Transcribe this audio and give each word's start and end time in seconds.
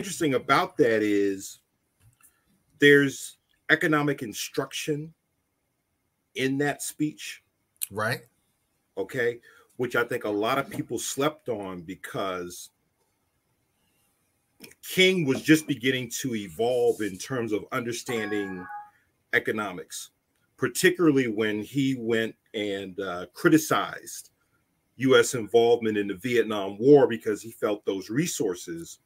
interesting 0.00 0.32
about 0.32 0.78
that 0.78 1.02
is 1.02 1.58
there's 2.78 3.36
economic 3.68 4.22
instruction 4.22 5.12
in 6.36 6.56
that 6.56 6.80
speech. 6.80 7.42
Right. 7.90 8.22
Okay. 8.96 9.40
Which 9.76 9.96
I 9.96 10.04
think 10.04 10.24
a 10.24 10.30
lot 10.30 10.56
of 10.56 10.70
people 10.70 10.98
slept 10.98 11.50
on 11.50 11.82
because 11.82 12.70
King 14.82 15.26
was 15.26 15.42
just 15.42 15.66
beginning 15.66 16.10
to 16.20 16.34
evolve 16.34 17.02
in 17.02 17.18
terms 17.18 17.52
of 17.52 17.66
understanding 17.70 18.66
economics, 19.34 20.12
particularly 20.56 21.28
when 21.28 21.62
he 21.62 21.94
went 21.98 22.34
and 22.54 22.98
uh, 23.00 23.26
criticized 23.34 24.30
U.S. 24.96 25.34
involvement 25.34 25.98
in 25.98 26.06
the 26.06 26.14
Vietnam 26.14 26.78
War 26.78 27.06
because 27.06 27.42
he 27.42 27.50
felt 27.50 27.84
those 27.84 28.08
resources 28.08 29.00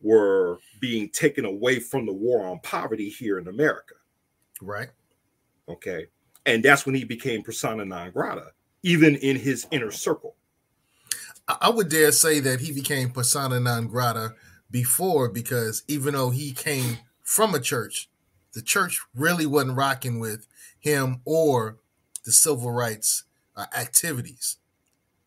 were 0.00 0.58
being 0.80 1.08
taken 1.10 1.44
away 1.44 1.80
from 1.80 2.06
the 2.06 2.12
war 2.12 2.46
on 2.46 2.60
poverty 2.60 3.08
here 3.08 3.38
in 3.38 3.48
America. 3.48 3.94
Right. 4.60 4.88
Okay. 5.68 6.06
And 6.46 6.62
that's 6.62 6.86
when 6.86 6.94
he 6.94 7.04
became 7.04 7.42
persona 7.42 7.84
non 7.84 8.10
grata, 8.10 8.52
even 8.82 9.16
in 9.16 9.36
his 9.36 9.66
inner 9.70 9.90
circle. 9.90 10.36
I 11.60 11.70
would 11.70 11.88
dare 11.88 12.12
say 12.12 12.40
that 12.40 12.60
he 12.60 12.72
became 12.72 13.10
persona 13.10 13.58
non 13.58 13.86
grata 13.86 14.34
before 14.70 15.28
because 15.28 15.82
even 15.88 16.14
though 16.14 16.30
he 16.30 16.52
came 16.52 16.98
from 17.22 17.54
a 17.54 17.60
church, 17.60 18.08
the 18.52 18.62
church 18.62 19.00
really 19.14 19.46
wasn't 19.46 19.76
rocking 19.76 20.20
with 20.20 20.46
him 20.78 21.20
or 21.24 21.78
the 22.24 22.32
civil 22.32 22.70
rights 22.70 23.24
uh, 23.56 23.66
activities 23.76 24.56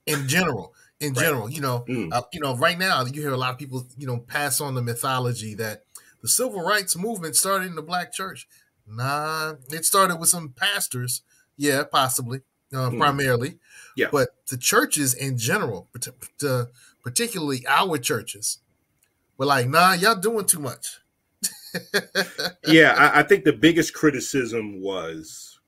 in 0.05 0.27
general. 0.27 0.73
In 1.01 1.13
right. 1.13 1.23
general, 1.23 1.49
you 1.49 1.61
know, 1.61 1.83
mm. 1.89 2.13
uh, 2.13 2.21
you 2.31 2.39
know, 2.39 2.55
right 2.55 2.77
now 2.77 3.03
you 3.03 3.21
hear 3.21 3.31
a 3.31 3.37
lot 3.37 3.51
of 3.51 3.57
people, 3.57 3.87
you 3.97 4.05
know, 4.05 4.19
pass 4.19 4.61
on 4.61 4.75
the 4.75 4.83
mythology 4.83 5.55
that 5.55 5.83
the 6.21 6.27
civil 6.27 6.61
rights 6.61 6.95
movement 6.95 7.35
started 7.35 7.65
in 7.65 7.75
the 7.75 7.81
black 7.81 8.13
church. 8.13 8.47
Nah, 8.87 9.55
it 9.69 9.83
started 9.83 10.19
with 10.19 10.29
some 10.29 10.49
pastors, 10.49 11.23
yeah, 11.57 11.83
possibly, 11.91 12.41
uh, 12.71 12.91
mm. 12.91 12.99
primarily, 12.99 13.57
yeah. 13.95 14.09
But 14.11 14.29
the 14.47 14.57
churches 14.57 15.13
in 15.13 15.37
general, 15.37 15.89
particularly 17.01 17.65
our 17.67 17.97
churches, 17.97 18.59
were 19.37 19.45
like, 19.47 19.67
"Nah, 19.67 19.93
y'all 19.93 20.15
doing 20.15 20.45
too 20.45 20.59
much." 20.59 20.99
yeah, 22.67 22.93
I, 22.97 23.21
I 23.21 23.23
think 23.23 23.43
the 23.43 23.53
biggest 23.53 23.93
criticism 23.93 24.81
was 24.81 25.59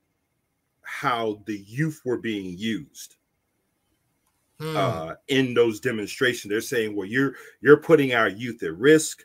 how 0.82 1.42
the 1.46 1.58
youth 1.58 2.00
were 2.04 2.18
being 2.18 2.56
used 2.56 3.16
hmm. 4.58 4.76
uh, 4.76 5.14
in 5.28 5.54
those 5.54 5.80
demonstrations. 5.80 6.50
They're 6.50 6.60
saying, 6.60 6.94
"Well, 6.94 7.06
you're 7.06 7.34
you're 7.60 7.76
putting 7.78 8.14
our 8.14 8.28
youth 8.28 8.62
at 8.62 8.76
risk. 8.76 9.24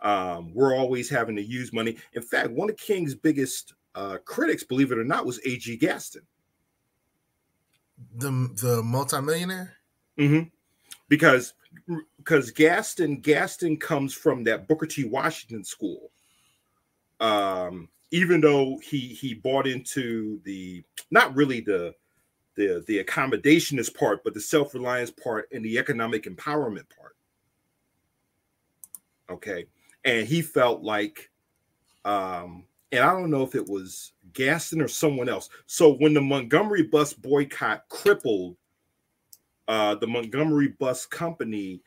Um, 0.00 0.52
we're 0.54 0.74
always 0.74 1.08
having 1.08 1.36
to 1.36 1.42
use 1.42 1.72
money." 1.72 1.96
In 2.14 2.22
fact, 2.22 2.50
one 2.50 2.70
of 2.70 2.76
King's 2.76 3.14
biggest 3.14 3.74
uh, 3.94 4.18
critics, 4.24 4.64
believe 4.64 4.92
it 4.92 4.98
or 4.98 5.04
not, 5.04 5.26
was 5.26 5.40
A.G. 5.44 5.76
Gaston, 5.76 6.22
the 8.16 8.30
the 8.60 8.82
multimillionaire. 8.82 9.76
Mm-hmm. 10.18 10.48
Because 11.08 11.54
because 12.18 12.50
Gaston 12.50 13.20
Gaston 13.20 13.76
comes 13.76 14.14
from 14.14 14.44
that 14.44 14.68
Booker 14.68 14.86
T. 14.86 15.04
Washington 15.04 15.64
school. 15.64 16.10
Um, 17.20 17.88
even 18.10 18.40
though 18.40 18.78
he 18.82 18.98
he 19.00 19.34
bought 19.34 19.66
into 19.66 20.40
the 20.44 20.84
not 21.10 21.34
really 21.34 21.60
the 21.60 21.94
the 22.54 22.84
the 22.86 23.02
accommodationist 23.02 23.94
part, 23.94 24.24
but 24.24 24.34
the 24.34 24.40
self 24.40 24.74
reliance 24.74 25.10
part 25.10 25.48
and 25.52 25.64
the 25.64 25.78
economic 25.78 26.24
empowerment 26.24 26.84
part. 26.96 27.16
Okay, 29.30 29.66
and 30.04 30.26
he 30.26 30.42
felt 30.42 30.82
like, 30.82 31.30
um, 32.04 32.64
and 32.90 33.02
I 33.02 33.12
don't 33.12 33.30
know 33.30 33.42
if 33.42 33.54
it 33.54 33.66
was 33.66 34.12
Gaston 34.32 34.80
or 34.80 34.88
someone 34.88 35.28
else. 35.28 35.48
So 35.66 35.94
when 35.94 36.14
the 36.14 36.20
Montgomery 36.20 36.82
bus 36.84 37.12
boycott 37.12 37.88
crippled 37.88 38.56
uh, 39.68 39.94
the 39.94 40.06
Montgomery 40.06 40.68
bus 40.68 41.06
company, 41.06 41.82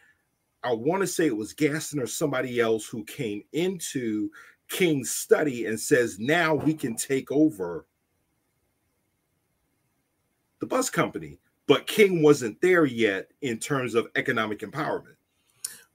I 0.63 0.73
want 0.73 1.01
to 1.01 1.07
say 1.07 1.27
it 1.27 1.37
was 1.37 1.53
Gaston 1.53 1.99
or 1.99 2.07
somebody 2.07 2.59
else 2.59 2.87
who 2.87 3.03
came 3.03 3.43
into 3.53 4.31
King's 4.69 5.11
study 5.11 5.65
and 5.65 5.79
says, 5.79 6.17
now 6.17 6.55
we 6.55 6.73
can 6.73 6.95
take 6.95 7.31
over 7.31 7.85
the 10.65 10.75
bus 10.75 10.89
company. 10.89 11.37
But 11.67 11.87
King 11.87 12.21
wasn't 12.21 12.61
there 12.61 12.85
yet 12.85 13.31
in 13.41 13.59
terms 13.59 13.95
of 13.95 14.07
economic 14.15 14.59
empowerment. 14.59 15.15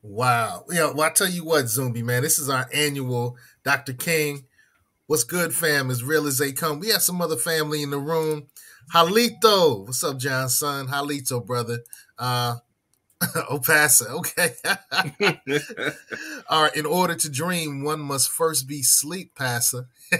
Wow. 0.02 0.64
Yeah, 0.70 0.92
well, 0.92 1.02
I 1.02 1.10
tell 1.10 1.28
you 1.28 1.44
what, 1.44 1.66
Zumbi, 1.66 2.02
man, 2.02 2.22
this 2.22 2.38
is 2.38 2.48
our 2.48 2.68
annual 2.72 3.36
Dr. 3.64 3.92
King. 3.92 4.46
What's 5.06 5.24
good, 5.24 5.52
fam? 5.52 5.90
As 5.90 6.02
real 6.02 6.26
as 6.26 6.38
they 6.38 6.52
come. 6.52 6.80
We 6.80 6.88
have 6.88 7.02
some 7.02 7.20
other 7.20 7.36
family 7.36 7.82
in 7.82 7.90
the 7.90 7.98
room. 7.98 8.46
Halito. 8.94 9.86
What's 9.86 10.02
up, 10.02 10.18
John 10.18 10.48
son? 10.48 10.86
Halito, 10.88 11.44
brother. 11.44 11.80
Uh 12.18 12.56
Opasa, 13.50 14.06
okay. 14.12 14.54
All 16.48 16.62
right. 16.62 16.74
In 16.74 16.86
order 16.86 17.14
to 17.14 17.28
dream, 17.28 17.84
one 17.84 18.00
must 18.00 18.30
first 18.30 18.66
be 18.66 18.82
sleep, 18.82 19.34
Passer. 19.34 19.88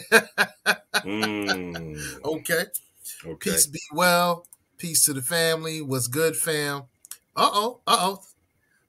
mm. 1.03 1.99
Okay. 2.22 2.65
Okay. 3.25 3.50
Peace 3.50 3.66
be 3.66 3.81
well. 3.92 4.47
Peace 4.78 5.04
to 5.04 5.12
the 5.12 5.22
family. 5.22 5.81
What's 5.82 6.06
good, 6.06 6.36
fam? 6.36 6.84
Uh 7.36 7.50
oh. 7.53 7.81
Uh 7.86 7.97
oh. 8.00 8.22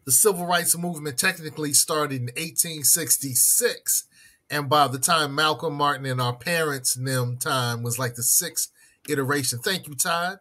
The 0.05 0.11
civil 0.11 0.45
rights 0.45 0.77
movement 0.77 1.17
technically 1.17 1.73
started 1.73 2.21
in 2.21 2.27
1866. 2.27 4.05
And 4.49 4.67
by 4.67 4.87
the 4.87 4.99
time 4.99 5.35
Malcolm 5.35 5.75
Martin 5.75 6.05
and 6.05 6.21
our 6.21 6.35
parents' 6.35 6.95
them 6.95 7.37
time 7.37 7.83
was 7.83 7.99
like 7.99 8.15
the 8.15 8.23
sixth 8.23 8.71
iteration. 9.07 9.59
Thank 9.59 9.87
you, 9.87 9.95
Todd. 9.95 10.39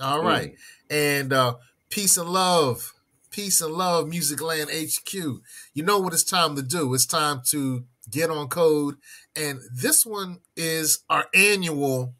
All 0.00 0.22
mm. 0.22 0.24
Mm. 0.24 0.56
And 0.90 1.32
uh, 1.32 1.54
peace 1.90 2.16
and 2.16 2.28
love. 2.28 2.92
Peace 3.30 3.60
and 3.60 3.72
love, 3.72 4.08
Music 4.08 4.42
Land 4.42 4.70
HQ. 4.70 5.14
You 5.14 5.82
know 5.82 5.98
what 5.98 6.12
it's 6.12 6.24
time 6.24 6.54
to 6.56 6.62
do. 6.62 6.92
It's 6.92 7.06
time 7.06 7.40
to 7.46 7.84
get 8.10 8.30
on 8.30 8.48
code. 8.48 8.96
And 9.34 9.60
this 9.74 10.04
one 10.04 10.40
is 10.56 11.02
our 11.08 11.26
annual 11.34 12.14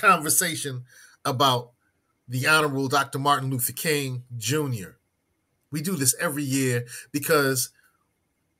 conversation 0.00 0.84
about 1.24 1.72
the 2.28 2.46
Honorable 2.46 2.88
Dr. 2.88 3.18
Martin 3.18 3.50
Luther 3.50 3.72
King 3.72 4.24
Jr. 4.36 4.96
We 5.70 5.82
do 5.82 5.96
this 5.96 6.14
every 6.20 6.42
year 6.42 6.86
because 7.12 7.70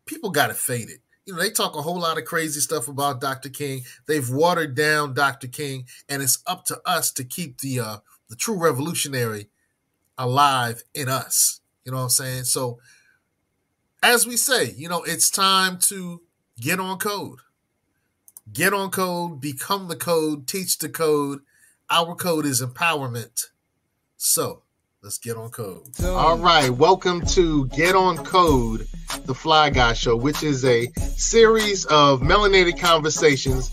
people 0.07 0.31
got 0.31 0.51
it 0.51 0.57
faded. 0.57 0.99
You 1.25 1.35
know, 1.35 1.41
they 1.41 1.51
talk 1.51 1.77
a 1.77 1.83
whole 1.83 2.01
lot 2.01 2.19
of 2.19 2.25
crazy 2.25 2.61
stuff 2.61 2.89
about 2.89 3.21
Dr. 3.21 3.49
King. 3.49 3.83
They've 4.07 4.29
watered 4.29 4.75
down 4.75 5.15
Dr. 5.15 5.49
King, 5.49 5.87
and 6.09 6.23
it's 6.23 6.43
up 6.47 6.65
to 6.67 6.81
us 6.85 7.13
to 7.13 7.25
keep 7.25 7.61
the 7.61 7.81
uh, 7.81 7.97
the 8.29 8.37
true 8.37 8.59
revolutionary 8.59 9.49
alive 10.19 10.83
in 10.95 11.09
us. 11.09 11.61
You 11.85 11.93
know 11.93 11.99
what 11.99 12.05
I'm 12.05 12.11
saying? 12.11 12.45
So, 12.45 12.79
as 14.03 14.27
we 14.27 14.37
say, 14.37 14.73
you 14.73 14.89
know, 14.89 15.03
it's 15.03 15.31
time 15.31 15.79
to 15.83 16.23
get 16.61 16.81
on 16.81 16.99
code 16.99 17.39
get 18.53 18.73
on 18.73 18.91
code, 18.91 19.41
become 19.41 19.89
the 19.89 19.97
code, 19.97 20.47
teach 20.47 20.79
the 20.79 20.89
code. 20.89 21.41
Our 21.89 22.15
code 22.15 22.47
is 22.47 22.61
empowerment. 22.63 23.47
So 24.17 24.63
let's 25.03 25.19
get 25.19 25.37
on 25.37 25.51
code. 25.51 25.89
All 26.05 26.39
right. 26.39 26.71
Welcome 26.71 27.25
to 27.27 27.67
Get 27.69 27.95
On 27.95 28.17
Code, 28.17 28.87
the 29.25 29.35
Fly 29.35 29.71
Guy 29.71 29.93
Show, 29.93 30.17
which 30.17 30.43
is 30.43 30.65
a 30.65 30.87
series 31.17 31.85
of 31.87 32.21
melanated 32.21 32.79
conversations 32.81 33.71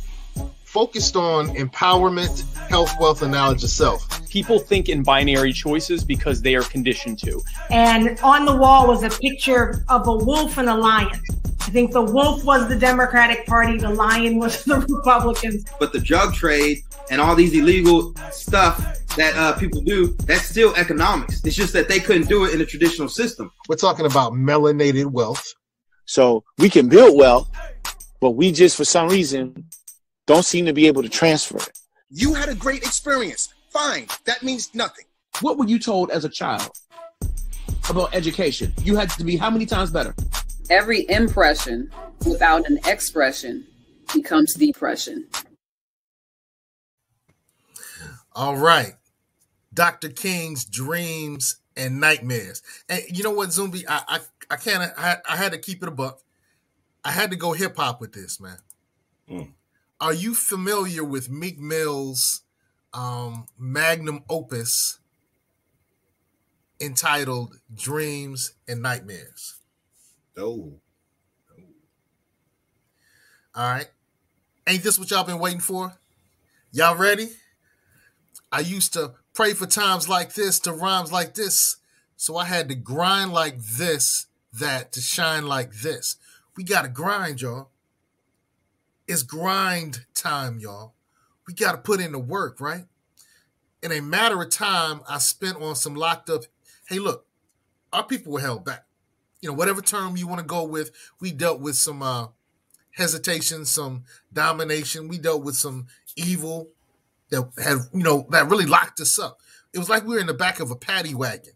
focused 0.67 1.15
on 1.15 1.47
empowerment, 1.55 2.43
health, 2.67 2.93
wealth, 2.99 3.21
and 3.21 3.31
knowledge 3.31 3.63
of 3.63 3.69
self. 3.69 4.29
People 4.29 4.59
think 4.59 4.89
in 4.89 5.01
binary 5.01 5.53
choices 5.53 6.03
because 6.03 6.41
they 6.41 6.55
are 6.55 6.63
conditioned 6.63 7.17
to. 7.19 7.41
And 7.71 8.19
on 8.19 8.43
the 8.43 8.55
wall 8.55 8.85
was 8.85 9.01
a 9.01 9.09
picture 9.09 9.85
of 9.87 10.05
a 10.07 10.13
wolf 10.13 10.57
and 10.57 10.67
a 10.67 10.75
lion. 10.75 11.19
I 11.61 11.69
think 11.69 11.93
the 11.93 12.01
wolf 12.01 12.43
was 12.43 12.67
the 12.67 12.75
Democratic 12.75 13.47
Party, 13.47 13.77
the 13.77 13.89
lion 13.89 14.39
was 14.39 14.63
the 14.65 14.81
Republicans. 14.81 15.65
But 15.79 15.93
the 15.93 16.01
drug 16.01 16.33
trade 16.33 16.79
and 17.09 17.21
all 17.21 17.33
these 17.33 17.53
illegal 17.53 18.13
stuff 18.31 19.05
that 19.15 19.35
uh, 19.37 19.53
people 19.57 19.79
do, 19.79 20.07
that's 20.25 20.45
still 20.45 20.75
economics. 20.75 21.43
It's 21.45 21.55
just 21.55 21.71
that 21.73 21.87
they 21.87 22.01
couldn't 22.01 22.27
do 22.27 22.43
it 22.43 22.51
in 22.51 22.59
the 22.59 22.65
traditional 22.65 23.07
system. 23.07 23.51
We're 23.69 23.77
talking 23.77 24.05
about 24.05 24.33
melanated 24.33 25.05
wealth. 25.05 25.53
So 26.05 26.43
we 26.57 26.69
can 26.69 26.89
build 26.89 27.17
wealth, 27.17 27.49
but 28.19 28.31
we 28.31 28.51
just, 28.51 28.75
for 28.75 28.85
some 28.85 29.07
reason, 29.07 29.65
don't 30.27 30.45
seem 30.45 30.65
to 30.65 30.73
be 30.73 30.85
able 30.85 31.01
to 31.01 31.09
transfer 31.09 31.57
it. 31.57 31.79
You 32.09 32.33
had 32.33 32.49
a 32.49 32.55
great 32.55 32.83
experience. 32.83 33.53
Fine. 33.71 34.07
That 34.25 34.43
means 34.43 34.73
nothing. 34.75 35.05
What 35.41 35.57
were 35.57 35.65
you 35.65 35.79
told 35.79 36.11
as 36.11 36.25
a 36.25 36.29
child 36.29 36.69
about 37.89 38.13
education? 38.13 38.73
You 38.83 38.95
had 38.95 39.09
to 39.11 39.23
be 39.23 39.37
how 39.37 39.49
many 39.49 39.65
times 39.65 39.91
better? 39.91 40.13
Every 40.69 41.09
impression 41.09 41.89
without 42.25 42.69
an 42.69 42.79
expression 42.85 43.65
becomes 44.13 44.53
depression. 44.53 45.27
All 48.33 48.55
right. 48.55 48.93
Dr. 49.73 50.09
King's 50.09 50.65
dreams 50.65 51.57
and 51.75 51.99
nightmares. 51.99 52.61
And 52.89 53.01
you 53.09 53.23
know 53.23 53.31
what, 53.31 53.49
Zumbi? 53.49 53.83
I, 53.87 54.01
I 54.07 54.19
I 54.49 54.55
can't. 54.57 54.91
I, 54.97 55.17
I 55.29 55.35
had 55.35 55.51
to 55.51 55.57
keep 55.57 55.83
it 55.83 55.89
a 55.89 55.91
buck. 55.91 56.21
I 57.03 57.11
had 57.11 57.31
to 57.31 57.37
go 57.37 57.53
hip 57.53 57.77
hop 57.77 58.01
with 58.01 58.13
this, 58.13 58.39
man. 58.39 58.57
Mm. 59.29 59.51
Are 59.99 60.13
you 60.13 60.35
familiar 60.35 61.03
with 61.03 61.29
Meek 61.29 61.59
Mill's 61.59 62.41
um, 62.93 63.47
magnum 63.57 64.23
opus 64.29 64.99
entitled 66.79 67.55
"Dreams 67.73 68.53
and 68.67 68.81
Nightmares"? 68.81 69.55
No. 70.35 70.79
All 73.55 73.71
right. 73.71 73.87
Ain't 74.67 74.83
this 74.83 74.99
what 74.99 75.09
y'all 75.09 75.23
been 75.23 75.39
waiting 75.39 75.59
for? 75.59 75.93
Y'all 76.71 76.95
ready? 76.95 77.29
I 78.51 78.59
used 78.59 78.93
to 78.93 79.13
pray 79.33 79.53
for 79.53 79.65
times 79.65 80.07
like 80.07 80.35
this, 80.35 80.59
to 80.59 80.73
rhymes 80.73 81.11
like 81.11 81.33
this. 81.33 81.77
So 82.17 82.37
I 82.37 82.45
had 82.45 82.69
to 82.69 82.75
grind 82.75 83.33
like 83.33 83.59
this, 83.59 84.27
that 84.53 84.91
to 84.91 85.01
shine 85.01 85.47
like 85.47 85.73
this. 85.73 86.17
We 86.55 86.63
got 86.63 86.83
to 86.83 86.87
grind, 86.87 87.41
y'all. 87.41 87.69
It's 89.07 89.23
grind 89.23 90.05
time, 90.13 90.59
y'all. 90.59 90.93
We 91.47 91.53
got 91.53 91.71
to 91.71 91.77
put 91.77 92.01
in 92.01 92.11
the 92.11 92.19
work, 92.19 92.59
right? 92.59 92.83
In 93.81 93.91
a 93.93 94.01
matter 94.01 94.41
of 94.41 94.49
time, 94.49 95.01
I 95.07 95.19
spent 95.19 95.61
on 95.61 95.75
some 95.75 95.95
locked 95.95 96.29
up. 96.29 96.43
Hey, 96.89 96.99
look, 96.99 97.25
our 97.93 98.03
people 98.03 98.33
were 98.33 98.41
held 98.41 98.65
back. 98.65 98.85
You 99.39 99.49
know, 99.49 99.55
whatever 99.55 99.81
term 99.81 100.17
you 100.17 100.27
want 100.27 100.39
to 100.39 100.45
go 100.45 100.63
with, 100.63 100.91
we 101.21 101.31
dealt 101.31 101.61
with 101.61 101.75
some 101.75 102.01
uh, 102.01 102.27
hesitation, 102.91 103.63
some 103.63 104.03
domination. 104.33 105.07
We 105.07 105.19
dealt 105.19 105.43
with 105.43 105.55
some 105.55 105.87
evil 106.17 106.69
that 107.29 107.49
had, 107.63 107.77
you 107.93 108.03
know, 108.03 108.27
that 108.31 108.49
really 108.49 108.65
locked 108.65 108.99
us 108.99 109.17
up. 109.17 109.39
It 109.73 109.79
was 109.79 109.89
like 109.89 110.05
we 110.05 110.15
were 110.15 110.19
in 110.19 110.27
the 110.27 110.33
back 110.33 110.59
of 110.59 110.71
a 110.71 110.75
paddy 110.75 111.13
wagon. 111.13 111.53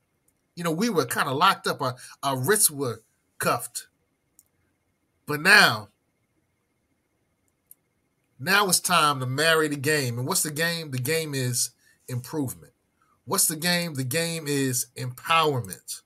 You 0.56 0.63
know, 0.63 0.71
we 0.71 0.89
were 0.89 1.06
kind 1.06 1.27
of 1.27 1.36
locked 1.36 1.68
up. 1.68 1.81
Our, 1.81 1.95
our 2.24 2.38
wrists 2.38 2.71
were 2.71 3.01
cuffed. 3.39 3.88
But 5.25 5.42
now, 5.42 5.89
now 8.41 8.67
it's 8.67 8.79
time 8.79 9.19
to 9.19 9.25
marry 9.25 9.67
the 9.67 9.75
game. 9.75 10.17
And 10.17 10.27
what's 10.27 10.43
the 10.43 10.51
game? 10.51 10.91
The 10.91 10.99
game 10.99 11.33
is 11.33 11.71
improvement. 12.07 12.73
What's 13.25 13.47
the 13.47 13.55
game? 13.55 13.93
The 13.93 14.03
game 14.03 14.45
is 14.47 14.88
empowerment. 14.97 16.01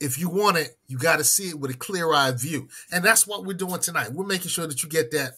If 0.00 0.18
you 0.18 0.28
want 0.28 0.56
it, 0.56 0.76
you 0.86 0.98
got 0.98 1.16
to 1.16 1.24
see 1.24 1.48
it 1.48 1.58
with 1.58 1.70
a 1.70 1.76
clear 1.76 2.12
eyed 2.12 2.38
view. 2.38 2.68
And 2.92 3.04
that's 3.04 3.26
what 3.26 3.44
we're 3.44 3.54
doing 3.54 3.80
tonight. 3.80 4.12
We're 4.12 4.26
making 4.26 4.48
sure 4.48 4.66
that 4.66 4.82
you 4.82 4.88
get 4.88 5.10
that 5.12 5.32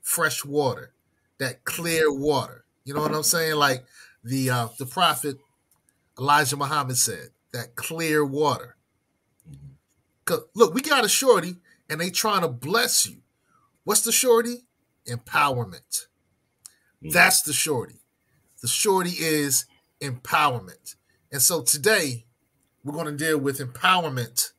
fresh 0.00 0.44
water, 0.44 0.92
that 1.38 1.64
clear 1.64 2.12
water. 2.12 2.64
You 2.84 2.94
know 2.94 3.00
what 3.00 3.14
I'm 3.14 3.22
saying? 3.22 3.56
Like 3.56 3.84
the 4.22 4.50
uh, 4.50 4.68
the 4.78 4.86
prophet 4.86 5.38
Elijah 6.18 6.56
Muhammad 6.56 6.98
said, 6.98 7.30
that 7.52 7.74
clear 7.74 8.24
water. 8.24 8.76
Cause 10.24 10.42
look, 10.54 10.74
we 10.74 10.82
got 10.82 11.04
a 11.04 11.08
shorty, 11.08 11.56
and 11.88 12.00
they 12.00 12.10
trying 12.10 12.42
to 12.42 12.48
bless 12.48 13.08
you. 13.08 13.21
What's 13.84 14.02
the 14.02 14.12
shorty? 14.12 14.64
Empowerment. 15.08 16.06
That's 17.02 17.42
the 17.42 17.52
shorty. 17.52 18.00
The 18.60 18.68
shorty 18.68 19.10
is 19.18 19.66
empowerment. 20.00 20.94
And 21.32 21.42
so 21.42 21.62
today, 21.62 22.26
we're 22.84 22.92
going 22.92 23.06
to 23.06 23.12
deal 23.12 23.38
with 23.38 23.58
empowerment 23.58 24.52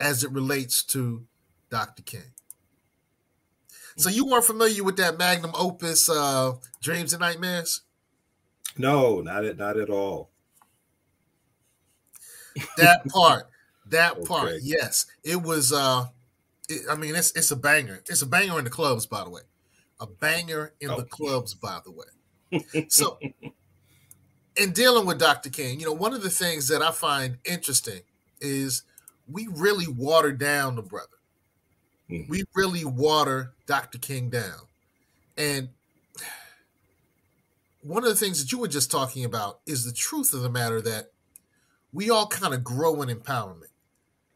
as 0.00 0.24
it 0.24 0.30
relates 0.30 0.82
to 0.84 1.26
Dr. 1.70 2.02
King. 2.02 2.32
So 3.96 4.08
you 4.08 4.24
weren't 4.26 4.44
familiar 4.44 4.84
with 4.84 4.96
that 4.96 5.18
magnum 5.18 5.50
opus, 5.54 6.08
uh, 6.08 6.54
Dreams 6.80 7.12
and 7.12 7.20
Nightmares? 7.20 7.82
No, 8.78 9.20
not 9.20 9.44
at 9.44 9.58
not 9.58 9.76
at 9.76 9.90
all. 9.90 10.30
That 12.76 13.04
part, 13.08 13.48
that 13.86 14.24
part, 14.24 14.48
okay. 14.48 14.58
yes, 14.62 15.06
it 15.24 15.42
was. 15.42 15.72
uh 15.72 16.06
it, 16.68 16.82
I 16.90 16.96
mean, 16.96 17.14
it's 17.14 17.32
it's 17.32 17.50
a 17.50 17.56
banger. 17.56 18.02
It's 18.08 18.22
a 18.22 18.26
banger 18.26 18.58
in 18.58 18.64
the 18.64 18.70
clubs, 18.70 19.06
by 19.06 19.24
the 19.24 19.30
way. 19.30 19.42
A 20.00 20.06
banger 20.06 20.72
in 20.80 20.90
oh. 20.90 20.96
the 20.96 21.04
clubs, 21.04 21.54
by 21.54 21.80
the 21.84 21.90
way. 21.90 22.04
So, 22.88 23.18
in 24.56 24.72
dealing 24.72 25.06
with 25.06 25.18
Dr. 25.18 25.50
King, 25.50 25.80
you 25.80 25.86
know, 25.86 25.92
one 25.92 26.14
of 26.14 26.22
the 26.22 26.30
things 26.30 26.68
that 26.68 26.82
I 26.82 26.90
find 26.92 27.36
interesting 27.44 28.00
is 28.40 28.82
we 29.30 29.48
really 29.50 29.86
water 29.86 30.32
down 30.32 30.76
the 30.76 30.82
brother. 30.82 31.08
Mm-hmm. 32.10 32.30
We 32.30 32.44
really 32.54 32.84
water 32.84 33.52
Dr. 33.66 33.98
King 33.98 34.30
down. 34.30 34.60
And 35.36 35.68
one 37.82 38.02
of 38.02 38.08
the 38.08 38.16
things 38.16 38.42
that 38.42 38.50
you 38.50 38.58
were 38.58 38.68
just 38.68 38.90
talking 38.90 39.24
about 39.24 39.60
is 39.66 39.84
the 39.84 39.92
truth 39.92 40.32
of 40.32 40.42
the 40.42 40.50
matter 40.50 40.80
that 40.80 41.12
we 41.92 42.10
all 42.10 42.26
kind 42.26 42.54
of 42.54 42.64
grow 42.64 43.02
in 43.02 43.08
empowerment. 43.08 43.70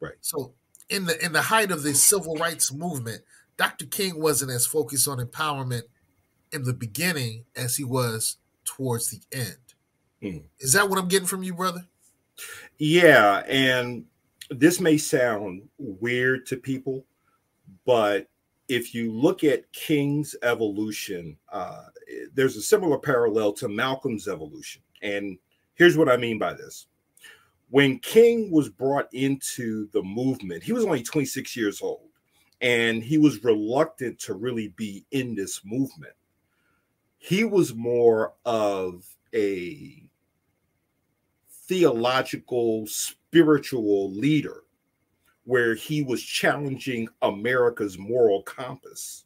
Right. 0.01 0.15
So 0.21 0.53
in 0.93 1.07
the 1.07 1.25
in 1.25 1.33
the 1.33 1.43
height 1.43 1.71
of 1.71 1.83
the 1.83 1.95
civil 1.95 2.37
rights 2.37 2.73
movement, 2.73 3.23
Dr. 3.57 3.87
King 3.87 4.21
wasn't 4.21 4.51
as 4.51 4.67
focused 4.67 5.09
on 5.09 5.19
empowerment 5.19 5.83
in 6.53 6.65
the 6.65 6.75
beginning 6.75 7.45
as 7.57 7.77
he 7.77 7.85
was 7.85 8.37
towards 8.65 9.11
the 9.11 9.21
end. 9.33 9.57
Mm. 10.23 10.43
Is 10.61 10.75
that 10.75 10.89
what 10.89 10.99
I'm 10.99 11.09
getting 11.09 11.27
from 11.27 11.43
you, 11.43 11.55
brother? 11.55 11.87
Yeah, 12.79 13.43
and 13.49 14.05
this 14.51 14.81
may 14.81 14.99
sound 14.99 15.63
weird 15.79 16.47
to 16.47 16.57
people, 16.57 17.05
but 17.87 18.29
if 18.69 18.95
you 18.95 19.13
look 19.13 19.45
at 19.45 19.71
King's 19.73 20.37
evolution, 20.43 21.37
uh, 21.51 21.85
there's 22.35 22.57
a 22.57 22.63
similar 22.63 22.99
parallel 22.99 23.53
to 23.55 23.69
Malcolm's 23.69 24.29
evolution. 24.29 24.83
And 25.03 25.39
here's 25.75 25.97
what 25.97 26.09
I 26.09 26.17
mean 26.17 26.39
by 26.39 26.55
this. 26.55 26.87
When 27.73 28.01
King 28.01 28.51
was 28.51 28.69
brought 28.69 29.09
into 29.15 29.89
the 29.95 30.03
movement, 30.03 30.63
he 30.63 30.75
was 30.75 30.85
only 30.85 31.03
26 31.03 31.57
years 31.57 31.81
old 31.81 32.11
and 32.61 33.03
he 33.03 33.17
was 33.17 33.43
reluctant 33.43 34.19
to 34.19 34.35
really 34.35 34.69
be 34.77 35.07
in 35.11 35.35
this 35.35 35.63
movement. 35.65 36.13
He 37.17 37.45
was 37.45 37.75
more 37.75 38.35
of 38.45 39.07
a 39.35 40.03
theological, 41.67 42.87
spiritual 42.89 44.13
leader 44.13 44.65
where 45.45 45.75
he 45.75 46.03
was 46.03 46.23
challenging 46.23 47.09
America's 47.23 47.97
moral 47.97 48.43
compass. 48.43 49.25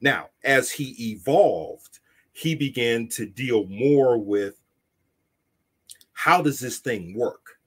Now, 0.00 0.30
as 0.42 0.72
he 0.72 1.12
evolved, 1.12 2.00
he 2.32 2.56
began 2.56 3.06
to 3.10 3.24
deal 3.24 3.66
more 3.66 4.18
with 4.18 4.57
how 6.18 6.42
does 6.42 6.58
this 6.58 6.78
thing 6.78 7.14
work? 7.14 7.60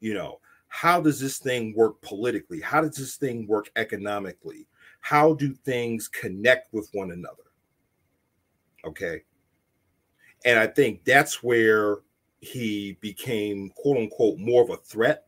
You 0.00 0.12
know, 0.12 0.40
how 0.68 1.00
does 1.00 1.18
this 1.18 1.38
thing 1.38 1.72
work 1.74 1.98
politically? 2.02 2.60
How 2.60 2.82
does 2.82 2.96
this 2.98 3.16
thing 3.16 3.46
work 3.46 3.70
economically? 3.76 4.66
How 5.00 5.32
do 5.32 5.54
things 5.54 6.06
connect 6.06 6.70
with 6.74 6.90
one 6.92 7.12
another? 7.12 7.44
Okay. 8.84 9.22
And 10.44 10.58
I 10.58 10.66
think 10.66 11.02
that's 11.06 11.42
where 11.42 12.00
he 12.40 12.98
became, 13.00 13.70
quote 13.70 13.96
unquote, 13.96 14.38
more 14.38 14.62
of 14.62 14.68
a 14.68 14.76
threat 14.76 15.24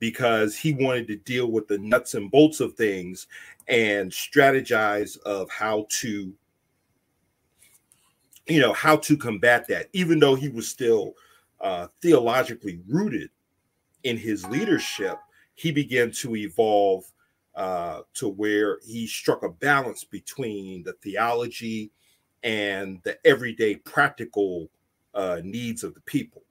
because 0.00 0.56
he 0.56 0.72
wanted 0.72 1.06
to 1.06 1.16
deal 1.16 1.52
with 1.52 1.68
the 1.68 1.78
nuts 1.78 2.14
and 2.14 2.28
bolts 2.28 2.58
of 2.58 2.74
things 2.74 3.28
and 3.68 4.10
strategize 4.10 5.16
of 5.22 5.48
how 5.50 5.86
to 5.90 6.34
you 8.48 8.60
know 8.60 8.72
how 8.72 8.96
to 8.96 9.16
combat 9.16 9.66
that 9.68 9.88
even 9.92 10.20
though 10.20 10.36
he 10.36 10.48
was 10.48 10.68
still 10.68 11.14
uh, 11.60 11.88
theologically 12.02 12.80
rooted 12.88 13.30
in 14.04 14.16
his 14.16 14.46
leadership 14.46 15.18
he 15.54 15.72
began 15.72 16.10
to 16.10 16.36
evolve 16.36 17.04
uh, 17.54 18.02
to 18.12 18.28
where 18.28 18.78
he 18.86 19.06
struck 19.06 19.42
a 19.42 19.48
balance 19.48 20.04
between 20.04 20.82
the 20.82 20.92
theology 21.02 21.90
and 22.42 23.00
the 23.04 23.18
everyday 23.26 23.76
practical 23.76 24.68
uh, 25.14 25.40
needs 25.42 25.82
of 25.82 25.94
the 25.94 26.00
people 26.02 26.42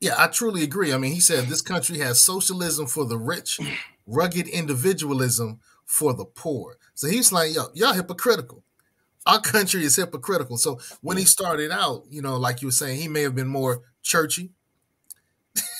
yeah, 0.00 0.14
I 0.18 0.26
truly 0.26 0.62
agree. 0.62 0.92
I 0.92 0.98
mean, 0.98 1.12
he 1.12 1.20
said 1.20 1.44
this 1.44 1.62
country 1.62 1.98
has 1.98 2.20
socialism 2.20 2.86
for 2.86 3.06
the 3.06 3.16
rich, 3.16 3.58
rugged 4.06 4.46
individualism 4.48 5.60
for 5.84 6.12
the 6.12 6.24
poor. 6.24 6.76
So 6.94 7.08
he's 7.08 7.32
like, 7.32 7.54
yo, 7.54 7.64
y'all 7.74 7.94
hypocritical. 7.94 8.62
Our 9.26 9.40
country 9.40 9.84
is 9.84 9.96
hypocritical. 9.96 10.56
So 10.56 10.80
when 11.00 11.16
he 11.16 11.24
started 11.24 11.70
out, 11.70 12.04
you 12.08 12.22
know, 12.22 12.36
like 12.36 12.62
you 12.62 12.68
were 12.68 12.72
saying, 12.72 13.00
he 13.00 13.08
may 13.08 13.22
have 13.22 13.34
been 13.34 13.48
more 13.48 13.82
churchy. 14.02 14.52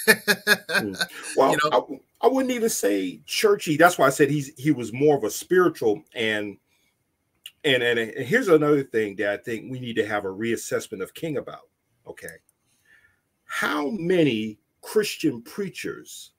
Mm. 0.07 0.97
well, 1.37 1.53
you 1.53 1.59
know? 1.65 2.01
I, 2.23 2.27
I 2.27 2.29
wouldn't 2.29 2.53
even 2.53 2.69
say 2.69 3.21
churchy. 3.27 3.77
That's 3.77 3.99
why 3.99 4.07
I 4.07 4.11
said 4.11 4.31
he's 4.31 4.53
he 4.57 4.73
was 4.73 4.93
more 4.93 5.17
of 5.17 5.25
a 5.25 5.31
spiritual 5.31 6.03
and 6.15 6.57
and 7.65 7.83
and, 7.83 7.99
and 7.99 8.27
here's 8.27 8.49
another 8.49 8.83
thing 8.83 9.17
that 9.17 9.31
I 9.31 9.37
think 9.37 9.71
we 9.71 9.81
need 9.81 9.97
to 9.97 10.07
have 10.07 10.25
a 10.25 10.29
reassessment 10.29 11.03
of 11.03 11.15
King 11.15 11.37
about. 11.37 11.69
Okay 12.07 12.37
how 13.47 13.91
many 13.91 14.59
Christian 14.83 15.41
preachers 15.43 16.33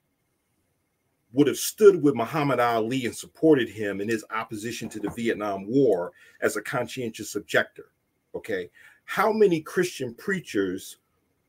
would 1.34 1.48
have 1.48 1.57
stood 1.57 2.01
with 2.01 2.15
Muhammad 2.15 2.60
Ali 2.60 3.05
and 3.05 3.15
supported 3.15 3.69
him 3.69 4.01
in 4.01 4.10
his 4.10 4.25
opposition 4.31 4.89
to 4.89 5.00
the 5.00 5.10
Vietnam 5.12 5.67
War 5.67 6.12
as 6.41 6.55
a 6.55 6.62
conscientious 6.62 7.36
objector? 7.36 7.91
Okay. 8.34 8.69
How 9.05 9.31
many 9.31 9.62
Christian 9.62 10.13
preachers 10.13 10.98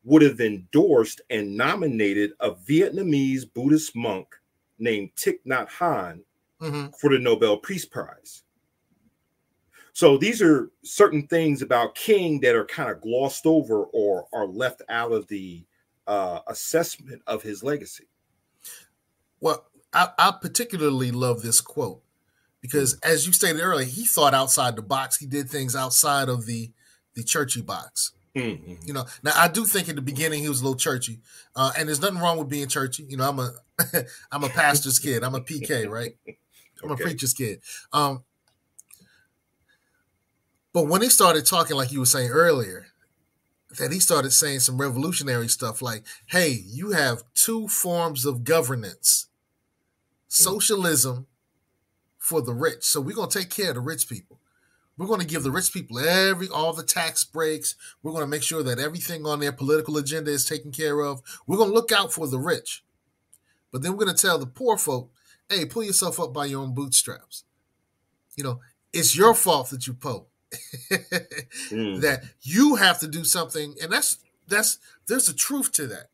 would 0.05 0.23
have 0.23 0.41
endorsed 0.41 1.21
and 1.31 1.57
nominated 1.57 2.33
a 2.41 2.53
Vietnamese 2.53 3.43
Buddhist 3.53 3.95
monk 3.95 4.35
named 4.79 5.11
Thich 5.17 5.39
Nhat 5.47 5.69
Hanh 5.69 6.21
Mm-hmm. 6.61 6.89
for 6.99 7.11
the 7.11 7.21
Nobel 7.21 7.57
Peace 7.57 7.85
Prize. 7.85 8.43
So 9.93 10.19
these 10.19 10.43
are 10.43 10.73
certain 10.83 11.29
things 11.29 11.63
about 11.63 11.95
King 11.95 12.41
that 12.41 12.57
are 12.57 12.65
kind 12.65 12.91
of 12.91 13.01
glossed 13.01 13.47
over 13.47 13.85
or 13.85 14.27
are 14.33 14.47
left 14.47 14.83
out 14.89 15.13
of 15.13 15.29
the 15.29 15.65
uh, 16.09 16.41
assessment 16.49 17.23
of 17.29 17.43
his 17.43 17.63
legacy. 17.63 18.09
Well, 19.41 19.68
I, 19.93 20.09
I 20.19 20.33
particularly 20.41 21.11
love 21.11 21.43
this 21.43 21.61
quote 21.61 22.03
because, 22.61 22.99
as 23.01 23.27
you 23.27 23.33
stated 23.33 23.61
earlier, 23.61 23.87
he 23.87 24.05
thought 24.05 24.35
outside 24.35 24.77
the 24.77 24.83
box. 24.83 25.17
He 25.19 25.27
did 25.27 25.49
things 25.49 25.75
outside 25.77 26.29
of 26.29 26.47
the 26.47 26.71
the 27.15 27.25
churchy 27.25 27.63
box. 27.63 28.13
Mhm. 28.37 28.87
You 28.87 28.93
know, 28.93 29.07
now 29.23 29.33
I 29.35 29.49
do 29.49 29.65
think 29.65 29.89
in 29.89 29.97
the 29.97 30.03
beginning 30.03 30.43
he 30.43 30.49
was 30.49 30.61
a 30.61 30.65
little 30.65 30.79
churchy, 30.79 31.21
uh, 31.57 31.73
and 31.77 31.89
there's 31.89 32.01
nothing 32.01 32.19
wrong 32.19 32.39
with 32.39 32.49
being 32.49 32.69
churchy. 32.69 33.05
You 33.05 33.17
know, 33.17 33.29
I'm 33.29 33.39
a 33.39 33.53
I'm 34.31 34.45
a 34.45 34.49
pastor's 34.51 34.99
kid. 34.99 35.25
I'm 35.25 35.35
a 35.35 35.41
PK, 35.41 35.89
right? 35.89 36.17
I'm 36.83 36.91
Okay. 36.93 37.03
a 37.03 37.07
preacher's 37.07 37.33
kid. 37.35 37.61
Um, 37.93 38.23
but 40.73 40.87
when 40.87 41.03
he 41.03 41.09
started 41.09 41.47
talking, 41.47 41.77
like 41.77 41.91
you 41.91 42.01
were 42.01 42.07
saying 42.07 42.31
earlier, 42.31 42.87
that 43.79 43.91
he 43.93 43.99
started 43.99 44.31
saying 44.33 44.61
some 44.61 44.79
revolutionary 44.79 45.49
stuff 45.49 45.83
like, 45.83 46.05
"Hey, 46.27 46.51
you 46.67 46.91
have 46.91 47.23
two 47.35 47.67
forms 47.69 48.25
of 48.25 48.45
governance: 48.45 49.27
socialism 50.29 51.27
for 52.19 52.41
the 52.41 52.55
rich. 52.55 52.85
So 52.85 53.01
we're 53.01 53.17
gonna 53.17 53.31
take 53.31 53.51
care 53.51 53.71
of 53.71 53.75
the 53.75 53.81
rich 53.81 54.09
people." 54.09 54.39
We're 54.99 55.07
going 55.07 55.21
to 55.21 55.27
give 55.27 55.45
the 55.45 55.53
rich 55.53 55.73
people 55.73 56.01
every 56.01 56.49
all 56.49 56.73
the 56.73 56.83
tax 56.83 57.23
breaks. 57.23 57.77
We're 58.03 58.11
going 58.11 58.25
to 58.25 58.29
make 58.29 58.43
sure 58.43 58.65
that 58.65 58.81
everything 58.81 59.25
on 59.27 59.39
their 59.39 59.53
political 59.53 59.97
agenda 59.97 60.33
is 60.33 60.45
taken 60.45 60.73
care 60.73 61.01
of. 61.01 61.23
We're 61.47 61.57
going 61.57 61.69
to 61.69 61.75
look 61.75 61.93
out 61.93 62.13
for 62.13 62.27
the 62.27 62.41
rich. 62.41 62.83
But 63.71 63.83
then 63.83 63.93
we're 63.93 64.05
going 64.05 64.17
to 64.17 64.21
tell 64.21 64.39
the 64.39 64.47
poor 64.47 64.77
folk, 64.77 65.13
"Hey, 65.49 65.65
pull 65.67 65.85
yourself 65.85 66.19
up 66.19 66.33
by 66.33 66.47
your 66.47 66.63
own 66.63 66.75
bootstraps." 66.75 67.45
You 68.35 68.43
know, 68.43 68.61
it's 68.93 69.17
your 69.17 69.35
fault 69.35 69.71
that 69.71 69.87
you 69.87 69.95
poor. 69.95 70.27
Mm. 71.71 72.01
that 72.01 72.25
you 72.41 72.77
have 72.77 72.99
to 73.01 73.07
do 73.07 73.23
something 73.23 73.75
and 73.83 73.93
that's 73.93 74.17
that's 74.47 74.79
there's 75.07 75.29
a 75.29 75.35
truth 75.35 75.73
to 75.73 75.87
that. 75.89 76.09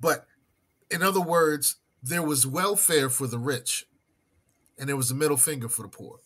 But 0.00 0.26
in 0.90 1.02
other 1.02 1.20
words, 1.20 1.76
there 2.02 2.22
was 2.22 2.46
welfare 2.46 3.08
for 3.08 3.26
the 3.26 3.38
rich 3.38 3.86
and 4.78 4.88
there 4.88 4.96
was 4.96 5.10
a 5.10 5.14
middle 5.14 5.36
finger 5.36 5.68
for 5.68 5.82
the 5.82 5.88
poor. 5.88 6.18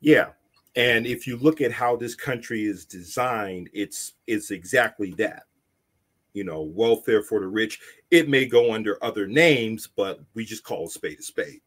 Yeah. 0.00 0.30
And 0.76 1.06
if 1.06 1.26
you 1.26 1.36
look 1.36 1.60
at 1.60 1.70
how 1.72 1.94
this 1.96 2.14
country 2.14 2.64
is 2.64 2.84
designed, 2.84 3.70
it's 3.72 4.14
it's 4.26 4.50
exactly 4.50 5.12
that. 5.18 5.44
You 6.32 6.42
know, 6.42 6.62
welfare 6.62 7.22
for 7.22 7.38
the 7.38 7.46
rich. 7.46 7.78
It 8.10 8.28
may 8.28 8.44
go 8.44 8.72
under 8.72 9.02
other 9.04 9.28
names, 9.28 9.86
but 9.86 10.20
we 10.34 10.44
just 10.44 10.64
call 10.64 10.86
a 10.86 10.90
spade 10.90 11.20
a 11.20 11.22
spade. 11.22 11.60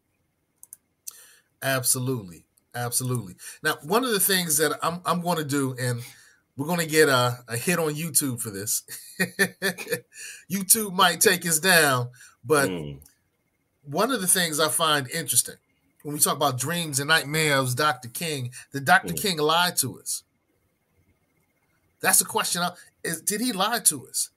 Absolutely. 1.62 2.44
Absolutely. 2.74 3.34
Now, 3.62 3.78
one 3.82 4.04
of 4.04 4.10
the 4.10 4.20
things 4.20 4.58
that 4.58 4.78
I'm 4.82 5.00
I'm 5.06 5.22
going 5.22 5.38
to 5.38 5.44
do, 5.44 5.74
and 5.80 6.02
we're 6.58 6.76
to 6.80 6.86
get 6.86 7.08
a, 7.08 7.38
a 7.48 7.56
hit 7.56 7.78
on 7.78 7.94
YouTube 7.94 8.40
for 8.40 8.50
this. 8.50 8.82
YouTube 10.50 10.92
might 10.92 11.20
take 11.20 11.46
us 11.46 11.58
down, 11.60 12.10
but 12.44 12.68
Mm. 12.68 12.98
one 13.84 14.10
of 14.10 14.20
the 14.20 14.26
things 14.26 14.58
I 14.60 14.68
find 14.68 15.08
interesting 15.10 15.54
when 16.02 16.14
we 16.14 16.20
talk 16.20 16.36
about 16.36 16.58
dreams 16.58 16.98
and 17.00 17.08
nightmares, 17.08 17.74
Dr. 17.74 18.08
King, 18.08 18.50
that 18.72 18.84
Dr. 18.84 19.14
Mm. 19.14 19.22
King 19.22 19.38
lied 19.38 19.76
to 19.78 20.00
us. 20.00 20.24
That's 22.00 22.18
the 22.18 22.24
question. 22.24 22.62
I- 22.62 22.74
Is 23.04 23.20
did 23.22 23.40
he 23.40 23.52
lie 23.52 23.78
to 23.80 24.06
us? 24.08 24.30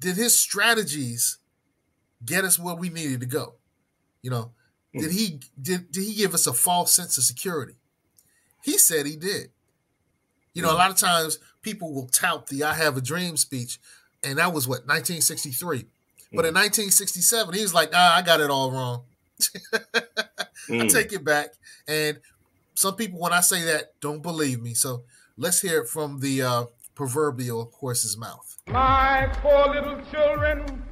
Did 0.00 0.16
his 0.16 0.40
strategies 0.40 1.38
get 2.24 2.44
us 2.44 2.58
where 2.58 2.74
we 2.74 2.88
needed 2.88 3.20
to 3.20 3.26
go? 3.26 3.54
You 4.22 4.30
know, 4.30 4.52
did 4.94 5.10
he 5.12 5.40
did 5.60 5.92
did 5.92 6.04
he 6.04 6.14
give 6.14 6.32
us 6.34 6.46
a 6.46 6.52
false 6.54 6.94
sense 6.94 7.18
of 7.18 7.24
security? 7.24 7.74
He 8.62 8.78
said 8.78 9.04
he 9.06 9.16
did. 9.16 9.50
You 10.54 10.62
know, 10.62 10.72
a 10.72 10.76
lot 10.76 10.90
of 10.90 10.96
times 10.96 11.38
people 11.68 11.92
will 11.92 12.06
tout 12.08 12.46
the 12.46 12.64
I 12.64 12.74
have 12.74 12.96
a 12.96 13.00
dream 13.00 13.36
speech, 13.36 13.78
and 14.24 14.38
that 14.38 14.52
was 14.54 14.66
what 14.66 14.86
1963. 14.86 15.84
But 16.32 16.44
in 16.44 16.54
1967, 16.54 17.54
he 17.54 17.62
was 17.62 17.72
like, 17.74 17.90
ah, 17.94 18.16
I 18.16 18.22
got 18.22 18.40
it 18.40 18.50
all 18.50 18.70
wrong. 18.70 19.04
I 19.74 20.84
Mm. 20.84 20.92
take 20.92 21.12
it 21.14 21.24
back. 21.24 21.54
And 21.86 22.20
some 22.74 22.94
people, 22.96 23.18
when 23.18 23.32
I 23.32 23.40
say 23.40 23.62
that, 23.64 23.92
don't 24.00 24.22
believe 24.22 24.60
me. 24.60 24.74
So 24.74 25.04
let's 25.38 25.62
hear 25.62 25.80
it 25.82 25.88
from 25.88 26.20
the 26.20 26.42
uh, 26.42 26.64
proverbial 26.94 27.72
horse's 27.80 28.18
mouth. 28.18 28.58
My 28.66 29.28
poor 29.40 29.68
little 29.74 29.98
children 30.12 30.82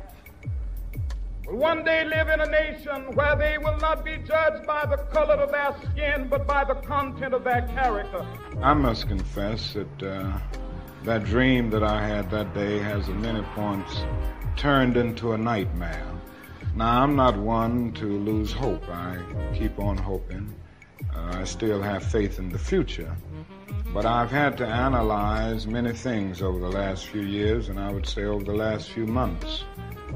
will 1.47 1.56
one 1.56 1.85
day 1.85 2.04
live 2.04 2.28
in 2.28 2.40
a 2.40 2.47
nation 2.47 3.14
where 3.14 3.37
they 3.37 3.59
will 3.59 3.76
not 3.78 4.04
be 4.04 4.16
judged 4.16 4.66
by 4.66 4.87
the 4.87 4.97
color 5.12 5.35
of 5.35 5.50
their 5.50 5.76
skin, 5.92 6.28
but 6.28 6.47
by 6.47 6.64
the 6.64 6.75
content 6.76 7.35
of 7.35 7.45
their 7.45 7.62
character. 7.75 8.26
I 8.62 8.73
must 8.73 9.09
confess 9.09 9.75
that 9.75 10.02
uh, 10.02 10.38
that 11.07 11.23
dream 11.23 11.71
that 11.71 11.85
I 11.85 12.05
had 12.05 12.29
that 12.33 12.53
day 12.53 12.81
has 12.81 13.09
at 13.09 13.15
many 13.15 13.41
points 13.55 14.03
turned 14.57 14.97
into 14.97 15.35
a 15.35 15.39
nightmare. 15.39 16.05
Now, 16.75 17.01
I'm 17.05 17.15
not 17.15 17.39
one 17.39 17.93
to 17.93 18.07
lose 18.07 18.53
hope. 18.53 18.89
I 18.89 19.17
keep 19.55 19.79
on 19.79 19.97
hoping. 19.97 20.53
Uh, 21.15 21.39
I 21.41 21.45
still 21.45 21.81
have 21.81 22.03
faith 22.03 22.41
in 22.41 22.49
the 22.49 22.59
future. 22.59 23.17
But 23.95 24.05
I've 24.05 24.33
had 24.33 24.59
to 24.59 24.67
analyze 24.67 25.69
many 25.69 25.93
things 25.93 26.43
over 26.43 26.59
the 26.59 26.71
last 26.71 27.07
few 27.07 27.23
years, 27.23 27.69
and 27.69 27.79
I 27.79 27.93
would 27.93 28.07
say 28.07 28.25
over 28.25 28.45
the 28.45 28.57
last 28.57 28.91
few 28.91 29.07
months. 29.07 29.63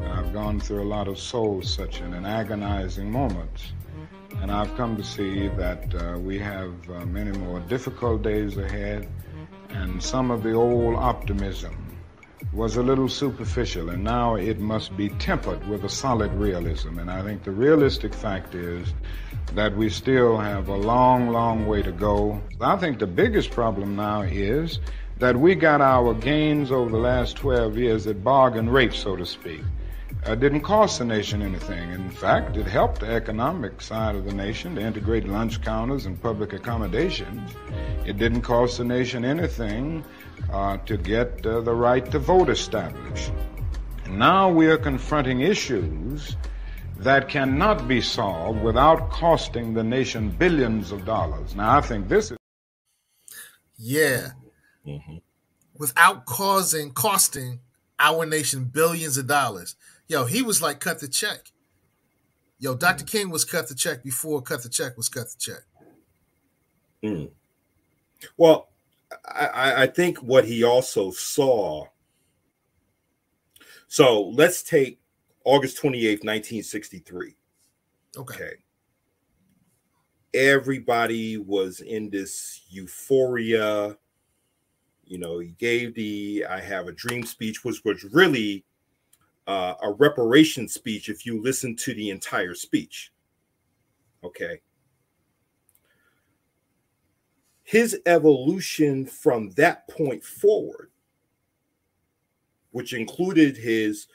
I've 0.03 0.33
gone 0.33 0.59
through 0.59 0.83
a 0.83 0.91
lot 0.91 1.07
of 1.07 1.21
soul 1.21 1.63
searching 1.63 2.15
and 2.15 2.27
agonizing 2.27 3.09
moments. 3.13 3.73
And 4.43 4.51
I've 4.51 4.77
come 4.77 4.97
to 4.97 5.05
see 5.05 5.47
that 5.49 5.95
uh, 5.95 6.19
we 6.19 6.41
have 6.41 6.75
uh, 6.91 7.07
many 7.07 7.31
more 7.39 7.61
difficult 7.61 8.23
days 8.23 8.57
ahead, 8.57 9.09
and 9.73 10.03
some 10.03 10.31
of 10.31 10.43
the 10.43 10.53
old 10.53 10.97
optimism 10.97 11.91
was 12.53 12.77
a 12.77 12.83
little 12.83 13.09
superficial, 13.09 13.91
and 13.91 14.03
now 14.03 14.35
it 14.35 14.59
must 14.59 14.97
be 14.97 15.09
tempered 15.09 15.67
with 15.69 15.85
a 15.85 15.89
solid 15.89 16.33
realism. 16.35 16.99
And 16.99 17.11
I 17.11 17.23
think 17.23 17.45
the 17.45 17.53
realistic 17.53 18.13
fact 18.13 18.55
is 18.55 18.93
that 19.55 19.77
we 19.77 19.89
still 19.89 20.37
have 20.39 20.69
a 20.69 20.77
long, 20.77 21.29
long 21.29 21.67
way 21.67 21.83
to 21.83 21.93
go. 21.93 22.41
I 22.61 22.77
think 22.77 22.99
the 22.99 23.07
biggest 23.07 23.51
problem 23.51 23.95
now 23.95 24.23
is 24.23 24.81
that 25.19 25.37
we 25.37 25.55
got 25.55 25.81
our 25.81 26.15
gains 26.15 26.73
over 26.73 26.91
the 26.91 26.99
last 26.99 27.37
12 27.37 27.77
years 27.77 28.07
at 28.07 28.25
bargain 28.25 28.69
rate, 28.69 28.95
so 28.95 29.17
to 29.17 29.27
speak. 29.27 29.61
Uh, 30.27 30.35
didn't 30.35 30.61
cost 30.61 30.99
the 30.99 31.05
nation 31.05 31.41
anything. 31.41 31.93
In 31.93 32.11
fact, 32.11 32.57
it 32.57 32.67
helped 32.67 33.01
the 33.01 33.11
economic 33.11 33.81
side 33.81 34.15
of 34.15 34.27
the 34.27 34.35
nation 34.35 34.75
to 34.75 34.81
integrate 34.83 35.27
lunch 35.27 35.63
counters 35.63 36.05
and 36.05 36.21
public 36.21 36.53
accommodations. 36.53 37.51
It 38.05 38.19
didn't 38.19 38.43
cost 38.43 38.77
the 38.79 38.85
nation 38.85 39.25
anything 39.25 40.05
uh, 40.53 40.77
to 40.79 40.99
get 40.99 41.45
uh, 41.47 41.63
the 41.63 41.73
right 41.73 42.11
to 42.11 42.19
vote 42.19 42.51
established. 42.51 43.33
And 44.05 44.19
now 44.19 44.51
we 44.51 44.67
are 44.67 44.77
confronting 44.77 45.41
issues 45.41 46.37
that 46.99 47.31
cannot 47.31 47.89
be 47.89 48.03
solved 48.03 48.61
without 48.63 49.11
costing 49.11 49.73
the 49.73 49.83
nation 49.83 50.29
billions 50.29 50.93
of 50.93 51.07
dollars. 51.07 51.55
Now, 51.55 51.79
I 51.79 51.81
think 51.81 52.09
this 52.09 52.31
is. 52.31 52.37
Yeah. 53.79 54.33
Without 55.79 56.27
causing, 56.27 56.91
costing 56.91 57.61
our 57.99 58.27
nation 58.27 58.65
billions 58.65 59.17
of 59.17 59.27
dollars. 59.27 59.77
Yo, 60.11 60.25
he 60.25 60.43
was 60.43 60.61
like, 60.61 60.81
cut 60.81 60.99
the 60.99 61.07
check. 61.07 61.53
Yo, 62.59 62.75
Dr. 62.75 63.05
King 63.05 63.31
was 63.31 63.45
cut 63.45 63.69
the 63.69 63.77
check 63.77 64.03
before 64.03 64.43
cut 64.43 64.61
the 64.61 64.69
check 64.69 64.97
was 64.97 65.09
cut 65.09 65.29
the 65.29 65.37
check. 65.39 65.63
Mm. 67.05 67.31
Well, 68.37 68.71
I, 69.25 69.47
I- 69.47 69.83
I 69.83 69.87
think 69.87 70.19
what 70.19 70.45
he 70.45 70.65
also 70.65 71.13
saw. 71.13 71.87
So 73.87 74.31
let's 74.31 74.65
take 74.65 75.01
August 75.45 75.81
28th, 75.81 76.25
1963. 76.25 77.37
Okay. 78.17 78.35
Okay. 78.35 78.53
Everybody 80.35 81.37
was 81.39 81.81
in 81.81 82.11
this 82.11 82.63
euphoria. 82.69 83.97
You 85.05 85.19
know, 85.19 85.39
he 85.39 85.53
gave 85.53 85.95
the 85.95 86.47
I 86.51 86.59
Have 86.61 86.89
a 86.89 86.93
Dream 86.93 87.25
speech, 87.25 87.65
which 87.65 87.85
was 87.85 88.03
really 88.13 88.65
uh, 89.51 89.75
a 89.83 89.91
reparation 89.91 90.69
speech 90.69 91.09
if 91.09 91.27
you 91.27 91.43
listen 91.43 91.75
to 91.75 91.93
the 91.93 92.11
entire 92.11 92.55
speech. 92.55 93.11
Okay. 94.23 94.61
His 97.65 98.01
evolution 98.07 99.07
from 99.07 99.51
that 99.53 99.89
point 99.89 100.23
forward, 100.23 100.93
which 102.71 102.93
included 102.95 103.57
his 103.57 104.07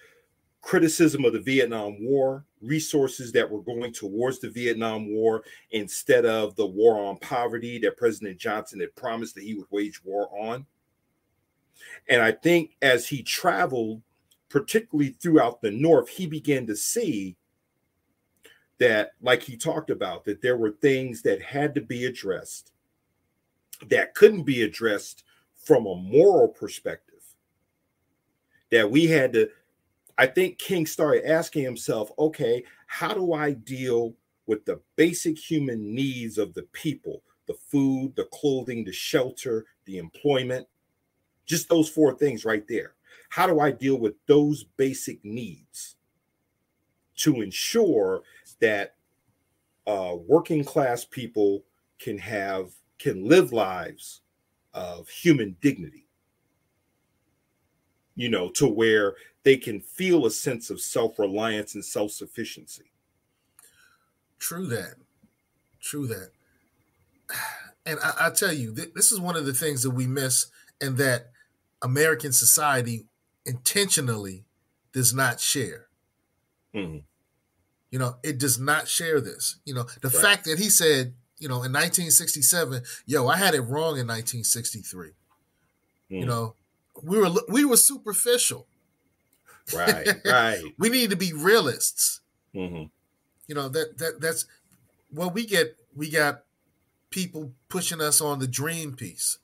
criticism 0.61 1.25
of 1.25 1.33
the 1.33 1.41
Vietnam 1.41 1.97
War, 1.99 2.45
resources 2.61 3.33
that 3.33 3.49
were 3.49 3.61
going 3.61 3.91
towards 3.91 4.39
the 4.39 4.49
Vietnam 4.49 5.13
War 5.13 5.43
instead 5.71 6.25
of 6.25 6.55
the 6.55 6.65
war 6.65 6.97
on 6.97 7.17
poverty 7.17 7.77
that 7.79 7.97
President 7.97 8.37
Johnson 8.37 8.79
had 8.79 8.95
promised 8.95 9.35
that 9.35 9.43
he 9.43 9.53
would 9.53 9.67
wage 9.69 10.01
war 10.05 10.29
on. 10.31 10.65
And 12.07 12.21
I 12.21 12.31
think 12.31 12.77
as 12.81 13.05
he 13.05 13.21
traveled, 13.21 14.01
particularly 14.55 15.09
throughout 15.09 15.61
the 15.61 15.69
North, 15.69 16.07
he 16.07 16.25
began 16.25 16.65
to 16.65 16.77
see 16.77 17.35
that, 18.77 19.11
like 19.21 19.43
he 19.43 19.57
talked 19.57 19.89
about, 19.89 20.23
that 20.23 20.41
there 20.41 20.55
were 20.55 20.71
things 20.71 21.21
that 21.23 21.41
had 21.41 21.75
to 21.75 21.81
be 21.81 22.05
addressed 22.05 22.71
that 23.89 24.15
couldn't 24.15 24.43
be 24.43 24.61
addressed 24.61 25.25
from 25.57 25.85
a 25.85 25.95
moral 25.97 26.47
perspective. 26.47 27.19
That 28.71 28.89
we 28.89 29.07
had 29.07 29.33
to, 29.33 29.49
I 30.17 30.27
think 30.27 30.57
King 30.57 30.85
started 30.85 31.29
asking 31.29 31.65
himself, 31.65 32.09
okay, 32.17 32.63
how 32.87 33.13
do 33.13 33.33
I 33.33 33.51
deal 33.51 34.13
with 34.45 34.63
the 34.63 34.79
basic 34.95 35.37
human 35.37 35.93
needs 35.93 36.37
of 36.37 36.53
the 36.53 36.63
people 36.71 37.23
the 37.45 37.55
food, 37.55 38.13
the 38.15 38.29
clothing, 38.31 38.85
the 38.85 38.93
shelter, 38.93 39.65
the 39.83 39.97
employment? 39.97 40.65
Just 41.45 41.67
those 41.67 41.89
four 41.89 42.17
things 42.17 42.45
right 42.45 42.65
there. 42.69 42.94
How 43.35 43.47
do 43.47 43.59
I 43.59 43.69
deal 43.69 43.97
with 43.97 44.13
those 44.27 44.63
basic 44.63 45.19
needs 45.25 45.97
to 47.17 47.41
ensure 47.41 48.21
that 48.61 48.95
uh, 49.85 50.15
working 50.25 50.63
class 50.63 51.03
people 51.03 51.65
can 51.99 52.17
have 52.17 52.69
can 52.97 53.27
live 53.27 53.51
lives 53.51 54.21
of 54.73 55.09
human 55.09 55.57
dignity? 55.59 56.07
You 58.15 58.29
know 58.29 58.51
to 58.51 58.69
where 58.69 59.15
they 59.43 59.57
can 59.57 59.81
feel 59.81 60.25
a 60.25 60.31
sense 60.31 60.69
of 60.69 60.79
self-reliance 60.79 61.75
and 61.75 61.83
self-sufficiency. 61.83 62.89
True 64.39 64.67
that. 64.67 64.93
True 65.81 66.07
that. 66.07 66.29
And 67.87 67.99
I, 68.03 68.13
I 68.27 68.29
tell 68.31 68.51
you 68.51 68.73
th- 68.73 68.93
this 68.95 69.11
is 69.11 69.19
one 69.19 69.35
of 69.35 69.45
the 69.45 69.53
things 69.53 69.83
that 69.83 69.91
we 69.91 70.07
miss 70.07 70.47
and 70.81 70.97
that 70.97 71.29
american 71.83 72.31
society 72.31 73.05
intentionally 73.45 74.45
does 74.91 75.13
not 75.13 75.39
share 75.39 75.87
mm-hmm. 76.73 76.99
you 77.91 77.99
know 77.99 78.15
it 78.23 78.37
does 78.37 78.59
not 78.59 78.87
share 78.87 79.21
this 79.21 79.57
you 79.65 79.73
know 79.73 79.85
the 80.01 80.09
right. 80.09 80.17
fact 80.17 80.45
that 80.45 80.59
he 80.59 80.69
said 80.69 81.13
you 81.37 81.49
know, 81.49 81.55
in 81.55 81.73
1967, 81.73 82.83
yo, 83.05 83.27
I 83.27 83.37
had 83.37 83.53
it 83.53 83.61
wrong 83.61 83.99
in 83.99 84.07
1963. 84.07 85.09
Mm. 85.09 85.13
You 86.09 86.21
hmm. 86.21 86.27
know, 86.27 86.55
we 87.03 87.19
were 87.19 87.29
we 87.49 87.65
were 87.65 87.77
superficial. 87.77 88.67
Right, 89.73 90.07
right. 90.25 90.61
we 90.77 90.89
need 90.89 91.09
to 91.09 91.15
be 91.15 91.33
realists. 91.33 92.21
Mm-hmm. 92.55 92.83
You 93.47 93.55
know 93.55 93.67
that 93.69 93.97
that 93.97 94.21
that's 94.21 94.45
well, 95.11 95.29
we 95.29 95.45
get 95.45 95.75
we 95.95 96.09
got 96.09 96.43
people 97.09 97.51
pushing 97.69 98.01
us 98.01 98.21
on 98.21 98.39
the 98.39 98.47
dream 98.47 98.95
piece. 98.95 99.39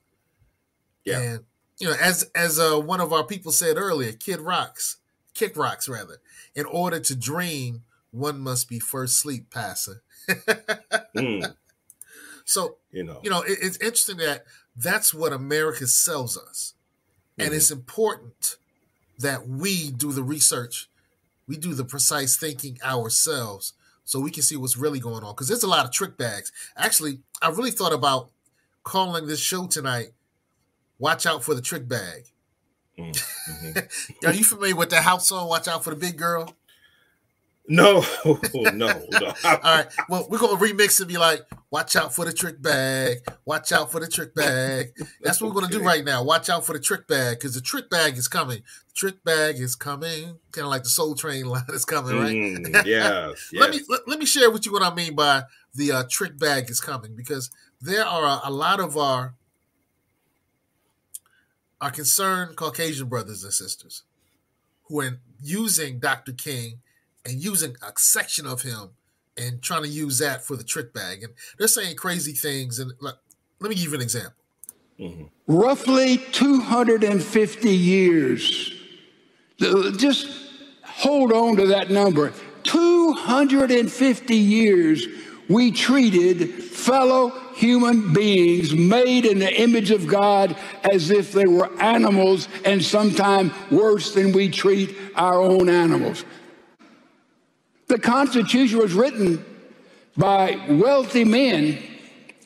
Yeah, 1.03 1.19
and 1.19 1.39
you 1.81 1.87
know, 1.87 1.95
as 1.99 2.29
as 2.35 2.59
uh, 2.59 2.79
one 2.79 3.01
of 3.01 3.11
our 3.11 3.23
people 3.23 3.51
said 3.51 3.75
earlier, 3.77 4.11
Kid 4.11 4.39
Rocks, 4.39 4.97
Kick 5.33 5.57
Rocks 5.57 5.89
rather. 5.89 6.17
In 6.53 6.65
order 6.65 6.99
to 6.99 7.15
dream, 7.15 7.83
one 8.11 8.39
must 8.39 8.69
be 8.69 8.79
first 8.79 9.19
sleep 9.19 9.49
passer. 9.49 10.03
mm. 11.15 11.55
So 12.45 12.77
you 12.91 13.03
know, 13.03 13.19
you 13.23 13.31
know, 13.31 13.41
it, 13.41 13.57
it's 13.61 13.77
interesting 13.77 14.17
that 14.17 14.45
that's 14.75 15.11
what 15.11 15.33
America 15.33 15.87
sells 15.87 16.37
us, 16.37 16.75
mm-hmm. 17.31 17.47
and 17.47 17.55
it's 17.55 17.71
important 17.71 18.57
that 19.17 19.47
we 19.47 19.89
do 19.89 20.11
the 20.11 20.23
research, 20.23 20.87
we 21.47 21.57
do 21.57 21.73
the 21.73 21.85
precise 21.85 22.37
thinking 22.37 22.77
ourselves, 22.83 23.73
so 24.03 24.19
we 24.19 24.29
can 24.29 24.43
see 24.43 24.55
what's 24.55 24.77
really 24.77 24.99
going 24.99 25.23
on. 25.23 25.33
Because 25.33 25.47
there's 25.47 25.63
a 25.63 25.67
lot 25.67 25.85
of 25.85 25.91
trick 25.91 26.15
bags. 26.15 26.51
Actually, 26.77 27.21
I 27.41 27.49
really 27.49 27.71
thought 27.71 27.93
about 27.93 28.29
calling 28.83 29.25
this 29.25 29.39
show 29.39 29.65
tonight. 29.65 30.11
Watch 31.01 31.25
out 31.25 31.43
for 31.43 31.55
the 31.55 31.61
trick 31.63 31.87
bag. 31.87 32.27
Mm-hmm. 32.97 34.25
Are 34.27 34.33
you 34.33 34.43
familiar 34.43 34.75
with 34.75 34.91
the 34.91 35.01
house 35.01 35.29
song? 35.29 35.49
Watch 35.49 35.67
out 35.67 35.83
for 35.83 35.89
the 35.89 35.95
big 35.95 36.15
girl. 36.15 36.55
No, 37.67 38.05
no, 38.53 38.69
no. 38.73 38.87
All 39.43 39.59
right. 39.63 39.87
Well, 40.09 40.27
we're 40.29 40.37
gonna 40.37 40.61
remix 40.61 40.99
and 40.99 41.09
be 41.09 41.17
like, 41.17 41.41
watch 41.71 41.95
out 41.95 42.13
for 42.13 42.23
the 42.23 42.31
trick 42.31 42.61
bag. 42.61 43.17
Watch 43.45 43.71
out 43.71 43.91
for 43.91 43.99
the 43.99 44.07
trick 44.07 44.35
bag. 44.35 44.93
That's 45.23 45.41
what 45.41 45.47
we're 45.47 45.61
gonna 45.61 45.73
do 45.73 45.81
right 45.81 46.05
now. 46.05 46.23
Watch 46.23 46.49
out 46.49 46.67
for 46.67 46.73
the 46.73 46.79
trick 46.79 47.07
bag 47.07 47.39
because 47.39 47.55
the 47.55 47.61
trick 47.61 47.89
bag 47.89 48.15
is 48.15 48.27
coming. 48.27 48.57
The 48.57 48.93
trick 48.93 49.23
bag 49.23 49.55
is 49.55 49.75
coming. 49.75 50.37
Kind 50.51 50.65
of 50.65 50.69
like 50.69 50.83
the 50.83 50.89
Soul 50.89 51.15
Train 51.15 51.47
line 51.47 51.63
is 51.69 51.83
coming, 51.83 52.15
right? 52.15 52.35
Mm, 52.35 52.85
yes, 52.85 53.49
yes. 53.51 53.53
let 53.53 53.71
me 53.71 53.79
let, 53.89 54.07
let, 54.07 54.19
me 54.19 54.27
share 54.27 54.51
with 54.51 54.67
you 54.67 54.71
what 54.71 54.83
I 54.83 54.93
mean 54.93 55.15
by 55.15 55.43
the 55.73 55.91
uh, 55.93 56.03
trick 56.07 56.37
bag 56.37 56.69
is 56.69 56.79
coming 56.79 57.15
because 57.15 57.49
there 57.79 58.05
are 58.05 58.25
a, 58.25 58.49
a 58.49 58.51
lot 58.51 58.79
of 58.79 58.97
our 58.97 59.33
our 61.81 61.91
concerned 61.91 62.55
Caucasian 62.55 63.07
brothers 63.07 63.43
and 63.43 63.51
sisters 63.51 64.03
who 64.83 65.01
are 65.01 65.19
using 65.41 65.99
Dr. 65.99 66.31
King 66.31 66.79
and 67.25 67.43
using 67.43 67.75
a 67.81 67.91
section 67.97 68.45
of 68.45 68.61
him 68.61 68.91
and 69.37 69.61
trying 69.61 69.83
to 69.83 69.89
use 69.89 70.19
that 70.19 70.43
for 70.43 70.55
the 70.55 70.63
trick 70.63 70.93
bag. 70.93 71.23
And 71.23 71.33
they're 71.57 71.67
saying 71.67 71.95
crazy 71.95 72.33
things. 72.33 72.77
And 72.77 72.93
let, 72.99 73.15
let 73.59 73.69
me 73.69 73.75
give 73.75 73.89
you 73.89 73.95
an 73.95 74.01
example. 74.01 74.33
Mm-hmm. 74.99 75.23
Roughly 75.47 76.17
250 76.31 77.69
years. 77.69 78.73
Just 79.59 80.27
hold 80.83 81.31
on 81.31 81.55
to 81.55 81.65
that 81.67 81.89
number. 81.89 82.33
250 82.63 84.35
years 84.35 85.07
we 85.51 85.71
treated 85.71 86.63
fellow 86.63 87.29
human 87.53 88.13
beings 88.13 88.73
made 88.73 89.25
in 89.25 89.39
the 89.39 89.61
image 89.61 89.91
of 89.91 90.07
God 90.07 90.55
as 90.83 91.11
if 91.11 91.31
they 91.31 91.45
were 91.45 91.69
animals 91.81 92.47
and 92.65 92.83
sometimes 92.83 93.51
worse 93.69 94.13
than 94.13 94.31
we 94.31 94.49
treat 94.49 94.95
our 95.15 95.41
own 95.41 95.69
animals. 95.69 96.25
The 97.87 97.99
Constitution 97.99 98.79
was 98.79 98.93
written 98.93 99.45
by 100.15 100.65
wealthy 100.69 101.25
men, 101.25 101.77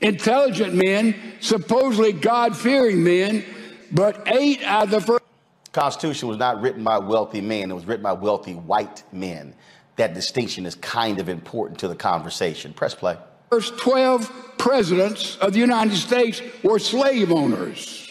intelligent 0.02 0.74
men, 0.74 1.15
supposedly 1.39 2.13
God 2.13 2.58
fearing 2.58 3.04
men, 3.04 3.46
but 3.91 4.24
eight 4.28 4.63
out 4.63 4.86
of 4.86 4.89
the 4.89 5.02
first. 5.02 5.24
Constitution 5.72 6.30
was 6.30 6.38
not 6.38 6.62
written 6.62 6.84
by 6.84 6.98
wealthy 6.98 7.41
men, 7.41 7.70
it 7.70 7.74
was 7.74 7.86
written 7.86 8.04
by 8.04 8.13
wealthy 8.13 8.54
white 8.54 9.04
men. 9.12 9.54
That 9.95 10.13
distinction 10.13 10.65
is 10.65 10.75
kind 10.75 11.19
of 11.19 11.29
important 11.29 11.79
to 11.79 11.88
the 11.88 11.95
conversation. 11.95 12.73
Press 12.73 12.93
play. 12.93 13.17
First 13.49 13.77
12 13.77 14.58
presidents 14.58 15.38
of 15.38 15.53
the 15.53 15.60
United 15.60 15.95
States 15.95 16.41
were 16.63 16.79
slave 16.79 17.31
owners. 17.31 18.01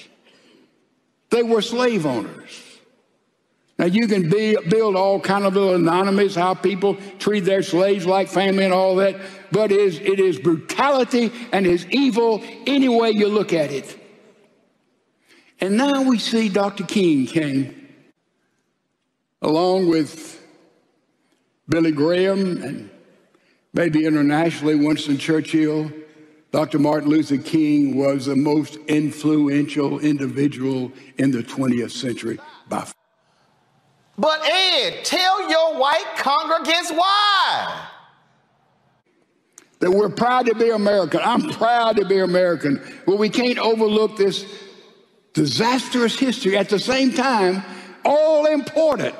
They 1.30 1.42
were 1.42 1.62
slave 1.62 2.06
owners. 2.06 2.60
Now 3.78 3.86
you 3.86 4.06
can 4.06 4.30
be, 4.30 4.56
build 4.68 4.94
all 4.94 5.18
kind 5.18 5.44
of 5.44 5.54
little 5.54 5.74
anonymous 5.74 6.36
how 6.36 6.54
people 6.54 6.96
treat 7.18 7.40
their 7.40 7.62
slaves 7.62 8.06
like 8.06 8.28
family 8.28 8.64
and 8.64 8.72
all 8.72 8.96
that, 8.96 9.16
but 9.50 9.72
it 9.72 9.80
is, 9.80 9.98
it 9.98 10.20
is 10.20 10.38
brutality 10.38 11.32
and 11.52 11.66
is 11.66 11.84
evil 11.90 12.42
any 12.66 12.88
way 12.88 13.10
you 13.10 13.26
look 13.26 13.52
at 13.52 13.72
it. 13.72 13.98
And 15.60 15.76
now 15.76 16.02
we 16.02 16.18
see 16.18 16.48
Dr. 16.48 16.84
King 16.84 17.26
came 17.26 17.88
along 19.42 19.88
with 19.88 20.43
Billy 21.68 21.92
Graham 21.92 22.62
and 22.62 22.90
maybe 23.72 24.04
internationally 24.06 24.74
Winston 24.74 25.18
Churchill. 25.18 25.90
Dr. 26.52 26.78
Martin 26.78 27.10
Luther 27.10 27.38
King 27.38 27.96
was 27.96 28.26
the 28.26 28.36
most 28.36 28.76
influential 28.86 29.98
individual 29.98 30.92
in 31.18 31.32
the 31.32 31.42
20th 31.42 31.90
century 31.90 32.38
by 32.68 32.80
far. 32.80 32.94
but 34.16 34.40
Ed, 34.44 35.04
tell 35.04 35.50
your 35.50 35.78
white 35.80 36.14
congregants 36.16 36.96
why. 36.96 37.88
That 39.80 39.90
we're 39.90 40.10
proud 40.10 40.46
to 40.46 40.54
be 40.54 40.70
American. 40.70 41.20
I'm 41.24 41.50
proud 41.50 41.96
to 41.96 42.04
be 42.04 42.20
American. 42.20 42.80
But 43.04 43.18
we 43.18 43.28
can't 43.28 43.58
overlook 43.58 44.16
this 44.16 44.46
disastrous 45.32 46.16
history. 46.16 46.56
At 46.56 46.68
the 46.68 46.78
same 46.78 47.12
time, 47.12 47.64
all 48.04 48.46
important. 48.46 49.16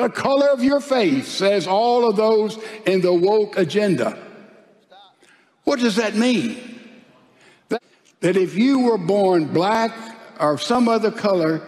The 0.00 0.08
color 0.08 0.48
of 0.48 0.64
your 0.64 0.80
face 0.80 1.28
says 1.28 1.66
all 1.66 2.08
of 2.08 2.16
those 2.16 2.58
in 2.86 3.02
the 3.02 3.12
woke 3.12 3.58
agenda. 3.58 4.18
What 5.64 5.78
does 5.78 5.96
that 5.96 6.14
mean? 6.14 6.80
That, 7.68 7.82
that 8.20 8.34
if 8.34 8.54
you 8.54 8.78
were 8.80 8.96
born 8.96 9.52
black 9.52 9.92
or 10.40 10.56
some 10.56 10.88
other 10.88 11.10
color, 11.10 11.60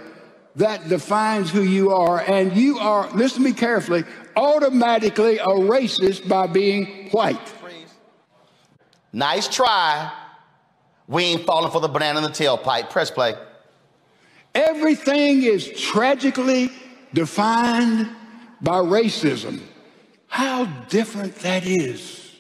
that 0.57 0.89
defines 0.89 1.51
who 1.51 1.61
you 1.61 1.91
are. 1.91 2.21
And 2.21 2.57
you 2.57 2.79
are, 2.79 3.11
listen 3.11 3.43
to 3.43 3.51
me 3.51 3.53
carefully, 3.53 4.05
automatically 4.35 5.37
a 5.37 5.49
racist 5.49 6.27
by 6.27 6.47
being 6.47 7.11
white. 7.11 7.53
Nice 9.13 9.47
try. 9.47 10.11
We 11.07 11.25
ain't 11.25 11.45
falling 11.45 11.71
for 11.71 11.83
the 11.83 11.89
banana 11.89 12.21
in 12.21 12.25
the 12.25 12.31
tailpipe. 12.31 12.89
Press 12.89 13.11
play. 13.11 13.35
Everything 14.55 15.43
is 15.43 15.71
tragically 15.79 16.71
defined 17.13 18.09
by 18.63 18.79
racism. 18.79 19.61
How 20.29 20.65
different 20.89 21.35
that 21.41 21.67
is 21.67 22.31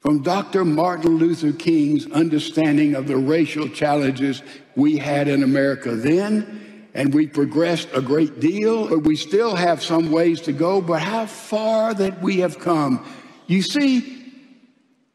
from 0.00 0.22
Dr. 0.22 0.64
Martin 0.64 1.18
Luther 1.18 1.52
King's 1.52 2.10
understanding 2.10 2.94
of 2.94 3.06
the 3.06 3.16
racial 3.16 3.68
challenges 3.68 4.42
we 4.74 4.96
had 4.96 5.28
in 5.28 5.42
America 5.42 5.94
then, 5.94 6.88
and 6.94 7.12
we 7.12 7.26
progressed 7.26 7.88
a 7.94 8.00
great 8.00 8.40
deal, 8.40 8.88
but 8.88 9.00
we 9.00 9.16
still 9.16 9.54
have 9.54 9.82
some 9.82 10.10
ways 10.10 10.40
to 10.42 10.52
go. 10.52 10.80
But 10.80 11.02
how 11.02 11.26
far 11.26 11.94
that 11.94 12.22
we 12.22 12.38
have 12.38 12.58
come. 12.58 13.06
You 13.46 13.62
see, 13.62 14.32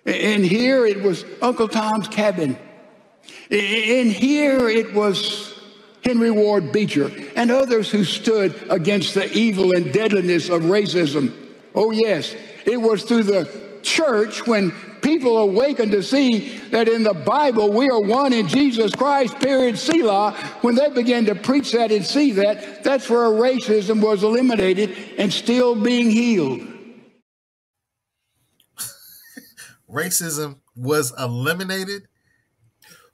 And 0.05 0.43
here 0.43 0.85
it 0.85 1.01
was 1.01 1.23
Uncle 1.41 1.69
Tom's 1.69 2.09
Cabin. 2.09 2.57
In 3.49 4.09
here 4.09 4.67
it 4.67 4.93
was 4.93 5.57
Henry 6.03 6.31
Ward 6.31 6.73
Beecher 6.73 7.09
and 7.37 7.49
others 7.49 7.89
who 7.89 8.03
stood 8.03 8.53
against 8.69 9.13
the 9.13 9.31
evil 9.31 9.71
and 9.73 9.93
deadliness 9.93 10.49
of 10.49 10.63
racism. 10.63 11.33
Oh, 11.73 11.91
yes, 11.91 12.35
it 12.65 12.81
was 12.81 13.03
through 13.03 13.23
the 13.23 13.72
church 13.83 14.47
when 14.47 14.71
people 15.01 15.37
awaken 15.37 15.91
to 15.91 16.01
see 16.01 16.57
that 16.69 16.87
in 16.87 17.03
the 17.03 17.13
Bible 17.13 17.71
we 17.71 17.89
are 17.89 18.01
one 18.01 18.33
in 18.33 18.47
Jesus 18.47 18.95
Christ, 18.95 19.37
period, 19.39 19.77
Selah, 19.77 20.33
when 20.61 20.75
they 20.75 20.89
begin 20.89 21.25
to 21.25 21.35
preach 21.35 21.71
that 21.73 21.91
and 21.91 22.05
see 22.05 22.31
that, 22.31 22.83
that's 22.83 23.09
where 23.09 23.29
racism 23.29 24.01
was 24.01 24.23
eliminated 24.23 24.95
and 25.17 25.31
still 25.31 25.75
being 25.75 26.09
healed. 26.09 26.61
Racism 29.89 30.57
was 30.75 31.13
eliminated 31.19 32.07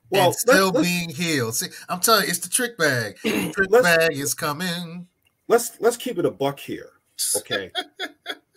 well, 0.10 0.27
and 0.27 0.36
still 0.36 0.69
let's, 0.69 0.88
being 0.88 1.10
healed. 1.10 1.55
See, 1.55 1.67
I'm 1.88 1.99
telling 1.99 2.23
you, 2.23 2.29
it's 2.29 2.39
the 2.39 2.49
trick 2.49 2.77
bag. 2.77 3.17
The 3.23 3.51
trick 3.55 3.84
bag 3.84 4.13
is 4.13 4.34
coming. 4.34 5.08
Let's 5.47 5.79
let's 5.79 5.97
keep 5.97 6.17
it 6.17 6.25
a 6.25 6.32
buck 6.32 6.60
here. 6.60 6.91
Okay. 7.38 7.71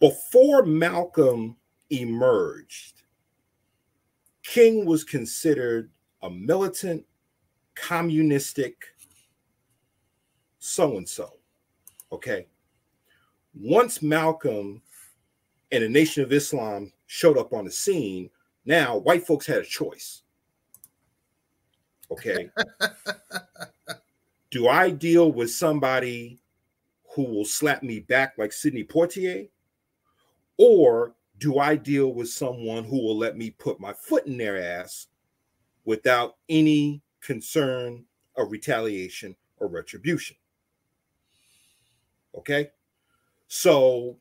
Before 0.00 0.64
Malcolm 0.64 1.56
emerged, 1.90 3.02
King 4.42 4.86
was 4.86 5.04
considered 5.04 5.90
a 6.22 6.30
militant, 6.30 7.04
communistic 7.74 8.84
so 10.58 10.96
and 10.96 11.08
so. 11.08 11.38
Okay. 12.12 12.46
Once 13.54 14.02
Malcolm 14.02 14.80
and 15.72 15.82
the 15.82 15.88
Nation 15.88 16.22
of 16.22 16.32
Islam 16.32 16.92
showed 17.06 17.36
up 17.36 17.52
on 17.52 17.64
the 17.64 17.70
scene, 17.70 18.30
now 18.64 18.98
white 18.98 19.26
folks 19.26 19.46
had 19.46 19.58
a 19.58 19.64
choice. 19.64 20.22
Okay. 22.10 22.50
Do 24.50 24.68
I 24.68 24.90
deal 24.90 25.32
with 25.32 25.50
somebody 25.50 26.40
who 27.14 27.22
will 27.24 27.44
slap 27.44 27.82
me 27.82 28.00
back 28.00 28.34
like 28.36 28.52
Sidney 28.52 28.84
Poitier? 28.84 29.48
Or 30.62 31.14
do 31.38 31.58
I 31.58 31.74
deal 31.74 32.12
with 32.12 32.28
someone 32.28 32.84
who 32.84 33.02
will 33.02 33.16
let 33.16 33.34
me 33.34 33.48
put 33.50 33.80
my 33.80 33.94
foot 33.94 34.26
in 34.26 34.36
their 34.36 34.62
ass 34.62 35.06
without 35.86 36.36
any 36.50 37.00
concern 37.22 38.04
of 38.36 38.50
retaliation 38.50 39.34
or 39.56 39.68
retribution? 39.68 40.36
Okay. 42.36 42.68
So 43.48 44.18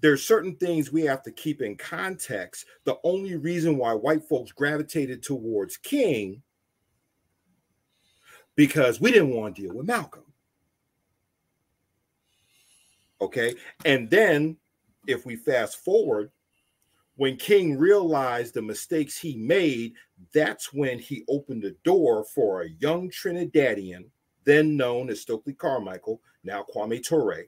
there's 0.00 0.26
certain 0.26 0.56
things 0.56 0.90
we 0.90 1.02
have 1.02 1.22
to 1.24 1.30
keep 1.30 1.60
in 1.60 1.76
context. 1.76 2.64
The 2.84 2.96
only 3.04 3.36
reason 3.36 3.76
why 3.76 3.92
white 3.92 4.24
folks 4.24 4.52
gravitated 4.52 5.22
towards 5.22 5.76
King 5.76 6.40
because 8.56 9.02
we 9.02 9.12
didn't 9.12 9.36
want 9.36 9.54
to 9.56 9.62
deal 9.62 9.74
with 9.74 9.86
Malcolm. 9.86 10.24
Okay. 13.20 13.54
And 13.84 14.08
then 14.08 14.56
if 15.06 15.26
we 15.26 15.36
fast 15.36 15.84
forward 15.84 16.30
when 17.16 17.36
King 17.36 17.78
realized 17.78 18.54
the 18.54 18.62
mistakes 18.62 19.16
he 19.16 19.36
made, 19.36 19.94
that's 20.32 20.72
when 20.72 20.98
he 20.98 21.24
opened 21.28 21.62
the 21.62 21.76
door 21.84 22.24
for 22.24 22.62
a 22.62 22.70
young 22.80 23.08
Trinidadian, 23.08 24.06
then 24.44 24.76
known 24.76 25.08
as 25.10 25.20
Stokely 25.20 25.54
Carmichael, 25.54 26.20
now 26.42 26.64
Kwame 26.74 27.02
Ture. 27.02 27.44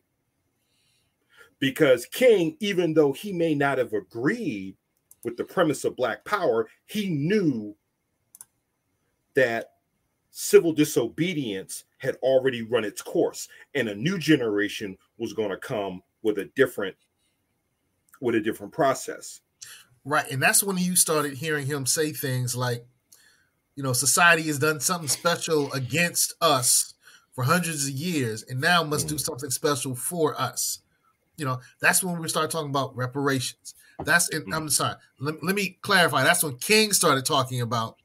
Because 1.58 2.06
King, 2.06 2.56
even 2.60 2.94
though 2.94 3.12
he 3.12 3.32
may 3.32 3.54
not 3.54 3.78
have 3.78 3.92
agreed 3.92 4.76
with 5.24 5.36
the 5.36 5.44
premise 5.44 5.84
of 5.84 5.96
Black 5.96 6.24
Power, 6.24 6.68
he 6.86 7.08
knew 7.08 7.74
that 9.34 9.72
civil 10.30 10.72
disobedience 10.72 11.84
had 11.98 12.16
already 12.16 12.62
run 12.62 12.84
its 12.84 13.02
course 13.02 13.48
and 13.74 13.88
a 13.88 13.94
new 13.94 14.18
generation 14.18 14.96
was 15.18 15.32
going 15.32 15.48
to 15.50 15.56
come 15.56 16.02
with 16.22 16.38
a 16.38 16.50
different 16.54 16.94
with 18.20 18.34
a 18.34 18.40
different 18.40 18.72
process 18.72 19.40
Right. 20.06 20.30
And 20.30 20.40
that's 20.40 20.62
when 20.62 20.78
you 20.78 20.94
started 20.94 21.34
hearing 21.34 21.66
him 21.66 21.84
say 21.84 22.12
things 22.12 22.54
like, 22.54 22.86
you 23.74 23.82
know, 23.82 23.92
society 23.92 24.44
has 24.44 24.60
done 24.60 24.78
something 24.78 25.08
special 25.08 25.70
against 25.72 26.32
us 26.40 26.94
for 27.32 27.42
hundreds 27.42 27.88
of 27.88 27.90
years 27.90 28.44
and 28.44 28.60
now 28.60 28.84
must 28.84 29.08
do 29.08 29.16
mm. 29.16 29.20
something 29.20 29.50
special 29.50 29.96
for 29.96 30.40
us. 30.40 30.78
You 31.36 31.44
know, 31.44 31.58
that's 31.80 32.04
when 32.04 32.20
we 32.20 32.28
start 32.28 32.52
talking 32.52 32.70
about 32.70 32.96
reparations. 32.96 33.74
That's, 33.98 34.28
in, 34.28 34.44
I'm 34.54 34.68
mm. 34.68 34.70
sorry, 34.70 34.94
let, 35.18 35.42
let 35.42 35.56
me 35.56 35.76
clarify. 35.82 36.22
That's 36.22 36.44
when 36.44 36.56
King 36.58 36.92
started 36.92 37.24
talking 37.24 37.60
about 37.60 37.96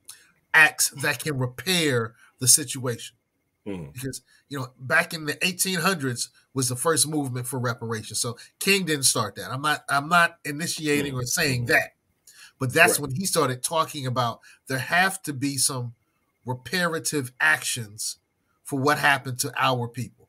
acts 0.56 0.90
that 1.04 1.20
can 1.20 1.38
repair 1.38 2.16
the 2.40 2.48
situation. 2.48 3.16
Mm. 3.68 3.94
Because, 3.94 4.22
you 4.50 4.60
know, 4.60 4.68
back 4.80 5.14
in 5.14 5.26
the 5.26 5.34
1800s 5.36 6.30
was 6.54 6.70
the 6.70 6.76
first 6.76 7.08
movement 7.08 7.48
for 7.48 7.60
reparations. 7.60 8.20
So 8.20 8.38
King 8.60 8.86
didn't 8.86 9.04
start 9.06 9.36
that. 9.36 9.52
I'm 9.52 9.62
not 9.62 9.84
I'm 9.90 10.10
not 10.10 10.38
initiating 10.44 11.14
mm. 11.14 11.22
or 11.22 11.26
saying 11.26 11.66
that. 11.66 11.92
But 12.60 12.74
that's 12.74 12.94
right. 12.94 13.08
when 13.08 13.16
he 13.16 13.26
started 13.26 13.64
talking 13.64 14.06
about 14.06 14.40
there 14.68 14.78
have 14.78 15.22
to 15.24 15.34
be 15.34 15.58
some 15.58 15.94
reparative 16.46 17.32
actions 17.40 18.18
for 18.64 18.80
what 18.80 18.98
happened 18.98 19.40
to 19.40 19.54
our 19.58 19.88
people. 19.88 20.28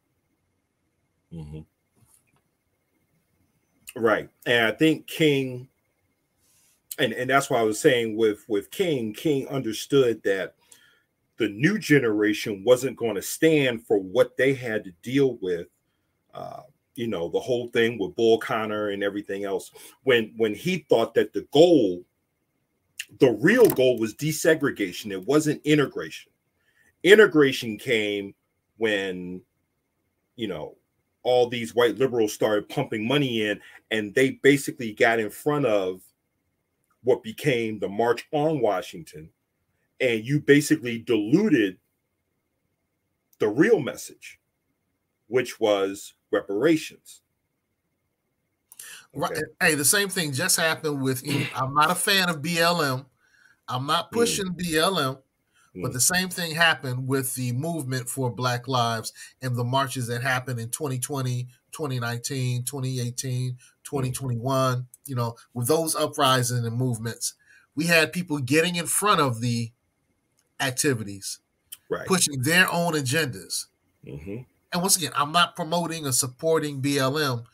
Mm-hmm. 1.33 1.61
Right. 3.97 4.29
And 4.47 4.67
I 4.67 4.73
think 4.73 5.07
King 5.07 5.69
and 6.99 7.13
and 7.13 7.31
that's 7.31 7.49
why 7.49 7.59
I 7.59 7.63
was 7.63 7.81
saying 7.81 8.17
with 8.17 8.45
with 8.49 8.71
King, 8.71 9.15
King 9.15 9.49
understood 9.49 10.23
that 10.25 10.55
the 11.43 11.49
new 11.49 11.77
generation 11.77 12.63
wasn't 12.65 12.97
going 12.97 13.17
to 13.17 13.21
stand 13.21 13.85
for 13.85 13.99
what 13.99 14.37
they 14.37 14.55
had 14.55 14.85
to 14.85 14.93
deal 15.03 15.39
with. 15.43 15.67
Uh, 16.33 16.61
you 16.95 17.09
know, 17.09 17.29
the 17.29 17.41
whole 17.41 17.67
thing 17.71 17.99
with 17.99 18.15
Bull 18.15 18.39
Connor 18.39 18.91
and 18.91 19.03
everything 19.03 19.43
else. 19.43 19.73
When 20.05 20.33
when 20.37 20.55
he 20.55 20.87
thought 20.89 21.15
that 21.15 21.33
the 21.33 21.45
goal, 21.53 22.05
the 23.19 23.33
real 23.41 23.69
goal 23.71 23.99
was 23.99 24.15
desegregation. 24.15 25.11
It 25.11 25.27
wasn't 25.27 25.61
integration. 25.65 26.31
Integration 27.03 27.77
came 27.77 28.37
when, 28.77 29.43
you 30.37 30.47
know, 30.47 30.77
all 31.25 31.49
these 31.49 31.75
white 31.75 31.99
liberals 31.99 32.33
started 32.33 32.69
pumping 32.69 33.05
money 33.05 33.47
in, 33.47 33.61
and 33.91 34.15
they 34.15 34.39
basically 34.45 34.93
got 34.93 35.19
in 35.19 35.29
front 35.29 35.67
of 35.67 36.03
what 37.03 37.25
became 37.25 37.81
the 37.81 37.89
March 37.89 38.29
on 38.31 38.61
Washington 38.61 39.29
and 40.03 40.25
you 40.25 40.41
basically 40.41 40.99
diluted 40.99 41.79
the 43.39 43.49
real 43.49 43.79
message, 43.79 44.41
which 45.29 45.61
was 45.61 46.15
reparations. 46.33 47.23
Okay. 49.15 49.21
Right. 49.21 49.43
Hey, 49.61 49.75
the 49.77 49.85
same 49.85 50.09
thing 50.09 50.33
just 50.33 50.59
happened 50.59 51.01
with. 51.01 51.23
I'm 51.55 51.73
not 51.75 51.91
a 51.91 51.95
fan 51.95 52.29
of 52.29 52.43
BLM. 52.43 53.07
I'm 53.69 53.87
not 53.87 54.11
mm. 54.11 54.13
pushing 54.13 54.47
mm. 54.47 54.59
BLM, 54.59 55.19
mm. 55.77 55.83
but 55.83 55.93
the 55.93 56.01
same 56.01 56.29
thing 56.29 56.55
happened 56.55 57.07
with 57.07 57.35
the 57.35 57.53
movement 57.53 58.09
for 58.09 58.31
Black 58.31 58.67
Lives 58.67 59.13
and 59.41 59.55
the 59.55 59.65
marches 59.65 60.09
that 60.09 60.23
happened 60.23 60.59
in 60.59 60.71
2020, 60.71 61.47
2019, 61.71 62.65
2018, 62.65 63.57
2021. 63.85 64.77
Mm. 64.77 64.87
You 65.07 65.15
know, 65.15 65.37
with 65.55 65.69
those 65.69 65.95
uprisings 65.95 66.65
and 66.65 66.77
movements, 66.77 67.35
we 67.75 67.87
had 67.87 68.13
people 68.13 68.39
getting 68.39 68.77
in 68.77 68.87
front 68.87 69.21
of 69.21 69.41
the 69.41 69.73
activities, 70.63 71.41
right. 71.91 72.07
pushing 72.07 72.43
their 72.43 72.73
own 72.73 72.95
agendas. 72.95 73.67
Mm-hmm. 74.07 74.39
And 74.73 74.83
once 74.83 74.97
again, 74.97 75.13
I'm 75.15 75.33
not 75.33 75.55
promoting 75.55 76.07
or 76.07 76.13
supporting 76.13 76.81
BLM, 76.81 77.45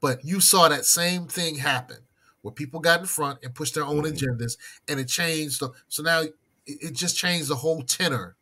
but 0.00 0.24
you 0.24 0.40
saw 0.40 0.68
that 0.68 0.84
same 0.84 1.26
thing 1.26 1.56
happen 1.56 1.98
where 2.40 2.52
people 2.52 2.80
got 2.80 3.00
in 3.00 3.06
front 3.06 3.38
and 3.42 3.54
pushed 3.54 3.74
their 3.74 3.84
own 3.84 4.02
mm-hmm. 4.02 4.14
agendas, 4.14 4.56
and 4.88 4.98
it 4.98 5.06
changed. 5.08 5.60
The, 5.60 5.70
so 5.88 6.02
now 6.02 6.22
it, 6.22 6.34
it 6.66 6.92
just 6.94 7.16
changed 7.16 7.48
the 7.48 7.56
whole 7.56 7.82
tenor 7.82 8.36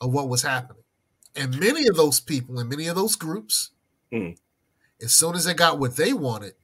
of 0.00 0.12
what 0.12 0.28
was 0.28 0.42
happening. 0.42 0.82
And 1.36 1.58
many 1.60 1.86
of 1.86 1.96
those 1.96 2.20
people 2.20 2.58
and 2.58 2.68
many 2.68 2.86
of 2.86 2.96
those 2.96 3.16
groups, 3.16 3.70
mm. 4.12 4.36
as 5.00 5.14
soon 5.14 5.34
as 5.34 5.44
they 5.44 5.54
got 5.54 5.78
what 5.78 5.96
they 5.96 6.12
wanted, 6.12 6.54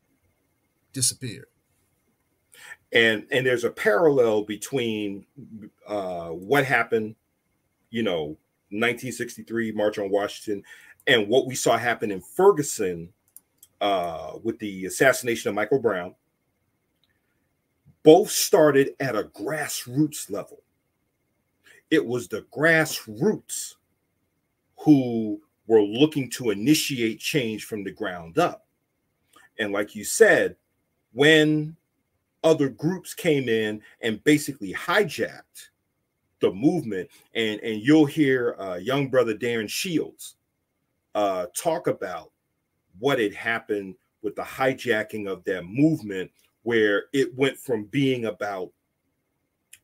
disappeared. 0.92 1.46
And 2.94 3.26
and 3.32 3.44
there's 3.44 3.64
a 3.64 3.70
parallel 3.70 4.44
between 4.44 5.26
uh, 5.86 6.28
what 6.28 6.64
happened, 6.64 7.16
you 7.90 8.02
know, 8.02 8.36
1963 8.70 9.72
March 9.72 9.98
on 9.98 10.10
Washington, 10.10 10.62
and 11.06 11.28
what 11.28 11.46
we 11.46 11.54
saw 11.54 11.76
happen 11.76 12.10
in 12.10 12.20
Ferguson 12.20 13.12
uh, 13.80 14.32
with 14.42 14.58
the 14.60 14.86
assassination 14.86 15.48
of 15.48 15.54
Michael 15.54 15.80
Brown. 15.80 16.14
Both 18.04 18.30
started 18.30 18.90
at 19.00 19.16
a 19.16 19.24
grassroots 19.24 20.30
level. 20.30 20.62
It 21.90 22.04
was 22.04 22.28
the 22.28 22.46
grassroots 22.54 23.74
who 24.78 25.40
were 25.66 25.82
looking 25.82 26.30
to 26.30 26.50
initiate 26.50 27.18
change 27.18 27.64
from 27.64 27.82
the 27.82 27.90
ground 27.90 28.38
up. 28.38 28.66
And 29.58 29.72
like 29.72 29.94
you 29.94 30.04
said, 30.04 30.56
when 31.12 31.76
other 32.44 32.68
groups 32.68 33.14
came 33.14 33.48
in 33.48 33.80
and 34.02 34.22
basically 34.22 34.72
hijacked 34.72 35.70
the 36.40 36.52
movement, 36.52 37.08
and, 37.34 37.58
and 37.62 37.80
you'll 37.80 38.04
hear 38.04 38.54
uh, 38.58 38.76
young 38.76 39.08
brother 39.08 39.34
Darren 39.34 39.68
Seals 39.68 40.36
uh, 41.14 41.46
talk 41.56 41.86
about 41.86 42.30
what 42.98 43.18
had 43.18 43.34
happened 43.34 43.94
with 44.22 44.36
the 44.36 44.42
hijacking 44.42 45.26
of 45.26 45.42
that 45.44 45.64
movement, 45.64 46.30
where 46.62 47.04
it 47.12 47.34
went 47.34 47.58
from 47.58 47.84
being 47.84 48.26
about 48.26 48.70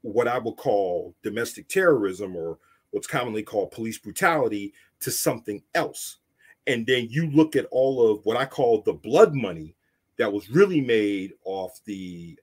what 0.03 0.29
I 0.29 0.39
would 0.39 0.57
call 0.57 1.15
domestic 1.23 1.69
terrorism 1.69 2.37
or 2.37 2.59
what's 2.91 3.07
commonly 3.07 3.43
called 3.43 3.71
police 3.71 3.99
brutality 3.99 4.73
to 5.01 5.11
something 5.11 5.63
else. 5.75 6.19
And 6.67 6.87
then 6.87 7.09
you 7.11 7.31
look 7.31 7.57
at 7.57 7.67
all 7.71 8.11
of 8.11 8.25
what 8.25 8.37
I 8.37 8.45
call 8.45 8.83
the 8.83 8.93
blood 8.93 9.35
money 9.35 9.75
that 10.19 10.33
was 10.33 10.51
really 10.51 10.81
made 10.81 11.33
off 11.45 11.81
the 11.85 12.39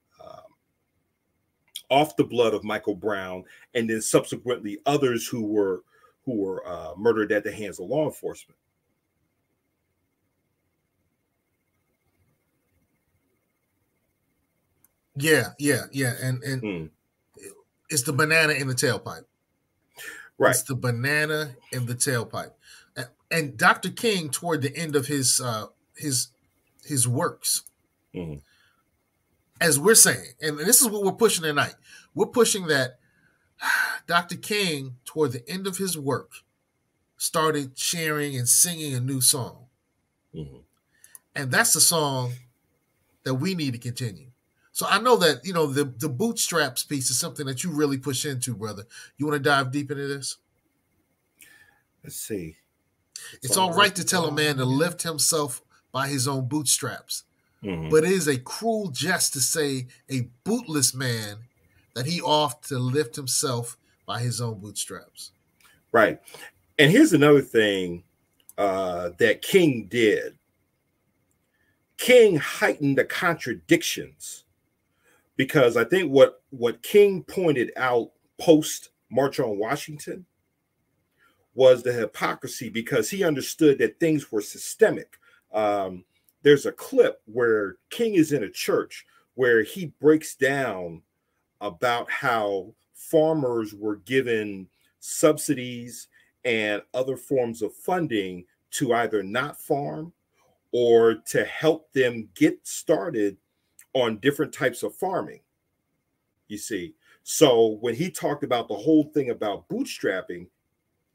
off 1.90 2.16
the 2.16 2.24
blood 2.24 2.54
of 2.54 2.64
Michael 2.64 2.96
Brown, 2.96 3.44
and 3.74 3.90
then 3.90 4.02
subsequently 4.02 4.80
others 4.86 5.28
who 5.28 5.46
were 5.46 5.84
who 6.26 6.36
were 6.36 6.68
uh, 6.68 6.94
murdered 6.98 7.32
at 7.32 7.44
the 7.44 7.52
hands 7.52 7.80
of 7.80 7.88
law 7.88 8.06
enforcement. 8.06 8.58
Yeah, 15.16 15.50
yeah, 15.58 15.84
yeah, 15.92 16.14
and 16.22 16.44
and 16.44 16.62
mm. 16.62 16.90
it's 17.90 18.04
the 18.04 18.14
banana 18.14 18.54
in 18.54 18.68
the 18.68 18.76
tailpipe. 18.76 19.24
Right, 20.38 20.52
it's 20.52 20.64
the 20.64 20.76
banana 20.76 21.56
in 21.72 21.88
the 21.88 21.96
tailpipe, 21.96 22.52
and, 22.96 23.08
and 23.32 23.58
Dr. 23.58 23.90
King 23.90 24.30
toward 24.30 24.62
the 24.62 24.76
end 24.76 24.96
of 24.96 25.08
his 25.08 25.42
uh, 25.42 25.68
his 25.96 26.28
his 26.84 27.08
works, 27.08 27.64
mm-hmm. 28.14 28.38
As 29.60 29.80
we're 29.80 29.96
saying, 29.96 30.34
and 30.42 30.60
this 30.60 30.82
is 30.82 30.90
what 30.90 31.04
we're 31.04 31.12
pushing 31.12 31.44
tonight. 31.44 31.76
We're 32.14 32.28
pushing 32.28 32.68
that 32.68 33.00
Dr. 34.08 34.38
King 34.38 34.96
toward 35.06 35.32
the 35.32 35.48
end 35.50 35.68
of 35.68 35.78
his 35.78 35.98
work 35.98 36.32
started 37.18 37.78
sharing 37.78 38.36
and 38.38 38.48
singing 38.48 38.94
a 38.94 39.00
new 39.00 39.22
song, 39.22 39.66
mm-hmm. 40.34 40.58
and 41.36 41.52
that's 41.52 41.74
the 41.74 41.82
song 41.82 42.34
that 43.24 43.36
we 43.36 43.56
need 43.56 43.74
to 43.74 43.80
continue. 43.80 44.28
So 44.72 44.86
I 44.88 45.00
know 45.00 45.16
that 45.18 45.44
you 45.44 45.54
know 45.54 45.66
the 45.66 45.86
the 45.86 46.08
bootstraps 46.08 46.84
piece 46.84 47.10
is 47.10 47.18
something 47.18 47.48
that 47.48 47.64
you 47.64 47.72
really 47.72 47.98
push 47.98 48.26
into, 48.26 48.54
brother. 48.54 48.84
You 49.18 49.26
want 49.26 49.42
to 49.42 49.50
dive 49.50 49.72
deep 49.72 49.90
into 49.90 50.08
this? 50.08 50.38
Let's 52.04 52.16
see. 52.16 52.58
It's, 53.34 53.46
it's 53.46 53.58
all 53.58 53.74
right 53.74 53.96
to 53.96 54.06
tell 54.06 54.26
a 54.26 54.32
man 54.32 54.58
to 54.58 54.66
lift 54.66 55.02
himself 55.02 55.64
by 55.92 56.08
his 56.08 56.28
own 56.28 56.48
bootstraps, 56.48 57.24
mm-hmm. 57.64 57.90
but 57.90 58.04
it 58.04 58.12
is 58.12 58.28
a 58.28 58.40
cruel 58.40 58.90
jest 58.90 59.34
to 59.34 59.40
say 59.40 59.88
a 60.10 60.30
bootless 60.44 60.94
man 60.94 61.38
that 61.96 62.06
he 62.06 62.22
ought 62.22 62.62
to 62.64 62.78
lift 62.78 63.16
himself 63.16 63.78
by 64.06 64.20
his 64.20 64.40
own 64.40 64.60
bootstraps. 64.60 65.32
Right. 65.92 66.20
And 66.78 66.92
here's 66.92 67.14
another 67.14 67.42
thing 67.42 68.04
uh, 68.58 69.12
that 69.18 69.42
King 69.42 69.88
did. 69.90 70.38
King 71.98 72.38
heightened 72.38 72.98
the 72.98 73.06
contradictions 73.06 74.44
because 75.36 75.78
I 75.78 75.84
think 75.84 76.12
what 76.12 76.44
what 76.52 76.84
King 76.84 77.24
pointed 77.24 77.72
out 77.76 78.12
post 78.38 78.90
March 79.10 79.40
on 79.40 79.58
Washington 79.58 80.26
was 81.56 81.82
the 81.82 81.92
hypocrisy 81.92 82.70
because 82.70 83.10
he 83.10 83.24
understood 83.24 83.80
that 83.80 84.00
things 84.00 84.32
were 84.32 84.42
systemic. 84.42 85.18
Um, 85.52 86.04
there's 86.48 86.66
a 86.66 86.72
clip 86.72 87.22
where 87.26 87.76
King 87.90 88.16
is 88.16 88.32
in 88.32 88.44
a 88.44 88.50
church 88.50 89.06
where 89.34 89.64
he 89.64 89.88
breaks 90.00 90.34
down 90.34 91.02
about 91.60 92.10
how 92.10 92.74
farmers 92.94 93.74
were 93.74 93.98
given 93.98 94.66
subsidies 95.02 96.08
and 96.46 96.82
other 96.94 97.18
forms 97.18 97.62
of 97.62 97.76
funding 97.76 98.46
to 98.72 98.94
either 98.94 99.22
not 99.22 99.60
farm 99.60 100.14
or 100.72 101.16
to 101.16 101.44
help 101.44 101.92
them 101.92 102.30
get 102.34 102.66
started 102.66 103.36
on 103.92 104.16
different 104.20 104.54
types 104.54 104.84
of 104.84 104.96
farming. 104.96 105.42
You 106.48 106.60
see, 106.60 106.94
so 107.24 107.78
when 107.82 107.94
he 107.94 108.10
talked 108.10 108.46
about 108.46 108.70
the 108.70 108.76
whole 108.76 109.04
thing 109.14 109.32
about 109.32 109.68
bootstrapping, 109.68 110.48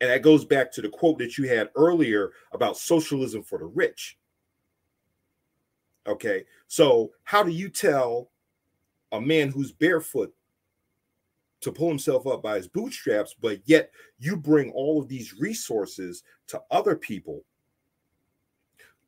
and 0.03 0.11
that 0.11 0.21
goes 0.21 0.45
back 0.45 0.71
to 0.73 0.83
the 0.83 0.90
quote 0.90 1.18
that 1.21 1.38
you 1.38 1.49
had 1.49 1.71
earlier 1.75 2.33
about 2.53 2.77
socialism 2.77 3.42
for 3.42 3.59
the 3.59 3.64
rich. 3.64 4.18
Okay, 6.07 6.45
so 6.67 7.12
how 7.25 7.43
do 7.43 7.51
you 7.51 7.69
tell 7.69 8.31
a 9.12 9.21
man 9.21 9.51
who's 9.51 9.73
barefoot 9.73 10.35
to 11.61 11.71
pull 11.71 11.88
himself 11.88 12.27
up 12.27 12.43
by 12.43 12.57
his 12.57 12.67
bootstraps, 12.67 13.35
but 13.41 13.61
yet 13.67 13.93
you 14.19 14.37
bring 14.37 14.71
all 14.73 15.01
of 15.01 15.09
these 15.09 15.35
resources 15.38 16.25
to 16.49 16.61
other 16.71 16.97
people 16.97 17.45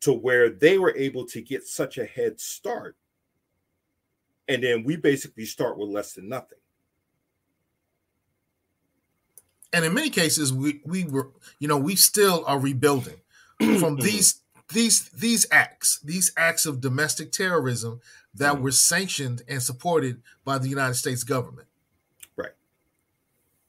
to 0.00 0.12
where 0.12 0.50
they 0.50 0.78
were 0.78 0.94
able 0.96 1.24
to 1.26 1.40
get 1.40 1.66
such 1.66 1.98
a 1.98 2.04
head 2.04 2.38
start 2.38 2.96
and 4.48 4.62
then 4.62 4.84
we 4.84 4.96
basically 4.96 5.44
start 5.44 5.78
with 5.78 5.88
less 5.88 6.12
than 6.12 6.28
nothing. 6.28 6.58
And 9.72 9.84
in 9.84 9.94
many 9.94 10.10
cases, 10.10 10.52
we 10.52 10.80
we 10.84 11.04
were, 11.04 11.30
you 11.58 11.66
know, 11.66 11.78
we 11.78 11.96
still 11.96 12.44
are 12.46 12.58
rebuilding 12.58 13.20
from 13.80 13.96
these 13.96 14.42
these 14.74 15.08
these 15.10 15.46
acts, 15.50 16.00
these 16.04 16.32
acts 16.36 16.66
of 16.66 16.80
domestic 16.80 17.32
terrorism 17.32 18.00
that 18.34 18.60
were 18.60 18.72
sanctioned 18.72 19.42
and 19.48 19.62
supported 19.62 20.20
by 20.44 20.58
the 20.58 20.68
United 20.68 20.94
States 20.94 21.22
government. 21.22 21.68
Right. 22.36 22.52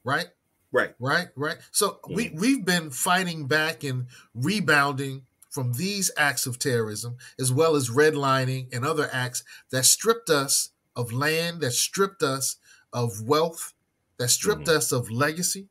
Right. 0.04 0.28
Right. 0.72 0.94
Right. 0.98 1.28
Right. 1.36 1.56
So 1.70 2.00
we 2.10 2.30
we've 2.34 2.64
been 2.64 2.90
fighting 2.90 3.46
back 3.46 3.84
and 3.84 4.06
rebounding 4.34 5.22
from 5.48 5.72
these 5.74 6.10
acts 6.18 6.44
of 6.44 6.58
terrorism, 6.58 7.16
as 7.38 7.50
well 7.50 7.76
as 7.76 7.88
redlining 7.88 8.74
and 8.74 8.84
other 8.84 9.08
acts 9.10 9.42
that 9.70 9.84
stripped 9.84 10.28
us 10.28 10.70
of 10.94 11.12
land, 11.12 11.60
that 11.60 11.72
stripped 11.72 12.22
us 12.22 12.56
of 12.92 13.22
wealth, 13.22 13.72
that 14.18 14.28
stripped 14.28 14.66
mm-hmm. 14.66 14.76
us 14.76 14.92
of 14.92 15.10
legacy. 15.10 15.68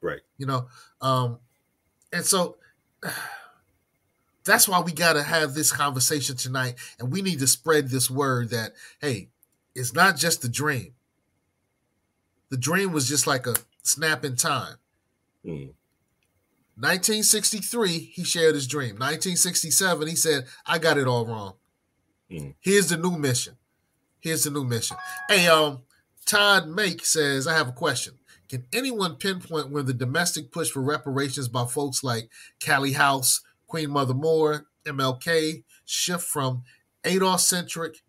Right. 0.00 0.20
You 0.38 0.46
know, 0.46 0.68
um, 1.00 1.40
and 2.12 2.24
so 2.24 2.56
that's 4.48 4.68
why 4.68 4.80
we 4.80 4.92
got 4.92 5.12
to 5.12 5.22
have 5.22 5.54
this 5.54 5.70
conversation 5.70 6.36
tonight, 6.36 6.74
and 6.98 7.12
we 7.12 7.22
need 7.22 7.38
to 7.40 7.46
spread 7.46 7.88
this 7.88 8.10
word 8.10 8.50
that 8.50 8.72
hey, 9.00 9.28
it's 9.74 9.94
not 9.94 10.16
just 10.16 10.44
a 10.44 10.48
dream. 10.48 10.94
The 12.50 12.56
dream 12.56 12.92
was 12.92 13.08
just 13.08 13.26
like 13.26 13.46
a 13.46 13.54
snap 13.82 14.24
in 14.24 14.36
time. 14.36 14.76
Mm. 15.44 15.74
1963, 16.76 17.98
he 17.98 18.24
shared 18.24 18.54
his 18.54 18.66
dream. 18.66 18.94
1967, 18.94 20.08
he 20.08 20.14
said, 20.14 20.46
I 20.64 20.78
got 20.78 20.96
it 20.96 21.08
all 21.08 21.26
wrong. 21.26 21.54
Mm. 22.30 22.54
Here's 22.60 22.88
the 22.88 22.96
new 22.96 23.18
mission. 23.18 23.56
Here's 24.20 24.44
the 24.44 24.50
new 24.50 24.64
mission. 24.64 24.96
Hey, 25.28 25.48
um, 25.48 25.80
Todd 26.24 26.68
Make 26.68 27.04
says, 27.04 27.46
I 27.46 27.54
have 27.54 27.68
a 27.68 27.72
question. 27.72 28.14
Can 28.48 28.64
anyone 28.72 29.16
pinpoint 29.16 29.70
when 29.70 29.86
the 29.86 29.92
domestic 29.92 30.50
push 30.52 30.70
for 30.70 30.80
reparations 30.80 31.48
by 31.48 31.66
folks 31.66 32.02
like 32.02 32.30
Callie 32.64 32.92
House, 32.92 33.42
Queen 33.68 33.90
Mother 33.90 34.14
Moore, 34.14 34.66
MLK 34.84 35.62
shift 35.84 36.24
from 36.24 36.64
ADOS 37.04 37.40
centric 37.40 38.02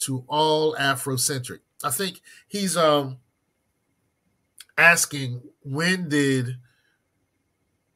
to 0.00 0.24
all 0.28 0.74
Afrocentric? 0.74 1.60
I 1.84 1.90
think 1.90 2.20
he's 2.48 2.76
um 2.76 3.18
asking 4.76 5.42
when 5.62 6.08
did 6.08 6.56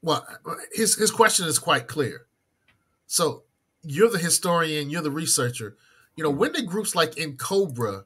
well 0.02 0.26
his 0.72 0.94
his 0.96 1.10
question 1.10 1.46
is 1.46 1.58
quite 1.58 1.88
clear. 1.88 2.26
So 3.06 3.42
you're 3.82 4.10
the 4.10 4.18
historian, 4.18 4.90
you're 4.90 5.02
the 5.02 5.10
researcher. 5.10 5.76
You 6.16 6.24
know, 6.24 6.30
when 6.30 6.52
did 6.52 6.66
groups 6.66 6.94
like 6.94 7.12
N'COBRA 7.12 8.04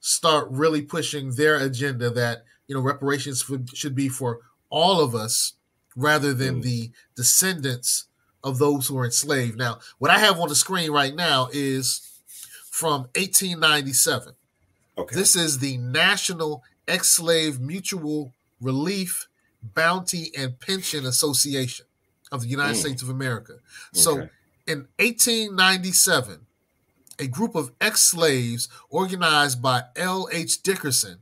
start 0.00 0.48
really 0.50 0.82
pushing 0.82 1.32
their 1.32 1.56
agenda 1.56 2.10
that 2.10 2.44
you 2.68 2.74
know 2.74 2.80
reparations 2.80 3.44
should 3.74 3.94
be 3.94 4.08
for 4.08 4.40
all 4.70 5.00
of 5.00 5.14
us 5.14 5.54
rather 5.96 6.34
than 6.34 6.60
mm. 6.60 6.62
the 6.62 6.90
descendants 7.16 8.06
of 8.46 8.58
those 8.58 8.86
who 8.86 8.96
are 8.96 9.04
enslaved. 9.04 9.58
Now, 9.58 9.80
what 9.98 10.10
I 10.10 10.20
have 10.20 10.38
on 10.38 10.48
the 10.48 10.54
screen 10.54 10.92
right 10.92 11.14
now 11.14 11.48
is 11.52 12.08
from 12.70 13.02
1897. 13.16 14.34
Okay. 14.96 15.14
This 15.14 15.34
is 15.34 15.58
the 15.58 15.76
National 15.78 16.62
Ex-Slave 16.86 17.58
Mutual 17.58 18.32
Relief 18.60 19.26
Bounty 19.74 20.30
and 20.38 20.60
Pension 20.60 21.04
Association 21.04 21.86
of 22.30 22.42
the 22.42 22.48
United 22.48 22.76
mm. 22.76 22.80
States 22.80 23.02
of 23.02 23.08
America. 23.08 23.54
Okay. 23.54 23.60
So, 23.92 24.12
in 24.68 24.86
1897, 25.00 26.46
a 27.18 27.26
group 27.26 27.56
of 27.56 27.72
ex-slaves 27.80 28.68
organized 28.90 29.60
by 29.60 29.82
L.H. 29.96 30.62
Dickerson 30.62 31.18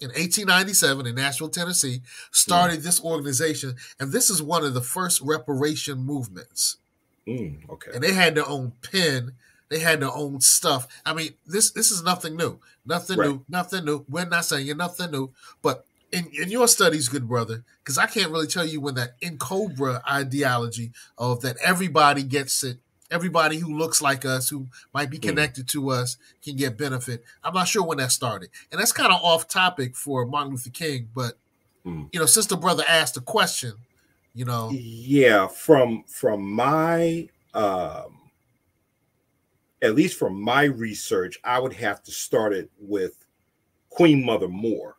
in 0.00 0.08
1897 0.08 1.06
in 1.06 1.14
Nashville, 1.14 1.48
Tennessee, 1.48 2.02
started 2.30 2.80
mm. 2.80 2.82
this 2.82 3.02
organization, 3.02 3.76
and 3.98 4.12
this 4.12 4.28
is 4.28 4.42
one 4.42 4.64
of 4.64 4.74
the 4.74 4.82
first 4.82 5.20
reparation 5.22 5.98
movements. 5.98 6.76
Mm, 7.26 7.68
okay. 7.70 7.90
And 7.94 8.02
they 8.02 8.12
had 8.12 8.34
their 8.34 8.48
own 8.48 8.72
pen, 8.82 9.32
they 9.68 9.80
had 9.80 10.00
their 10.00 10.12
own 10.12 10.40
stuff. 10.40 10.86
I 11.04 11.14
mean, 11.14 11.30
this 11.46 11.70
this 11.70 11.90
is 11.90 12.02
nothing 12.02 12.36
new, 12.36 12.58
nothing 12.84 13.18
right. 13.18 13.28
new, 13.28 13.44
nothing 13.48 13.84
new. 13.84 14.04
We're 14.08 14.26
not 14.26 14.44
saying 14.44 14.66
you're 14.66 14.76
nothing 14.76 15.10
new, 15.10 15.30
but 15.62 15.84
in, 16.12 16.28
in 16.40 16.50
your 16.50 16.68
studies, 16.68 17.08
good 17.08 17.28
brother, 17.28 17.64
because 17.82 17.98
I 17.98 18.06
can't 18.06 18.30
really 18.30 18.46
tell 18.46 18.64
you 18.64 18.80
when 18.80 18.94
that 18.94 19.20
N'COBRA 19.20 20.02
ideology 20.08 20.92
of 21.18 21.40
that 21.42 21.56
everybody 21.62 22.22
gets 22.22 22.62
it 22.62 22.78
everybody 23.10 23.58
who 23.58 23.76
looks 23.76 24.02
like 24.02 24.24
us, 24.24 24.48
who 24.48 24.66
might 24.92 25.10
be 25.10 25.18
mm. 25.18 25.22
connected 25.22 25.68
to 25.68 25.90
us, 25.90 26.16
can 26.42 26.56
get 26.56 26.78
benefit. 26.78 27.24
I'm 27.42 27.54
not 27.54 27.68
sure 27.68 27.84
when 27.84 27.98
that 27.98 28.12
started, 28.12 28.50
and 28.70 28.80
that's 28.80 28.92
kind 28.92 29.12
of 29.12 29.20
off 29.22 29.48
topic 29.48 29.96
for 29.96 30.26
Martin 30.26 30.52
Luther 30.52 30.70
King. 30.70 31.08
But 31.14 31.38
mm. 31.84 32.08
you 32.12 32.20
know, 32.20 32.26
sister 32.26 32.56
brother 32.56 32.84
asked 32.88 33.16
a 33.16 33.20
question. 33.20 33.74
You 34.34 34.44
know, 34.44 34.70
yeah, 34.72 35.46
from 35.46 36.04
from 36.06 36.50
my 36.50 37.28
um, 37.54 38.16
at 39.82 39.94
least 39.94 40.18
from 40.18 40.40
my 40.40 40.64
research, 40.64 41.38
I 41.44 41.58
would 41.58 41.72
have 41.74 42.02
to 42.04 42.12
start 42.12 42.52
it 42.52 42.70
with 42.78 43.24
Queen 43.88 44.24
Mother 44.24 44.48
Moore, 44.48 44.96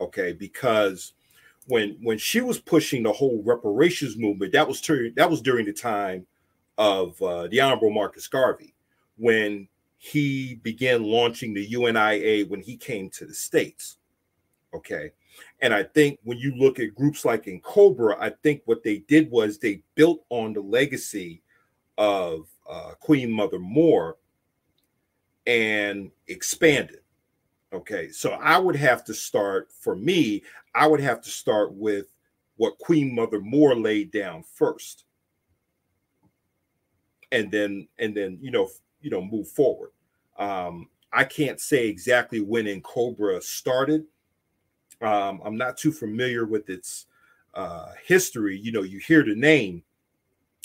okay, 0.00 0.32
because 0.32 1.12
when 1.66 1.98
when 2.02 2.16
she 2.16 2.40
was 2.40 2.58
pushing 2.58 3.02
the 3.02 3.12
whole 3.12 3.42
reparations 3.44 4.16
movement, 4.16 4.52
that 4.52 4.66
was 4.66 4.80
ter- 4.80 5.10
that 5.16 5.30
was 5.30 5.42
during 5.42 5.66
the 5.66 5.72
time 5.72 6.26
of 6.78 7.20
uh, 7.20 7.48
the 7.48 7.60
Honorable 7.60 7.90
Marcus 7.90 8.28
Garvey 8.28 8.74
when 9.16 9.68
he 9.98 10.54
began 10.62 11.02
launching 11.02 11.52
the 11.52 11.66
UNIA 11.66 12.48
when 12.48 12.60
he 12.60 12.76
came 12.76 13.10
to 13.10 13.26
the 13.26 13.34
States. 13.34 13.98
Okay. 14.72 15.10
And 15.60 15.74
I 15.74 15.82
think 15.82 16.20
when 16.22 16.38
you 16.38 16.54
look 16.54 16.78
at 16.78 16.94
groups 16.94 17.24
like 17.24 17.46
N'COBRA, 17.46 18.16
I 18.20 18.30
think 18.42 18.62
what 18.64 18.84
they 18.84 18.98
did 18.98 19.30
was 19.30 19.58
they 19.58 19.82
built 19.96 20.24
on 20.30 20.52
the 20.52 20.60
legacy 20.60 21.42
of 21.96 22.46
uh, 22.70 22.92
Queen 23.00 23.30
Mother 23.30 23.58
Moore 23.58 24.16
and 25.46 26.12
expanded. 26.28 27.00
Okay. 27.72 28.10
So 28.10 28.32
I 28.32 28.56
would 28.56 28.76
have 28.76 29.02
to 29.04 29.14
start, 29.14 29.68
for 29.72 29.96
me, 29.96 30.44
I 30.76 30.86
would 30.86 31.00
have 31.00 31.20
to 31.22 31.30
start 31.30 31.74
with 31.74 32.06
what 32.56 32.78
Queen 32.78 33.14
Mother 33.14 33.40
Moore 33.40 33.74
laid 33.74 34.12
down 34.12 34.44
first 34.44 35.04
and 37.32 37.50
then 37.50 37.88
and 37.98 38.14
then 38.14 38.38
you 38.40 38.50
know 38.50 38.68
you 39.00 39.10
know 39.10 39.22
move 39.22 39.48
forward. 39.48 39.90
Um, 40.38 40.88
I 41.12 41.24
can't 41.24 41.60
say 41.60 41.88
exactly 41.88 42.40
when 42.40 42.66
N'COBRA 42.66 43.42
started. 43.42 44.04
Um, 45.00 45.40
I'm 45.44 45.56
not 45.56 45.76
too 45.76 45.92
familiar 45.92 46.44
with 46.44 46.68
its 46.68 47.06
uh, 47.54 47.92
history. 48.04 48.58
You 48.58 48.72
know, 48.72 48.82
you 48.82 48.98
hear 48.98 49.24
the 49.24 49.34
name, 49.34 49.82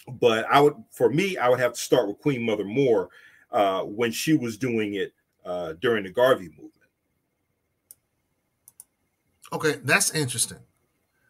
but 0.07 0.45
I 0.51 0.59
would, 0.59 0.75
for 0.91 1.09
me, 1.09 1.37
I 1.37 1.49
would 1.49 1.59
have 1.59 1.73
to 1.73 1.79
start 1.79 2.07
with 2.07 2.19
Queen 2.19 2.43
Mother 2.43 2.65
Moore 2.65 3.09
uh, 3.51 3.83
when 3.83 4.11
she 4.11 4.33
was 4.33 4.57
doing 4.57 4.95
it 4.95 5.13
uh, 5.45 5.73
during 5.81 6.03
the 6.03 6.09
Garvey 6.09 6.49
movement. 6.49 6.71
Okay, 9.51 9.79
that's 9.83 10.11
interesting. 10.11 10.59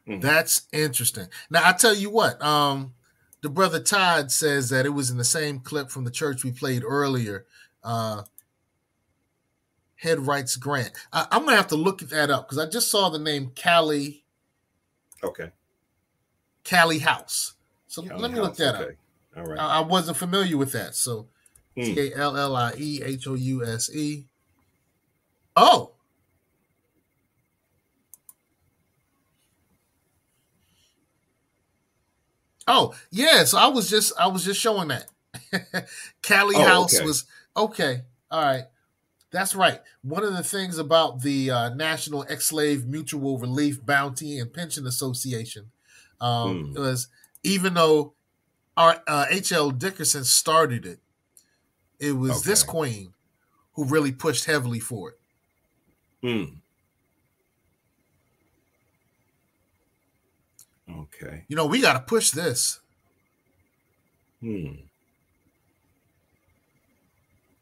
Mm-hmm. 0.07 0.21
That's 0.21 0.67
interesting. 0.71 1.27
Now 1.49 1.61
I 1.65 1.73
tell 1.73 1.95
you 1.95 2.09
what, 2.09 2.41
um, 2.41 2.93
the 3.43 3.49
brother 3.49 3.79
Todd 3.79 4.31
says 4.31 4.69
that 4.69 4.85
it 4.85 4.91
was 4.91 5.11
in 5.11 5.17
the 5.17 5.25
same 5.25 5.59
clip 5.59 5.91
from 5.91 6.05
the 6.05 6.11
church 6.11 6.45
we 6.45 6.51
played 6.51 6.81
earlier. 6.83 7.45
Uh, 7.83 8.23
Head 9.97 10.21
Rights 10.21 10.55
Grant. 10.55 10.91
I, 11.11 11.27
am 11.29 11.43
gonna 11.43 11.57
have 11.57 11.67
to 11.67 11.75
look 11.75 11.99
that 11.99 12.31
up 12.31 12.47
because 12.47 12.57
I 12.57 12.69
just 12.69 12.89
saw 12.89 13.09
the 13.09 13.19
name 13.19 13.51
Callie. 13.61 14.23
Okay. 15.21 15.51
Callie 16.67 16.99
House. 16.99 17.55
So 17.87 18.01
Callie 18.03 18.21
let 18.21 18.31
me 18.31 18.37
House, 18.37 18.47
look 18.47 18.55
that 18.57 18.75
okay. 18.75 18.83
up. 18.83 19.37
All 19.37 19.43
right. 19.43 19.59
I, 19.59 19.77
I, 19.77 19.79
wasn't 19.81 20.15
familiar 20.15 20.55
with 20.55 20.71
that. 20.71 20.95
So 20.95 21.27
hmm. 21.75 21.81
T 21.83 21.99
A 21.99 22.17
L 22.17 22.37
L 22.37 22.55
I 22.55 22.73
E 22.77 23.01
H 23.03 23.27
O 23.27 23.33
U 23.33 23.65
S 23.65 23.93
E. 23.93 24.23
Oh, 25.57 25.92
Oh, 32.67 32.93
yeah. 33.11 33.43
So 33.43 33.57
I 33.57 33.67
was 33.67 33.89
just 33.89 34.13
I 34.19 34.27
was 34.27 34.45
just 34.45 34.59
showing 34.59 34.89
that. 34.89 35.07
Callie 36.27 36.55
oh, 36.57 36.63
House 36.63 36.95
okay. 36.95 37.05
was 37.05 37.25
okay. 37.55 38.01
All 38.31 38.41
right. 38.41 38.63
That's 39.31 39.55
right. 39.55 39.79
One 40.03 40.23
of 40.23 40.37
the 40.37 40.43
things 40.43 40.77
about 40.77 41.21
the 41.21 41.49
uh, 41.49 41.69
National 41.69 42.23
Ex-Slave 42.29 42.85
Mutual 42.85 43.39
Relief 43.39 43.83
Bounty 43.83 44.37
and 44.37 44.53
Pension 44.53 44.85
Association 44.85 45.71
um, 46.21 46.73
mm. 46.73 46.79
was 46.79 47.07
even 47.43 47.73
though 47.73 48.13
our 48.77 49.01
uh, 49.07 49.25
H.L. 49.29 49.71
Dickerson 49.71 50.23
started 50.23 50.85
it, 50.85 50.99
it 51.99 52.13
was 52.13 52.39
okay. 52.39 52.49
this 52.49 52.63
queen 52.63 53.13
who 53.73 53.85
really 53.85 54.11
pushed 54.11 54.45
heavily 54.45 54.79
for 54.79 55.11
it. 55.11 55.19
Hmm. 56.21 56.53
Okay. 60.99 61.45
You 61.47 61.55
know, 61.55 61.65
we 61.65 61.81
got 61.81 61.93
to 61.93 61.99
push 61.99 62.31
this. 62.31 62.79
Hmm. 64.41 64.73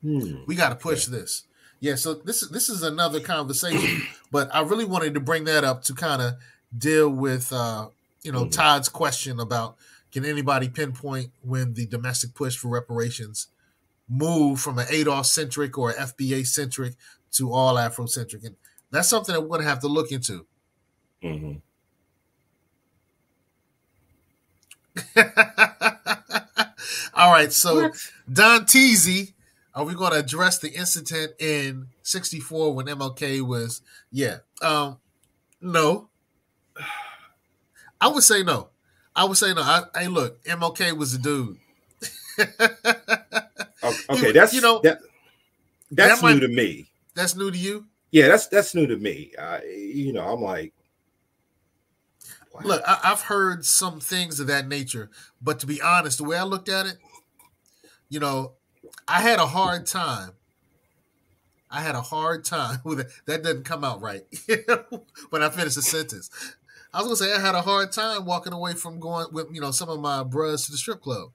Hmm. 0.01 0.43
We 0.47 0.55
got 0.55 0.69
to 0.69 0.75
push 0.75 1.07
okay. 1.07 1.17
this. 1.17 1.43
Yeah, 1.79 1.95
so 1.95 2.13
this 2.13 2.43
is 2.43 2.49
this 2.49 2.69
is 2.69 2.83
another 2.83 3.19
conversation, 3.19 4.03
but 4.31 4.53
I 4.53 4.61
really 4.61 4.85
wanted 4.85 5.15
to 5.15 5.19
bring 5.19 5.45
that 5.45 5.63
up 5.63 5.83
to 5.85 5.93
kind 5.93 6.21
of 6.21 6.35
deal 6.77 7.09
with 7.09 7.51
uh, 7.51 7.87
you 8.23 8.31
know, 8.31 8.45
mm 8.45 8.51
Todd's 8.51 8.89
question 8.89 9.39
about 9.39 9.77
can 10.11 10.25
anybody 10.25 10.69
pinpoint 10.69 11.31
when 11.41 11.73
the 11.73 11.85
domestic 11.85 12.35
push 12.35 12.57
for 12.57 12.67
reparations 12.67 13.47
moved 14.09 14.61
from 14.61 14.77
an 14.77 14.87
ADOS 14.87 15.27
centric 15.27 15.77
or 15.77 15.93
FBA 15.93 16.45
centric 16.45 16.93
to 17.31 17.51
all 17.51 17.75
Afrocentric, 17.75 18.45
and 18.45 18.55
that's 18.91 19.07
something 19.07 19.33
that 19.33 19.41
we're 19.41 19.47
going 19.47 19.61
to 19.61 19.67
have 19.67 19.79
to 19.79 19.87
look 19.87 20.11
into. 20.11 20.45
Mm-hmm. 21.23 21.53
All 27.13 27.31
right, 27.31 27.51
so 27.51 27.83
what? 27.83 28.09
Don 28.31 28.65
Teasy, 28.65 29.33
are 29.73 29.85
we 29.85 29.93
going 29.93 30.11
to 30.11 30.19
address 30.19 30.59
the 30.59 30.71
incident 30.73 31.33
in 31.39 31.87
'64 32.03 32.73
when 32.73 32.87
MLK 32.87 33.41
was? 33.41 33.81
Yeah, 34.11 34.37
um, 34.61 34.97
no. 35.61 36.09
I 37.99 38.07
would 38.07 38.23
say 38.23 38.43
no. 38.43 38.69
I 39.15 39.25
would 39.25 39.37
say 39.37 39.53
no. 39.53 39.61
I, 39.61 39.83
hey, 39.95 40.07
look, 40.07 40.43
MLK 40.43 40.97
was 40.97 41.13
a 41.13 41.17
dude. 41.19 41.57
okay, 42.39 44.27
he, 44.27 44.31
that's 44.31 44.53
you 44.53 44.61
know 44.61 44.79
that, 44.83 44.99
that's 45.91 46.21
that 46.21 46.27
new 46.27 46.33
might, 46.33 46.39
to 46.39 46.47
me. 46.47 46.87
That's 47.13 47.35
new 47.35 47.51
to 47.51 47.57
you. 47.57 47.85
Yeah, 48.11 48.29
that's 48.29 48.47
that's 48.47 48.73
new 48.73 48.87
to 48.87 48.97
me. 48.97 49.31
I, 49.39 49.63
you 49.63 50.13
know, 50.13 50.25
I'm 50.25 50.41
like, 50.41 50.73
Look, 52.63 52.81
I, 52.85 52.99
have 53.03 53.21
heard 53.21 53.65
some 53.65 53.99
things 53.99 54.39
of 54.39 54.47
that 54.47 54.67
nature, 54.67 55.09
but 55.41 55.59
to 55.59 55.67
be 55.67 55.81
honest, 55.81 56.17
the 56.17 56.25
way 56.25 56.37
I 56.37 56.43
looked 56.43 56.69
at 56.69 56.85
it, 56.85 56.97
you 58.09 58.19
know, 58.19 58.53
I 59.07 59.21
had 59.21 59.39
a 59.39 59.47
hard 59.47 59.85
time. 59.85 60.31
I 61.69 61.81
had 61.81 61.95
a 61.95 62.01
hard 62.01 62.43
time 62.43 62.79
with 62.85 62.99
it. 62.99 63.07
That 63.25 63.43
doesn't 63.43 63.63
come 63.63 63.83
out 63.83 64.01
right 64.01 64.23
when 65.29 65.41
I 65.41 65.49
finish 65.49 65.75
the 65.75 65.81
sentence. 65.81 66.29
I 66.93 66.97
was 66.97 67.07
gonna 67.07 67.15
say 67.15 67.33
I 67.33 67.39
had 67.39 67.55
a 67.55 67.61
hard 67.61 67.93
time 67.93 68.25
walking 68.25 68.51
away 68.51 68.73
from 68.73 68.99
going 68.99 69.27
with 69.31 69.47
you 69.53 69.61
know 69.61 69.71
some 69.71 69.87
of 69.87 70.01
my 70.01 70.23
bros 70.23 70.65
to 70.65 70.71
the 70.71 70.77
strip 70.77 71.01
club. 71.01 71.29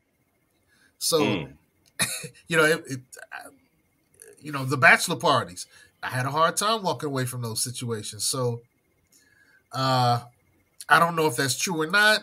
So, 0.98 1.20
mm. 1.20 1.52
you 2.48 2.58
know, 2.58 2.64
it, 2.64 2.84
it, 2.86 3.00
you 4.40 4.52
know 4.52 4.66
the 4.66 4.76
bachelor 4.76 5.16
parties. 5.16 5.66
I 6.02 6.08
had 6.08 6.26
a 6.26 6.30
hard 6.30 6.58
time 6.58 6.82
walking 6.82 7.08
away 7.08 7.24
from 7.24 7.40
those 7.40 7.64
situations. 7.64 8.24
So, 8.24 8.60
uh, 9.72 10.20
I 10.88 10.98
don't 10.98 11.16
know 11.16 11.26
if 11.26 11.36
that's 11.36 11.58
true 11.58 11.80
or 11.82 11.86
not. 11.86 12.20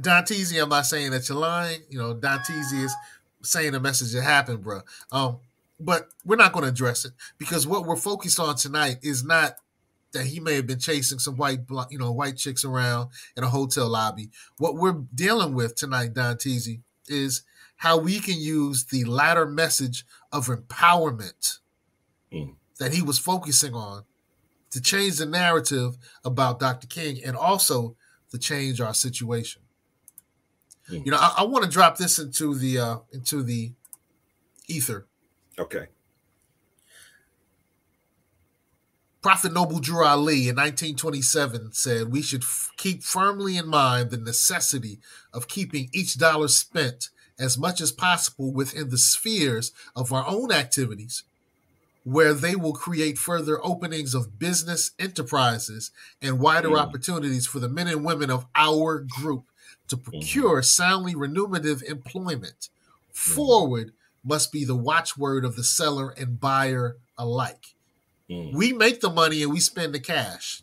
Don 0.00 0.24
Teasy, 0.24 0.62
I'm 0.62 0.68
not 0.68 0.86
saying 0.86 1.10
that 1.12 1.28
you're 1.28 1.38
lying. 1.38 1.80
You 1.88 1.98
know, 1.98 2.14
Don 2.14 2.38
Teasy 2.40 2.84
is 2.84 2.94
saying 3.42 3.72
the 3.72 3.80
message 3.80 4.12
that 4.12 4.22
happened, 4.22 4.62
bro. 4.62 4.82
Um, 5.10 5.38
but 5.78 6.08
we're 6.24 6.36
not 6.36 6.52
going 6.52 6.64
to 6.64 6.70
address 6.70 7.04
it 7.04 7.12
because 7.38 7.66
what 7.66 7.84
we're 7.84 7.96
focused 7.96 8.40
on 8.40 8.56
tonight 8.56 8.98
is 9.02 9.24
not 9.24 9.56
that 10.12 10.26
he 10.26 10.40
may 10.40 10.54
have 10.54 10.66
been 10.66 10.78
chasing 10.78 11.18
some 11.18 11.36
white, 11.36 11.60
you 11.90 11.98
know, 11.98 12.12
white 12.12 12.36
chicks 12.36 12.64
around 12.64 13.10
in 13.36 13.44
a 13.44 13.48
hotel 13.48 13.88
lobby. 13.88 14.30
What 14.56 14.76
we're 14.76 15.04
dealing 15.14 15.54
with 15.54 15.74
tonight, 15.74 16.14
Don 16.14 16.36
Teasy, 16.36 16.80
is 17.08 17.42
how 17.76 17.98
we 17.98 18.20
can 18.20 18.40
use 18.40 18.84
the 18.84 19.04
latter 19.04 19.46
message 19.46 20.06
of 20.32 20.46
empowerment 20.46 21.58
mm. 22.32 22.54
that 22.78 22.94
he 22.94 23.02
was 23.02 23.18
focusing 23.18 23.74
on 23.74 24.04
to 24.70 24.80
change 24.80 25.18
the 25.18 25.26
narrative 25.26 25.96
about 26.24 26.60
Dr. 26.60 26.86
King 26.86 27.22
and 27.24 27.36
also 27.36 27.96
to 28.30 28.38
change 28.38 28.80
our 28.80 28.94
situation. 28.94 29.62
Mm. 30.90 31.06
You 31.06 31.12
know, 31.12 31.18
I, 31.18 31.36
I 31.38 31.44
want 31.44 31.64
to 31.64 31.70
drop 31.70 31.96
this 31.96 32.18
into 32.18 32.54
the 32.54 32.78
uh, 32.78 32.96
into 33.12 33.42
the 33.42 33.72
ether. 34.68 35.06
Okay. 35.58 35.86
Prophet 39.22 39.52
Noble 39.52 39.80
Drew 39.80 40.04
Ali 40.04 40.48
in 40.48 40.54
1927 40.54 41.72
said, 41.72 42.12
We 42.12 42.22
should 42.22 42.42
f- 42.42 42.70
keep 42.76 43.02
firmly 43.02 43.56
in 43.56 43.66
mind 43.66 44.10
the 44.10 44.18
necessity 44.18 45.00
of 45.32 45.48
keeping 45.48 45.88
each 45.92 46.16
dollar 46.16 46.46
spent 46.46 47.08
as 47.36 47.58
much 47.58 47.80
as 47.80 47.90
possible 47.90 48.52
within 48.52 48.88
the 48.88 48.98
spheres 48.98 49.72
of 49.96 50.12
our 50.12 50.24
own 50.28 50.52
activities 50.52 51.24
where 52.06 52.32
they 52.32 52.54
will 52.54 52.72
create 52.72 53.18
further 53.18 53.58
openings 53.64 54.14
of 54.14 54.38
business 54.38 54.92
enterprises 54.96 55.90
and 56.22 56.38
wider 56.38 56.68
mm. 56.68 56.78
opportunities 56.78 57.48
for 57.48 57.58
the 57.58 57.68
men 57.68 57.88
and 57.88 58.04
women 58.04 58.30
of 58.30 58.46
our 58.54 59.00
group 59.00 59.42
to 59.88 59.96
mm-hmm. 59.96 60.10
procure 60.12 60.60
mm. 60.60 60.64
soundly 60.64 61.16
remunerative 61.16 61.82
employment. 61.82 62.68
Mm. 63.10 63.16
Forward 63.16 63.92
must 64.22 64.52
be 64.52 64.64
the 64.64 64.76
watchword 64.76 65.44
of 65.44 65.56
the 65.56 65.64
seller 65.64 66.10
and 66.10 66.38
buyer 66.38 66.96
alike. 67.18 67.74
Mm. 68.30 68.52
We 68.52 68.72
make 68.72 69.00
the 69.00 69.10
money 69.10 69.42
and 69.42 69.52
we 69.52 69.58
spend 69.58 69.92
the 69.92 69.98
cash. 69.98 70.62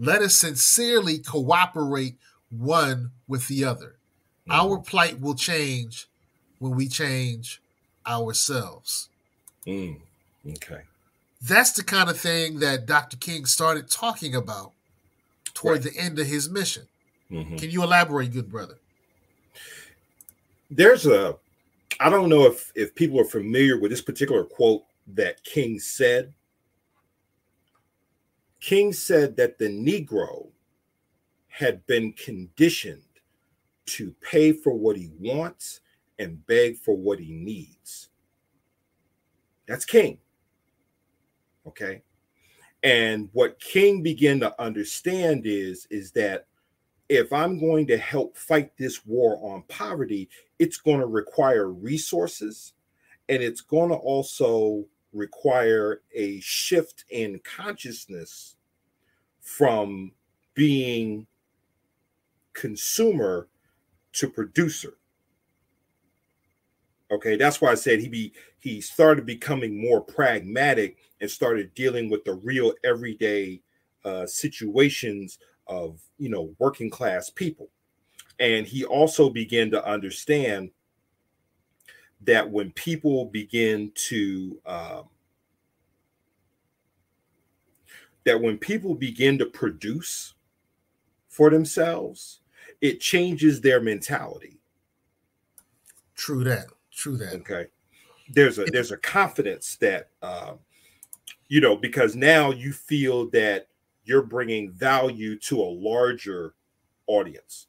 Let 0.00 0.20
us 0.20 0.34
sincerely 0.34 1.18
cooperate 1.18 2.16
one 2.50 3.12
with 3.28 3.46
the 3.46 3.64
other. 3.64 3.94
Our 4.50 4.78
plight 4.78 5.20
will 5.20 5.36
change 5.36 6.08
when 6.58 6.74
we 6.74 6.88
change 6.88 7.62
ourselves. 8.04 9.10
Mm. 9.64 9.98
Okay. 10.48 10.82
That's 11.40 11.72
the 11.72 11.82
kind 11.82 12.08
of 12.08 12.18
thing 12.18 12.60
that 12.60 12.86
Dr. 12.86 13.16
King 13.16 13.46
started 13.46 13.90
talking 13.90 14.34
about 14.34 14.72
toward 15.54 15.84
right. 15.84 15.92
the 15.92 16.00
end 16.00 16.18
of 16.18 16.26
his 16.26 16.48
mission. 16.48 16.84
Mm-hmm. 17.30 17.56
Can 17.56 17.70
you 17.70 17.82
elaborate, 17.82 18.32
good 18.32 18.50
brother? 18.50 18.78
There's 20.70 21.06
a, 21.06 21.36
I 22.00 22.08
don't 22.08 22.28
know 22.28 22.46
if 22.46 22.72
if 22.74 22.94
people 22.94 23.20
are 23.20 23.24
familiar 23.24 23.78
with 23.78 23.90
this 23.90 24.00
particular 24.00 24.44
quote 24.44 24.84
that 25.08 25.42
King 25.44 25.78
said. 25.78 26.32
King 28.60 28.92
said 28.92 29.36
that 29.36 29.58
the 29.58 29.68
Negro 29.68 30.46
had 31.48 31.84
been 31.86 32.12
conditioned 32.12 33.02
to 33.84 34.14
pay 34.22 34.52
for 34.52 34.72
what 34.72 34.96
he 34.96 35.10
wants 35.18 35.80
and 36.18 36.46
beg 36.46 36.78
for 36.78 36.96
what 36.96 37.18
he 37.18 37.32
needs. 37.32 38.08
That's 39.66 39.84
King. 39.84 40.18
Okay. 41.66 42.02
And 42.82 43.28
what 43.32 43.60
King 43.60 44.02
began 44.02 44.40
to 44.40 44.60
understand 44.60 45.42
is, 45.44 45.86
is 45.90 46.10
that 46.12 46.46
if 47.08 47.32
I'm 47.32 47.58
going 47.58 47.86
to 47.88 47.96
help 47.98 48.36
fight 48.36 48.72
this 48.76 49.04
war 49.04 49.38
on 49.42 49.62
poverty, 49.68 50.28
it's 50.58 50.78
going 50.78 51.00
to 51.00 51.06
require 51.06 51.68
resources 51.70 52.72
and 53.28 53.42
it's 53.42 53.60
going 53.60 53.90
to 53.90 53.96
also 53.96 54.84
require 55.12 56.02
a 56.14 56.40
shift 56.40 57.04
in 57.10 57.40
consciousness 57.44 58.56
from 59.40 60.12
being 60.54 61.26
consumer 62.52 63.48
to 64.12 64.28
producer. 64.28 64.94
Okay, 67.10 67.36
that's 67.36 67.60
why 67.60 67.70
I 67.70 67.74
said 67.74 68.00
he 68.00 68.08
be 68.08 68.32
he 68.58 68.80
started 68.80 69.26
becoming 69.26 69.80
more 69.80 70.00
pragmatic 70.00 70.96
and 71.22 71.30
started 71.30 71.72
dealing 71.74 72.10
with 72.10 72.24
the 72.24 72.34
real 72.34 72.74
everyday 72.84 73.62
uh, 74.04 74.26
situations 74.26 75.38
of 75.68 76.00
you 76.18 76.28
know 76.28 76.54
working 76.58 76.90
class 76.90 77.30
people. 77.30 77.70
And 78.40 78.66
he 78.66 78.84
also 78.84 79.30
began 79.30 79.70
to 79.70 79.86
understand 79.86 80.70
that 82.22 82.50
when 82.50 82.72
people 82.72 83.26
begin 83.26 83.92
to 83.94 84.60
um, 84.66 85.04
that 88.24 88.40
when 88.40 88.58
people 88.58 88.94
begin 88.94 89.38
to 89.38 89.46
produce 89.46 90.34
for 91.28 91.48
themselves 91.50 92.40
it 92.80 93.00
changes 93.00 93.60
their 93.60 93.80
mentality. 93.80 94.58
True 96.16 96.42
that. 96.44 96.66
True 96.90 97.16
that. 97.16 97.34
Okay. 97.34 97.66
There's 98.28 98.58
a 98.58 98.64
there's 98.64 98.90
a 98.90 98.96
confidence 98.96 99.76
that 99.76 100.10
um, 100.20 100.58
you 101.48 101.60
know 101.60 101.76
because 101.76 102.14
now 102.16 102.50
you 102.50 102.72
feel 102.72 103.28
that 103.30 103.68
you're 104.04 104.22
bringing 104.22 104.70
value 104.72 105.38
to 105.38 105.60
a 105.60 105.64
larger 105.64 106.54
audience. 107.06 107.66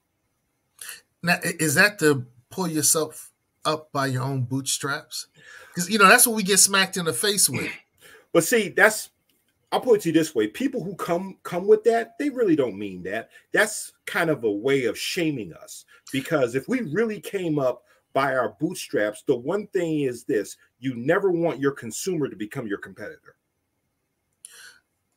Now 1.21 1.37
is 1.43 1.75
that 1.75 1.99
to 1.99 2.25
pull 2.49 2.67
yourself 2.67 3.31
up 3.65 3.91
by 3.91 4.07
your 4.07 4.23
own 4.23 4.43
bootstraps? 4.43 5.27
Because 5.69 5.89
you 5.89 5.97
know 5.97 6.07
that's 6.07 6.27
what 6.27 6.35
we 6.35 6.43
get 6.43 6.59
smacked 6.59 6.97
in 6.97 7.05
the 7.05 7.13
face 7.13 7.49
with. 7.49 7.69
But 8.31 8.43
see 8.43 8.69
that's 8.69 9.11
i'll 9.71 9.79
put 9.79 9.97
it 9.97 10.01
to 10.01 10.09
you 10.09 10.13
this 10.13 10.33
way 10.33 10.47
people 10.47 10.83
who 10.83 10.95
come 10.95 11.37
come 11.43 11.67
with 11.67 11.83
that 11.83 12.17
they 12.17 12.29
really 12.29 12.55
don't 12.55 12.79
mean 12.79 13.03
that. 13.03 13.29
That's 13.51 13.93
kind 14.07 14.31
of 14.31 14.43
a 14.43 14.51
way 14.51 14.85
of 14.85 14.97
shaming 14.97 15.53
us 15.53 15.85
because 16.11 16.55
if 16.55 16.67
we 16.67 16.81
really 16.81 17.21
came 17.21 17.59
up 17.59 17.83
by 18.13 18.35
our 18.35 18.55
bootstraps, 18.59 19.23
the 19.23 19.35
one 19.35 19.67
thing 19.67 20.01
is 20.01 20.23
this 20.23 20.55
you 20.79 20.95
never 20.95 21.31
want 21.31 21.59
your 21.59 21.71
consumer 21.71 22.27
to 22.27 22.35
become 22.35 22.67
your 22.67 22.77
competitor. 22.77 23.35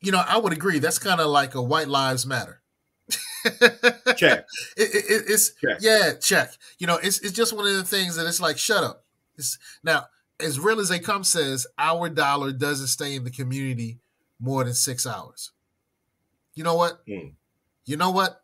You 0.01 0.11
know, 0.11 0.23
I 0.25 0.37
would 0.37 0.53
agree. 0.53 0.79
That's 0.79 0.99
kind 0.99 1.19
of 1.19 1.27
like 1.27 1.55
a 1.55 1.61
white 1.61 1.87
lives 1.87 2.25
matter. 2.25 2.61
check. 4.15 4.45
It, 4.75 4.93
it, 4.93 5.23
it's 5.27 5.53
check. 5.55 5.77
yeah, 5.79 6.13
check. 6.13 6.51
You 6.79 6.87
know, 6.87 6.97
it's 6.97 7.19
it's 7.19 7.31
just 7.31 7.55
one 7.55 7.65
of 7.65 7.73
the 7.73 7.83
things 7.83 8.15
that 8.15 8.27
it's 8.27 8.41
like, 8.41 8.57
shut 8.57 8.83
up. 8.83 9.05
It's 9.37 9.57
now 9.83 10.07
as 10.39 10.59
real 10.59 10.79
as 10.79 10.89
they 10.89 10.99
come 10.99 11.23
says 11.23 11.65
our 11.77 12.09
dollar 12.09 12.51
doesn't 12.51 12.87
stay 12.87 13.15
in 13.15 13.23
the 13.23 13.31
community 13.31 13.99
more 14.39 14.63
than 14.63 14.73
six 14.73 15.05
hours. 15.07 15.51
You 16.53 16.63
know 16.63 16.75
what? 16.75 17.05
Mm. 17.07 17.33
You 17.85 17.97
know 17.97 18.11
what? 18.11 18.41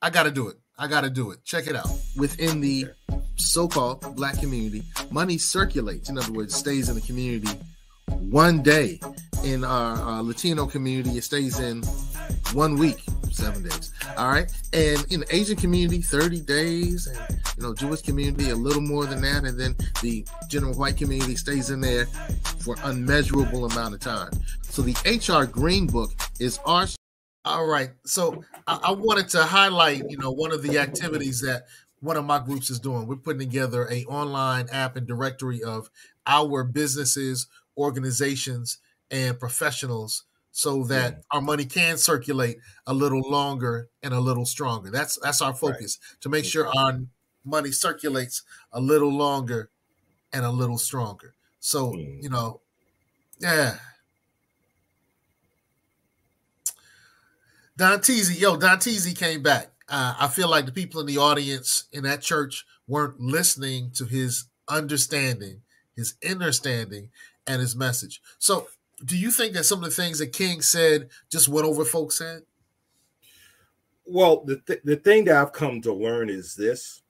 I 0.00 0.10
got 0.10 0.24
to 0.24 0.30
do 0.30 0.48
it. 0.48 0.56
I 0.78 0.86
got 0.86 1.02
to 1.02 1.10
do 1.10 1.32
it. 1.32 1.44
Check 1.44 1.66
it 1.66 1.74
out. 1.74 1.90
Within 2.16 2.60
the 2.60 2.86
so-called 3.34 4.14
black 4.14 4.38
community, 4.38 4.84
money 5.10 5.38
circulates. 5.38 6.08
In 6.08 6.16
other 6.16 6.32
words, 6.32 6.54
stays 6.54 6.88
in 6.88 6.94
the 6.94 7.00
community 7.00 7.48
one 8.06 8.62
day. 8.62 9.00
In 9.44 9.64
our, 9.64 9.96
our 9.96 10.22
Latino 10.22 10.66
community, 10.66 11.18
it 11.18 11.24
stays 11.24 11.58
in 11.60 11.82
one 12.52 12.76
week, 12.76 13.02
seven 13.30 13.62
days. 13.62 13.92
All 14.16 14.28
right. 14.28 14.50
And 14.72 15.04
in 15.10 15.20
the 15.20 15.34
Asian 15.34 15.56
community, 15.56 16.02
30 16.02 16.40
days. 16.40 17.06
And, 17.06 17.40
you 17.56 17.62
know, 17.62 17.74
Jewish 17.74 18.02
community, 18.02 18.50
a 18.50 18.56
little 18.56 18.82
more 18.82 19.06
than 19.06 19.22
that. 19.22 19.44
And 19.44 19.58
then 19.58 19.76
the 20.02 20.26
general 20.48 20.74
white 20.74 20.96
community 20.96 21.36
stays 21.36 21.70
in 21.70 21.80
there 21.80 22.06
for 22.60 22.76
unmeasurable 22.84 23.66
amount 23.66 23.94
of 23.94 24.00
time. 24.00 24.30
So 24.62 24.82
the 24.82 24.94
HR 25.04 25.46
Green 25.46 25.86
Book 25.86 26.10
is 26.40 26.58
our 26.64 26.86
all 27.44 27.66
right. 27.66 27.90
So 28.04 28.44
I, 28.66 28.78
I, 28.84 28.92
wanted 28.92 29.28
to 29.30 29.44
highlight, 29.44 30.10
you 30.10 30.18
know, 30.18 30.30
one 30.30 30.52
of 30.52 30.62
the 30.62 30.78
activities 30.78 31.40
that 31.40 31.64
one 32.00 32.16
of 32.16 32.24
my 32.24 32.38
groups 32.38 32.68
is 32.68 32.78
doing. 32.78 33.06
We're 33.06 33.16
putting 33.16 33.40
together 33.40 33.88
a 33.90 34.04
online 34.04 34.68
app 34.70 34.96
and 34.96 35.06
directory 35.06 35.62
of 35.62 35.88
our 36.26 36.62
businesses, 36.62 37.46
organizations, 37.76 38.78
and 39.10 39.38
professionals 39.38 40.24
so 40.50 40.82
that 40.84 41.22
our 41.30 41.40
money 41.40 41.64
can 41.64 41.96
circulate 41.96 42.58
a 42.86 42.94
little 42.94 43.22
longer 43.22 43.88
and 44.02 44.12
a 44.12 44.20
little 44.20 44.46
stronger. 44.46 44.90
That's 44.90 45.18
that's 45.22 45.40
our 45.40 45.54
focus 45.54 45.98
right. 46.00 46.20
to 46.22 46.28
make 46.28 46.44
sure 46.44 46.68
our 46.76 47.00
money 47.44 47.72
circulates 47.72 48.42
a 48.72 48.80
little 48.80 49.12
longer 49.12 49.70
and 50.32 50.44
a 50.44 50.50
little 50.50 50.78
stronger. 50.78 51.34
So, 51.60 51.92
mm. 51.92 52.22
you 52.22 52.28
know, 52.28 52.60
yeah. 53.38 53.76
Don 57.76 58.00
Teasy, 58.00 58.40
yo, 58.40 58.56
Don 58.56 58.78
Teasy 58.78 59.16
came 59.16 59.42
back. 59.42 59.68
Uh, 59.88 60.14
I 60.18 60.28
feel 60.28 60.50
like 60.50 60.66
the 60.66 60.72
people 60.72 61.00
in 61.00 61.06
the 61.06 61.18
audience 61.18 61.84
in 61.92 62.02
that 62.04 62.20
church 62.20 62.66
weren't 62.86 63.20
listening 63.20 63.92
to 63.92 64.04
his 64.04 64.46
understanding, 64.68 65.62
his 65.96 66.14
understanding, 66.28 67.10
and 67.46 67.60
his 67.60 67.76
message. 67.76 68.20
So, 68.38 68.68
do 69.04 69.16
you 69.16 69.30
think 69.30 69.54
that 69.54 69.64
some 69.64 69.78
of 69.82 69.84
the 69.84 70.02
things 70.02 70.18
that 70.18 70.32
King 70.32 70.60
said 70.60 71.10
just 71.30 71.48
went 71.48 71.66
over 71.66 71.84
folks' 71.84 72.18
head? 72.18 72.42
Well, 74.04 74.44
the 74.44 74.56
th- 74.58 74.80
the 74.84 74.96
thing 74.96 75.24
that 75.24 75.36
I've 75.36 75.52
come 75.52 75.80
to 75.82 75.92
learn 75.92 76.30
is 76.30 76.54
this: 76.54 77.02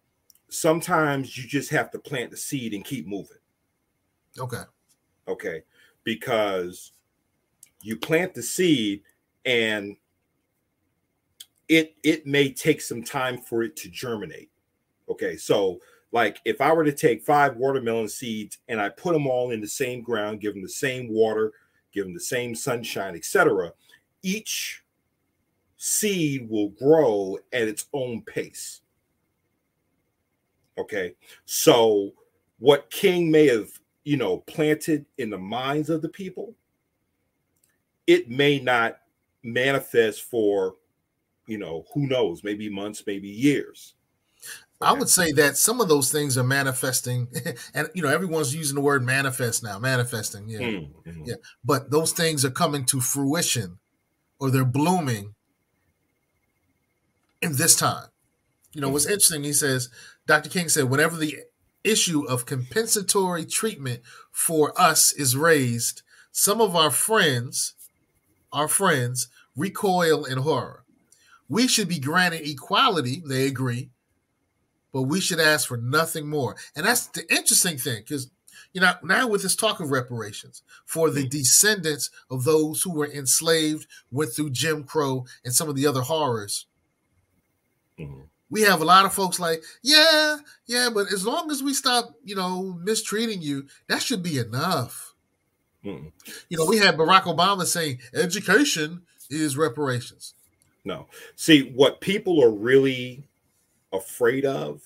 sometimes 0.48 1.36
you 1.36 1.48
just 1.48 1.70
have 1.70 1.90
to 1.92 1.98
plant 1.98 2.30
the 2.30 2.36
seed 2.36 2.74
and 2.74 2.84
keep 2.84 3.06
moving. 3.06 3.38
Okay. 4.38 4.62
Okay, 5.26 5.62
because 6.04 6.92
you 7.82 7.96
plant 7.96 8.34
the 8.34 8.42
seed 8.42 9.02
and 9.44 9.96
it 11.68 11.94
it 12.02 12.26
may 12.26 12.52
take 12.52 12.80
some 12.80 13.02
time 13.02 13.38
for 13.38 13.62
it 13.62 13.76
to 13.76 13.88
germinate. 13.88 14.50
Okay, 15.08 15.36
so 15.36 15.80
like 16.12 16.38
if 16.44 16.60
I 16.60 16.72
were 16.72 16.84
to 16.84 16.92
take 16.92 17.22
five 17.22 17.56
watermelon 17.56 18.08
seeds 18.08 18.58
and 18.68 18.80
I 18.80 18.88
put 18.88 19.12
them 19.12 19.26
all 19.26 19.50
in 19.50 19.60
the 19.60 19.68
same 19.68 20.02
ground, 20.02 20.40
give 20.40 20.54
them 20.54 20.62
the 20.62 20.68
same 20.68 21.08
water, 21.08 21.52
give 21.92 22.04
them 22.04 22.14
the 22.14 22.20
same 22.20 22.54
sunshine, 22.54 23.14
etc., 23.14 23.72
each 24.22 24.82
seed 25.76 26.48
will 26.50 26.70
grow 26.70 27.38
at 27.52 27.68
its 27.68 27.86
own 27.92 28.22
pace. 28.22 28.80
Okay, 30.76 31.14
so 31.44 32.12
what 32.58 32.90
King 32.90 33.30
may 33.30 33.46
have, 33.46 33.68
you 34.04 34.16
know, 34.16 34.38
planted 34.38 35.06
in 35.18 35.30
the 35.30 35.38
minds 35.38 35.90
of 35.90 36.02
the 36.02 36.08
people, 36.08 36.54
it 38.06 38.28
may 38.28 38.58
not 38.58 38.98
manifest 39.42 40.22
for 40.22 40.76
you 41.48 41.58
know, 41.58 41.86
who 41.92 42.06
knows, 42.06 42.44
maybe 42.44 42.68
months, 42.68 43.02
maybe 43.06 43.26
years. 43.26 43.94
I 44.80 44.92
would 44.92 45.08
say 45.08 45.32
that 45.32 45.56
some 45.56 45.80
of 45.80 45.88
those 45.88 46.12
things 46.12 46.38
are 46.38 46.44
manifesting, 46.44 47.28
and 47.74 47.88
you 47.94 48.02
know, 48.02 48.08
everyone's 48.08 48.54
using 48.54 48.76
the 48.76 48.80
word 48.80 49.04
manifest 49.04 49.62
now, 49.62 49.78
manifesting, 49.78 50.48
yeah, 50.48 50.60
mm-hmm. 50.60 51.24
yeah. 51.24 51.34
But 51.64 51.90
those 51.90 52.12
things 52.12 52.44
are 52.44 52.50
coming 52.50 52.84
to 52.86 53.00
fruition, 53.00 53.78
or 54.38 54.50
they're 54.50 54.64
blooming 54.64 55.34
in 57.42 57.56
this 57.56 57.74
time. 57.74 58.06
You 58.72 58.80
know, 58.80 58.86
mm-hmm. 58.86 58.94
what's 58.94 59.06
interesting? 59.06 59.42
He 59.42 59.52
says, 59.52 59.88
Dr. 60.26 60.48
King 60.48 60.68
said, 60.68 60.84
whenever 60.84 61.16
the 61.16 61.38
issue 61.82 62.24
of 62.26 62.46
compensatory 62.46 63.46
treatment 63.46 64.02
for 64.30 64.78
us 64.80 65.12
is 65.12 65.36
raised, 65.36 66.02
some 66.30 66.60
of 66.60 66.76
our 66.76 66.90
friends, 66.90 67.74
our 68.52 68.68
friends, 68.68 69.28
recoil 69.56 70.24
in 70.24 70.38
horror. 70.38 70.84
We 71.48 71.66
should 71.66 71.88
be 71.88 71.98
granted 71.98 72.46
equality, 72.46 73.22
they 73.26 73.46
agree, 73.46 73.90
but 74.92 75.02
we 75.02 75.20
should 75.20 75.40
ask 75.40 75.68
for 75.68 75.76
nothing 75.76 76.28
more. 76.28 76.56
And 76.76 76.86
that's 76.86 77.06
the 77.06 77.22
interesting 77.32 77.78
thing 77.78 77.98
because, 77.98 78.30
you 78.72 78.80
know, 78.80 78.94
now 79.02 79.28
with 79.28 79.42
this 79.42 79.56
talk 79.56 79.80
of 79.80 79.90
reparations 79.90 80.62
for 80.84 81.10
the 81.10 81.26
descendants 81.26 82.10
of 82.30 82.44
those 82.44 82.82
who 82.82 82.92
were 82.92 83.10
enslaved, 83.10 83.86
went 84.10 84.32
through 84.32 84.50
Jim 84.50 84.84
Crow 84.84 85.26
and 85.44 85.54
some 85.54 85.68
of 85.68 85.76
the 85.76 85.86
other 85.86 86.02
horrors, 86.02 86.66
mm-hmm. 87.98 88.22
we 88.50 88.62
have 88.62 88.80
a 88.80 88.86
lot 88.86 89.04
of 89.04 89.12
folks 89.12 89.38
like, 89.38 89.62
yeah, 89.82 90.38
yeah, 90.66 90.88
but 90.92 91.12
as 91.12 91.26
long 91.26 91.50
as 91.50 91.62
we 91.62 91.74
stop, 91.74 92.14
you 92.24 92.34
know, 92.34 92.78
mistreating 92.82 93.42
you, 93.42 93.66
that 93.88 94.02
should 94.02 94.22
be 94.22 94.38
enough. 94.38 95.14
Mm-hmm. 95.84 96.08
You 96.48 96.58
know, 96.58 96.66
we 96.66 96.78
had 96.78 96.96
Barack 96.96 97.22
Obama 97.22 97.64
saying 97.64 98.00
education 98.14 99.02
is 99.30 99.56
reparations. 99.56 100.34
No. 100.84 101.06
See, 101.36 101.72
what 101.74 102.00
people 102.00 102.42
are 102.42 102.50
really 102.50 103.27
afraid 103.92 104.44
of 104.44 104.82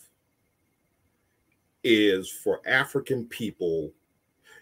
is 1.84 2.30
for 2.30 2.60
African 2.66 3.26
people. 3.26 3.92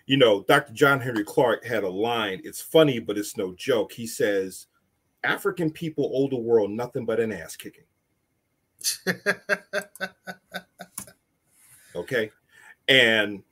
You 0.07 0.17
know, 0.17 0.43
Dr. 0.45 0.73
John 0.73 1.01
Henrik 1.01 1.27
Clarke 1.27 1.65
had 1.65 1.85
a 1.85 1.89
line. 1.89 2.41
It's 2.45 2.61
funny, 2.61 2.99
but 2.99 3.19
it's 3.19 3.37
no 3.37 3.53
joke. 3.55 3.93
He 3.93 4.07
says, 4.07 4.67
African 5.23 5.71
people 5.71 6.11
owe 6.15 6.29
the 6.29 6.37
world 6.37 6.71
nothing 6.71 7.05
but 7.05 7.21
an 7.21 7.33
ass 7.33 7.57
kicking. 7.57 7.85
okay. 11.95 12.31
And 12.89 13.43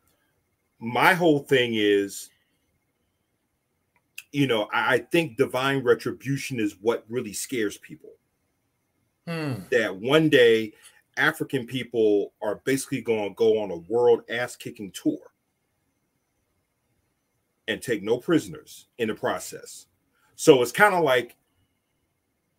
my 0.80 1.12
whole 1.14 1.40
thing 1.40 1.72
is 1.74 2.30
you 4.32 4.46
know, 4.46 4.68
I 4.72 4.98
think 4.98 5.36
divine 5.36 5.82
retribution 5.82 6.60
is 6.60 6.76
what 6.80 7.04
really 7.08 7.32
scares 7.32 7.78
people. 7.78 8.10
Hmm. 9.28 9.54
That 9.70 9.94
one 9.94 10.30
day 10.30 10.72
African 11.18 11.66
people 11.66 12.32
are 12.40 12.62
basically 12.64 13.02
going 13.02 13.28
to 13.28 13.34
go 13.34 13.60
on 13.60 13.70
a 13.70 13.76
world 13.76 14.22
ass 14.30 14.56
kicking 14.56 14.90
tour 14.92 15.18
and 17.66 17.82
take 17.82 18.02
no 18.02 18.16
prisoners 18.16 18.86
in 18.96 19.08
the 19.08 19.14
process. 19.14 19.86
So 20.34 20.62
it's 20.62 20.72
kind 20.72 20.94
of 20.94 21.04
like 21.04 21.36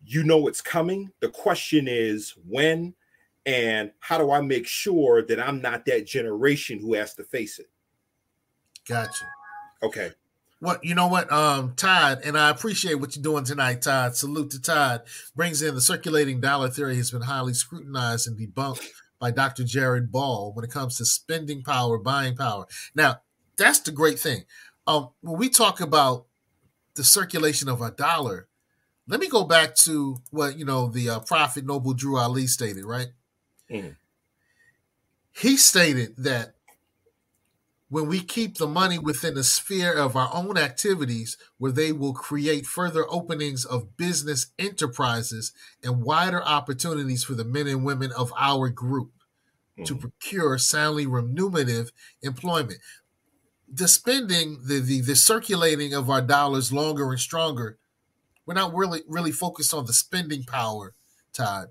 you 0.06 0.22
know 0.22 0.46
it's 0.46 0.60
coming. 0.60 1.10
The 1.18 1.28
question 1.28 1.88
is 1.88 2.34
when 2.46 2.94
and 3.46 3.90
how 3.98 4.18
do 4.18 4.30
I 4.30 4.40
make 4.40 4.66
sure 4.66 5.22
that 5.22 5.40
I'm 5.40 5.60
not 5.60 5.84
that 5.86 6.06
generation 6.06 6.78
who 6.78 6.94
has 6.94 7.14
to 7.14 7.24
face 7.24 7.58
it? 7.58 7.70
Gotcha. 8.86 9.24
Okay. 9.82 10.12
What 10.60 10.84
you 10.84 10.94
know 10.94 11.08
what, 11.08 11.32
um, 11.32 11.72
Todd, 11.74 12.20
and 12.22 12.36
I 12.36 12.50
appreciate 12.50 12.96
what 12.96 13.16
you're 13.16 13.22
doing 13.22 13.44
tonight, 13.44 13.80
Todd. 13.80 14.14
Salute 14.14 14.50
to 14.50 14.60
Todd. 14.60 15.02
Brings 15.34 15.62
in 15.62 15.74
the 15.74 15.80
circulating 15.80 16.38
dollar 16.40 16.68
theory 16.68 16.96
has 16.96 17.10
been 17.10 17.22
highly 17.22 17.54
scrutinized 17.54 18.28
and 18.28 18.38
debunked 18.38 18.86
by 19.18 19.30
Dr. 19.30 19.64
Jared 19.64 20.12
Ball 20.12 20.52
when 20.52 20.64
it 20.64 20.70
comes 20.70 20.98
to 20.98 21.06
spending 21.06 21.62
power, 21.62 21.96
buying 21.96 22.36
power. 22.36 22.66
Now, 22.94 23.22
that's 23.56 23.80
the 23.80 23.90
great 23.90 24.18
thing. 24.18 24.44
Um, 24.86 25.10
when 25.22 25.38
we 25.38 25.48
talk 25.48 25.80
about 25.80 26.26
the 26.94 27.04
circulation 27.04 27.70
of 27.70 27.80
a 27.80 27.90
dollar, 27.90 28.46
let 29.08 29.18
me 29.18 29.28
go 29.28 29.44
back 29.44 29.74
to 29.76 30.18
what 30.30 30.58
you 30.58 30.66
know 30.66 30.88
the 30.88 31.08
uh, 31.08 31.20
prophet 31.20 31.64
Noble 31.64 31.94
Drew 31.94 32.18
Ali 32.18 32.46
stated. 32.46 32.84
Right, 32.84 33.08
mm. 33.70 33.96
he 35.32 35.56
stated 35.56 36.16
that 36.18 36.54
when 37.90 38.06
we 38.06 38.20
keep 38.20 38.56
the 38.56 38.68
money 38.68 38.98
within 38.98 39.34
the 39.34 39.42
sphere 39.42 39.92
of 39.92 40.14
our 40.16 40.30
own 40.32 40.56
activities, 40.56 41.36
where 41.58 41.72
they 41.72 41.90
will 41.90 42.14
create 42.14 42.64
further 42.64 43.04
openings 43.10 43.64
of 43.64 43.96
business 43.96 44.46
enterprises 44.60 45.52
and 45.82 46.04
wider 46.04 46.42
opportunities 46.42 47.24
for 47.24 47.34
the 47.34 47.44
men 47.44 47.66
and 47.66 47.84
women 47.84 48.12
of 48.12 48.32
our 48.38 48.68
group 48.68 49.10
mm-hmm. 49.72 49.82
to 49.82 49.96
procure 49.96 50.56
soundly 50.56 51.04
remunerative 51.04 51.90
employment. 52.22 52.78
The 53.68 53.88
spending, 53.88 54.60
the, 54.64 54.78
the 54.78 55.00
the 55.00 55.16
circulating 55.16 55.92
of 55.92 56.08
our 56.08 56.22
dollars 56.22 56.72
longer 56.72 57.10
and 57.10 57.20
stronger, 57.20 57.76
we're 58.46 58.54
not 58.54 58.72
really 58.72 59.02
really 59.08 59.32
focused 59.32 59.74
on 59.74 59.86
the 59.86 59.92
spending 59.92 60.44
power, 60.44 60.94
Todd. 61.32 61.68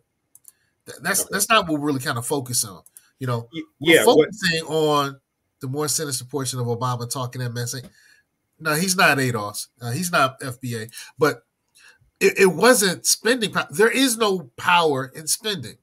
That's 1.02 1.22
okay. 1.22 1.30
that's 1.32 1.50
not 1.50 1.68
what 1.68 1.80
we're 1.80 1.88
really 1.88 2.00
kind 2.00 2.18
of 2.18 2.26
focus 2.26 2.66
on. 2.66 2.82
You 3.20 3.28
know, 3.28 3.50
yeah, 3.54 3.64
we're 3.80 4.06
focusing 4.06 4.66
what- 4.66 4.76
on 4.76 5.20
the 5.62 5.68
more 5.68 5.88
sinister 5.88 6.26
portion 6.26 6.60
of 6.60 6.68
Obama 6.68 7.10
talking 7.10 7.41
that 7.41 7.53
message. 7.53 7.86
No, 8.60 8.74
he's 8.76 8.95
not 8.95 9.18
ADOS. 9.18 9.68
Uh, 9.82 9.91
he's 9.91 10.12
not 10.12 10.39
FBA. 10.41 10.91
But 11.18 11.43
it, 12.20 12.38
it, 12.38 12.47
wasn't 12.47 13.05
spending 13.05 13.51
power. 13.51 13.68
There 13.70 13.91
is 13.91 14.18
no 14.18 14.51
power 14.57 15.12
in 15.16 15.28
spending. 15.28 15.78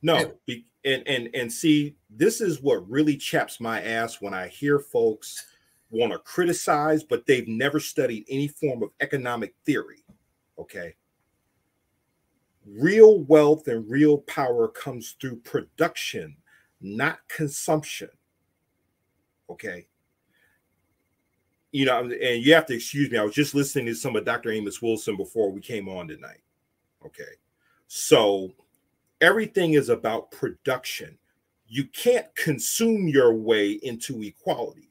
No, 0.00 0.16
and, 0.16 0.64
and 0.84 1.06
and 1.06 1.28
and 1.34 1.52
see, 1.52 1.96
this 2.08 2.40
is 2.40 2.62
what 2.62 2.88
really 2.88 3.16
chaps 3.16 3.60
my 3.60 3.82
ass 3.82 4.20
when 4.20 4.32
I 4.32 4.48
hear 4.48 4.78
folks 4.78 5.44
want 5.90 6.12
to 6.12 6.18
criticize, 6.18 7.02
but 7.02 7.26
they've 7.26 7.48
never 7.48 7.80
studied 7.80 8.24
any 8.28 8.48
form 8.48 8.82
of 8.82 8.90
economic 9.00 9.54
theory. 9.64 10.04
Okay. 10.58 10.94
Real 12.66 13.20
wealth 13.24 13.68
and 13.68 13.88
real 13.88 14.18
power 14.18 14.68
comes 14.68 15.16
through 15.20 15.36
production, 15.36 16.36
not 16.80 17.18
consumption. 17.28 18.08
Okay. 19.50 19.86
You 21.72 21.86
know, 21.86 22.00
and 22.00 22.42
you 22.42 22.54
have 22.54 22.66
to 22.66 22.74
excuse 22.74 23.10
me. 23.10 23.18
I 23.18 23.24
was 23.24 23.34
just 23.34 23.54
listening 23.54 23.86
to 23.86 23.94
some 23.94 24.14
of 24.14 24.24
Dr. 24.24 24.50
Amos 24.50 24.80
Wilson 24.80 25.16
before 25.16 25.50
we 25.50 25.60
came 25.60 25.88
on 25.88 26.06
tonight. 26.06 26.42
Okay. 27.04 27.22
So 27.88 28.52
everything 29.20 29.74
is 29.74 29.88
about 29.88 30.30
production. 30.30 31.18
You 31.66 31.84
can't 31.86 32.32
consume 32.36 33.08
your 33.08 33.34
way 33.34 33.72
into 33.82 34.22
equality 34.22 34.90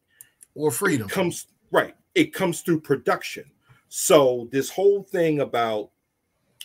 or 0.56 0.72
freedom. 0.72 1.08
It 1.08 1.12
comes 1.12 1.48
right. 1.72 1.96
It 2.16 2.34
comes 2.34 2.62
through 2.62 2.82
production. 2.82 3.46
So 3.90 4.50
this 4.52 4.70
whole 4.70 5.04
thing 5.04 5.40
about 5.40 5.92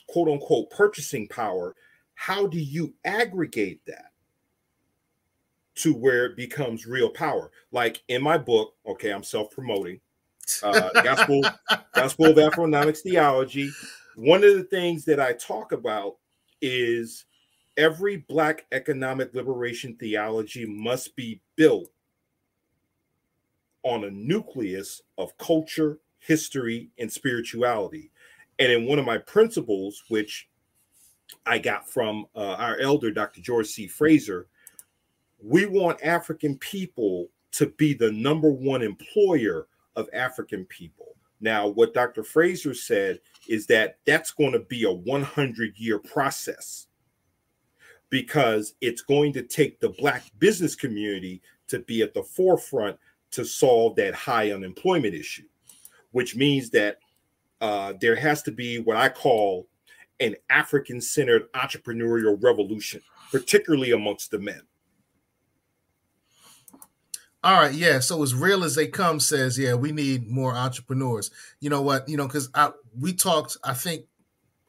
quote 0.08 0.28
unquote 0.28 0.70
purchasing 0.70 1.28
power, 1.28 1.76
how 2.14 2.46
do 2.46 2.58
you 2.58 2.94
aggregate 3.04 3.80
that 3.86 4.12
to 5.78 5.94
where 5.94 6.26
it 6.26 6.36
becomes 6.36 6.86
real 6.86 7.10
power? 7.10 7.50
Like 7.72 8.02
in 8.08 8.22
my 8.22 8.38
book, 8.38 8.74
okay, 8.86 9.10
I'm 9.10 9.24
self-promoting. 9.24 10.00
Uh, 10.62 10.90
gospel, 11.02 11.42
gospel 11.94 12.26
of 12.26 12.36
Afronomics 12.36 13.00
theology. 13.00 13.70
One 14.16 14.42
of 14.44 14.54
the 14.54 14.64
things 14.64 15.04
that 15.04 15.20
I 15.20 15.34
talk 15.34 15.72
about 15.72 16.16
is 16.60 17.24
every 17.76 18.16
black 18.28 18.66
economic 18.72 19.32
liberation 19.34 19.96
theology 19.96 20.66
must 20.66 21.14
be 21.16 21.40
built 21.56 21.88
on 23.84 24.04
a 24.04 24.10
nucleus 24.10 25.02
of 25.16 25.36
culture, 25.38 25.98
history, 26.18 26.90
and 26.98 27.10
spirituality. 27.10 28.10
And 28.58 28.72
in 28.72 28.86
one 28.86 28.98
of 28.98 29.06
my 29.06 29.18
principles, 29.18 30.02
which 30.08 30.48
I 31.46 31.58
got 31.58 31.88
from 31.88 32.26
uh, 32.34 32.56
our 32.58 32.78
elder, 32.78 33.10
Dr. 33.10 33.40
George 33.40 33.68
C. 33.68 33.86
Fraser, 33.86 34.48
we 35.42 35.66
want 35.66 36.02
African 36.02 36.56
people 36.58 37.28
to 37.52 37.66
be 37.66 37.94
the 37.94 38.12
number 38.12 38.50
one 38.50 38.82
employer 38.82 39.66
of 39.96 40.08
African 40.12 40.64
people. 40.66 41.16
Now, 41.40 41.68
what 41.68 41.94
Dr. 41.94 42.24
Fraser 42.24 42.74
said 42.74 43.20
is 43.48 43.66
that 43.66 43.98
that's 44.06 44.32
going 44.32 44.52
to 44.52 44.60
be 44.60 44.84
a 44.84 44.92
100 44.92 45.78
year 45.78 45.98
process 45.98 46.86
because 48.10 48.74
it's 48.80 49.02
going 49.02 49.32
to 49.34 49.42
take 49.42 49.80
the 49.80 49.90
Black 49.90 50.24
business 50.38 50.74
community 50.74 51.42
to 51.68 51.80
be 51.80 52.02
at 52.02 52.14
the 52.14 52.22
forefront 52.22 52.96
to 53.30 53.44
solve 53.44 53.94
that 53.96 54.14
high 54.14 54.52
unemployment 54.52 55.14
issue, 55.14 55.44
which 56.12 56.34
means 56.34 56.70
that 56.70 56.98
uh, 57.60 57.92
there 58.00 58.16
has 58.16 58.42
to 58.42 58.50
be 58.50 58.78
what 58.78 58.96
I 58.96 59.08
call 59.08 59.68
an 60.20 60.34
African 60.50 61.00
centered 61.00 61.52
entrepreneurial 61.52 62.42
revolution, 62.42 63.00
particularly 63.30 63.92
amongst 63.92 64.30
the 64.30 64.38
men. 64.38 64.62
All 67.44 67.60
right, 67.60 67.72
yeah. 67.72 68.00
So 68.00 68.22
as 68.22 68.34
real 68.34 68.64
as 68.64 68.74
they 68.74 68.88
come 68.88 69.20
says, 69.20 69.58
yeah, 69.58 69.74
we 69.74 69.92
need 69.92 70.28
more 70.28 70.52
entrepreneurs. 70.52 71.30
You 71.60 71.70
know 71.70 71.82
what? 71.82 72.08
You 72.08 72.16
know, 72.16 72.26
because 72.26 72.50
I 72.54 72.72
we 72.98 73.12
talked, 73.12 73.56
I 73.62 73.74
think, 73.74 74.06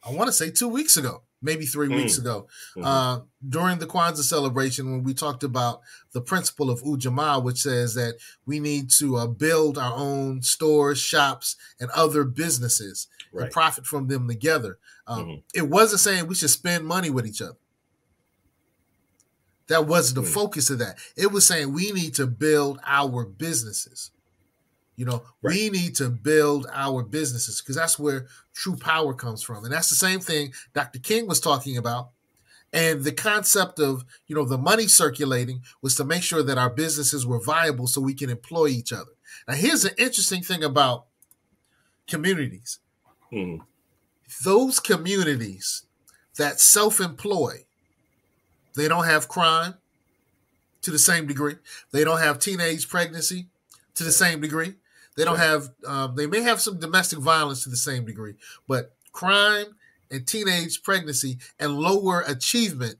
I 0.08 0.14
want 0.14 0.28
to 0.28 0.34
say 0.34 0.52
two 0.52 0.68
weeks 0.68 0.96
ago, 0.96 1.24
maybe 1.42 1.66
three 1.66 1.88
mm. 1.88 1.96
weeks 1.96 2.20
ago, 2.20 2.48
mm-hmm. 2.78 2.86
uh, 2.86 3.22
during 3.48 3.80
the 3.80 3.88
Kwanzaa 3.88 4.24
celebration 4.24 4.92
when 4.92 5.04
we 5.04 5.16
talked 5.16 5.44
about 5.44 5.82
the 6.12 6.22
principle 6.22 6.70
of 6.70 6.84
Ujamaa, 6.84 7.44
which 7.44 7.58
says 7.58 7.96
that 7.96 8.16
we 8.46 8.60
need 8.60 8.92
to 9.00 9.18
uh, 9.18 9.28
build 9.28 9.80
our 9.80 9.96
own 9.96 10.44
stores, 10.44 11.00
shops, 11.00 11.56
and 11.80 11.90
other 11.92 12.24
businesses 12.24 13.08
right. 13.34 13.46
and 13.46 13.52
profit 13.52 13.88
from 13.88 14.08
them 14.08 14.28
together. 14.28 14.78
Um, 15.08 15.20
mm-hmm. 15.20 15.40
It 15.56 15.70
wasn't 15.70 16.02
saying 16.02 16.28
we 16.28 16.36
should 16.36 16.52
spend 16.52 16.86
money 16.86 17.10
with 17.10 17.26
each 17.26 17.42
other. 17.42 17.58
That 19.70 19.86
wasn't 19.86 20.26
the 20.26 20.30
mm. 20.30 20.34
focus 20.34 20.70
of 20.70 20.80
that. 20.80 20.98
It 21.16 21.32
was 21.32 21.46
saying 21.48 21.74
we 21.74 21.92
need 21.92 22.16
to 22.16 22.28
build 22.28 22.80
our 22.86 23.24
businesses. 23.24 24.12
You 24.96 25.06
know, 25.06 25.24
right. 25.42 25.56
we 25.56 25.70
need 25.70 25.96
to 25.96 26.10
build 26.10 26.68
our 26.74 27.04
businesses 27.04 27.62
because 27.62 27.78
that's 27.78 27.98
where 27.98 28.28
true 28.54 28.76
power 28.76 29.14
comes 29.14 29.42
from. 29.42 29.64
And 29.64 29.74
that's 29.74 29.90
the 29.90 29.96
same 29.96 30.20
thing 30.20 30.54
Dr. 30.74 31.00
King 31.00 31.28
was 31.28 31.40
talking 31.40 31.78
about. 31.78 32.10
And 32.74 33.04
the 33.04 33.12
concept 33.12 33.80
of, 33.80 34.04
you 34.28 34.36
know, 34.36 34.44
the 34.44 34.58
money 34.58 34.88
circulating 34.88 35.62
was 35.82 35.96
to 35.96 36.04
make 36.04 36.22
sure 36.22 36.44
that 36.44 36.58
our 36.58 36.70
businesses 36.70 37.26
were 37.26 37.40
viable 37.40 37.88
so 37.88 38.02
we 38.02 38.14
can 38.14 38.30
employ 38.30 38.68
each 38.68 38.92
other. 38.92 39.12
Now, 39.48 39.56
here's 39.56 39.86
an 39.86 39.94
interesting 39.98 40.44
thing 40.44 40.64
about 40.64 41.06
communities. 42.08 42.80
Hmm. 43.30 43.58
Those 44.44 44.80
communities 44.80 45.84
that 46.38 46.60
self 46.60 47.00
employ, 47.00 47.66
they 48.80 48.88
don't 48.88 49.06
have 49.06 49.28
crime 49.28 49.76
to 50.82 50.92
the 50.92 51.00
same 51.00 51.28
degree. 51.28 51.56
They 51.92 52.04
don't 52.04 52.20
have 52.20 52.40
teenage 52.40 52.88
pregnancy 52.88 53.48
to 53.96 54.04
the 54.04 54.12
same 54.12 54.40
degree. 54.40 54.76
They 55.18 55.26
don't 55.26 55.38
have. 55.38 55.70
Um, 55.86 56.16
they 56.16 56.28
may 56.28 56.42
have 56.42 56.62
some 56.62 56.80
domestic 56.80 57.20
violence 57.20 57.64
to 57.64 57.70
the 57.70 57.76
same 57.76 58.06
degree, 58.06 58.36
but 58.68 58.96
crime 59.12 59.76
and 60.10 60.26
teenage 60.26 60.82
pregnancy 60.82 61.38
and 61.60 61.78
lower 61.78 62.22
achievement 62.22 62.96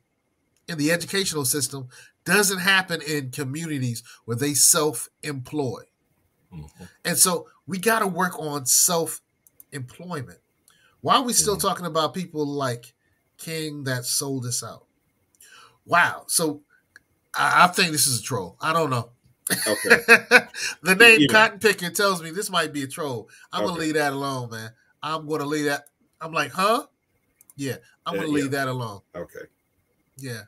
in 0.68 0.78
the 0.78 0.92
educational 0.92 1.46
system 1.46 1.88
doesn't 2.26 2.60
happen 2.60 3.02
in 3.02 3.32
communities 3.32 4.04
where 4.26 4.38
they 4.38 4.54
self-employ. 4.54 5.84
Mm-hmm. 6.54 6.84
And 7.06 7.18
so 7.18 7.48
we 7.66 7.80
got 7.80 8.00
to 8.00 8.08
work 8.08 8.38
on 8.38 8.66
self-employment. 8.66 10.40
Why 11.02 11.16
are 11.16 11.24
we 11.24 11.34
still 11.34 11.56
mm-hmm. 11.56 11.68
talking 11.68 11.86
about 11.86 12.14
people 12.14 12.46
like 12.46 12.94
King 13.38 13.86
that 13.86 14.06
sold 14.06 14.46
us 14.46 14.62
out? 14.64 14.86
Wow. 15.90 16.26
So 16.28 16.62
I, 17.36 17.66
I 17.66 17.68
think 17.68 17.92
this 17.92 18.08
is 18.08 18.20
a 18.20 18.24
troll. 18.24 18.56
I 18.62 18.72
don't 18.72 18.92
know. 18.92 19.10
Okay. 19.52 19.90
the 20.84 20.96
name 20.96 21.28
Cotton 21.28 21.60
Picker 21.60 21.90
tells 21.90 22.22
me 22.22 22.30
this 22.30 22.52
might 22.52 22.72
be 22.72 22.84
a 22.84 22.88
troll. 22.88 23.28
I'm 23.52 23.64
okay. 23.64 23.70
gonna 23.70 23.82
leave 23.82 23.94
that 23.96 24.14
alone, 24.14 24.52
man. 24.52 24.72
I'm 25.02 25.28
gonna 25.28 25.46
leave 25.46 25.66
that. 25.66 25.86
I'm 26.22 26.32
like, 26.32 26.52
huh? 26.52 26.86
Yeah, 27.56 27.78
I'm 28.06 28.16
gonna 28.16 28.28
uh, 28.28 28.32
leave 28.32 28.52
that 28.52 28.68
alone. 28.68 29.02
Okay. 29.16 29.46
Yeah, 30.18 30.44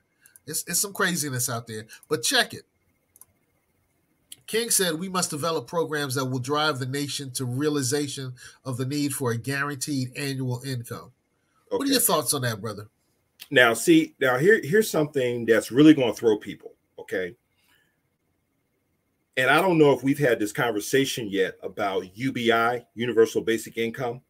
it's 0.45 0.63
it's 0.67 0.79
some 0.79 0.93
craziness 0.93 1.49
out 1.49 1.65
there, 1.65 1.87
but 2.07 2.21
check 2.21 2.53
it. 2.53 2.65
King 4.45 4.69
said 4.69 4.99
we 4.99 5.09
must 5.09 5.31
develop 5.31 5.65
programs 5.65 6.13
that 6.13 6.25
will 6.25 6.39
drive 6.39 6.77
the 6.77 6.85
nation 6.85 7.31
to 7.31 7.45
realization 7.45 8.33
of 8.63 8.77
the 8.77 8.85
need 8.85 9.13
for 9.15 9.31
a 9.31 9.37
guaranteed 9.37 10.11
annual 10.15 10.61
income. 10.63 11.11
Okay. 11.67 11.77
What 11.77 11.87
are 11.87 11.91
your 11.91 12.01
thoughts 12.01 12.33
on 12.35 12.43
that, 12.43 12.61
brother? 12.61 12.87
Now, 13.51 13.73
see, 13.73 14.15
now 14.19 14.37
here 14.37 14.61
here's 14.63 14.89
something 14.89 15.45
that's 15.45 15.71
really 15.71 15.93
going 15.93 16.13
to 16.13 16.17
throw 16.17 16.37
people. 16.37 16.73
Okay, 16.97 17.35
and 19.37 19.49
I 19.49 19.61
don't 19.61 19.77
know 19.77 19.91
if 19.91 20.03
we've 20.03 20.19
had 20.19 20.39
this 20.39 20.51
conversation 20.51 21.27
yet 21.29 21.55
about 21.61 22.17
UBI, 22.17 22.85
Universal 22.95 23.41
Basic 23.41 23.77
Income. 23.77 24.21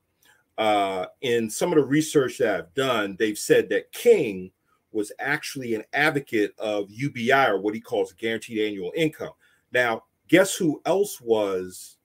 Uh, 0.58 1.06
in 1.22 1.50
some 1.50 1.72
of 1.72 1.78
the 1.78 1.86
research 1.86 2.38
that 2.38 2.56
I've 2.56 2.74
done, 2.74 3.16
they've 3.18 3.38
said 3.38 3.70
that 3.70 3.92
King 3.92 4.52
was 4.92 5.12
actually 5.20 5.74
an 5.76 5.84
advocate 5.94 6.54
of 6.60 6.92
UBI 6.92 7.48
or 7.48 7.60
what 7.60 7.74
he 7.74 7.82
calls 7.82 8.14
guaranteed 8.14 8.60
annual 8.60 8.92
income. 8.96 9.32
Now, 9.72 10.04
guess 10.28 10.56
who 10.56 10.82
else 10.86 11.20
was 11.20 11.98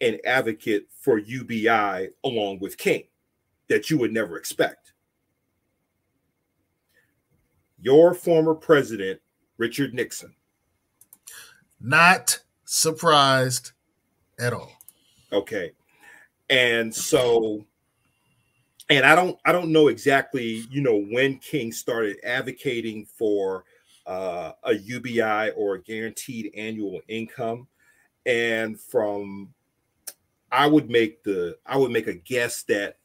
an 0.00 0.18
advocate 0.24 0.86
for 1.00 1.18
UBI 1.18 2.08
along 2.24 2.60
with 2.60 2.78
King 2.78 3.04
that 3.68 3.90
you 3.90 3.98
would 3.98 4.12
never 4.12 4.36
expect? 4.36 4.79
Your 7.80 8.14
former 8.14 8.54
president, 8.54 9.20
Richard 9.58 9.94
Nixon. 9.94 10.34
Not 11.80 12.38
surprised 12.64 13.72
at 14.38 14.52
all. 14.52 14.72
Okay. 15.32 15.72
And 16.48 16.94
so 16.94 17.64
and 18.90 19.06
I 19.06 19.14
don't 19.14 19.38
I 19.44 19.52
don't 19.52 19.72
know 19.72 19.88
exactly, 19.88 20.64
you 20.70 20.82
know, 20.82 21.00
when 21.00 21.38
King 21.38 21.72
started 21.72 22.18
advocating 22.24 23.06
for 23.06 23.64
uh, 24.06 24.52
a 24.64 24.74
UBI 24.74 25.50
or 25.50 25.74
a 25.74 25.82
guaranteed 25.82 26.52
annual 26.56 27.00
income. 27.08 27.68
And 28.26 28.78
from 28.78 29.54
I 30.50 30.66
would 30.66 30.90
make 30.90 31.22
the 31.22 31.56
I 31.64 31.76
would 31.76 31.92
make 31.92 32.08
a 32.08 32.14
guess 32.14 32.64
that 32.64 32.98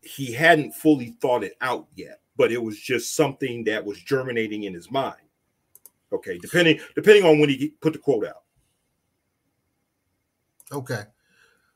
he 0.00 0.32
hadn't 0.32 0.72
fully 0.72 1.16
thought 1.20 1.44
it 1.44 1.56
out 1.60 1.86
yet, 1.94 2.20
but 2.36 2.52
it 2.52 2.62
was 2.62 2.78
just 2.78 3.14
something 3.14 3.64
that 3.64 3.84
was 3.84 4.00
germinating 4.00 4.64
in 4.64 4.74
his 4.74 4.90
mind. 4.90 5.16
Okay, 6.12 6.38
depending 6.38 6.78
depending 6.94 7.24
on 7.24 7.38
when 7.38 7.48
he 7.48 7.74
put 7.80 7.92
the 7.92 7.98
quote 7.98 8.26
out. 8.26 8.42
Okay. 10.72 11.02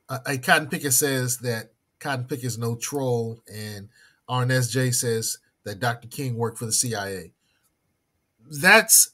Uh, 0.08 0.18
a 0.26 0.38
Cotton 0.38 0.68
Picker 0.68 0.90
says 0.90 1.38
that 1.38 1.72
Cotton 1.98 2.24
Picker 2.24 2.46
is 2.46 2.58
no 2.58 2.76
troll, 2.76 3.40
and 3.52 3.88
RNSJ 4.28 4.94
says 4.94 5.38
that 5.64 5.80
Dr. 5.80 6.08
King 6.08 6.36
worked 6.36 6.58
for 6.58 6.66
the 6.66 6.72
CIA. 6.72 7.32
That's 8.50 9.10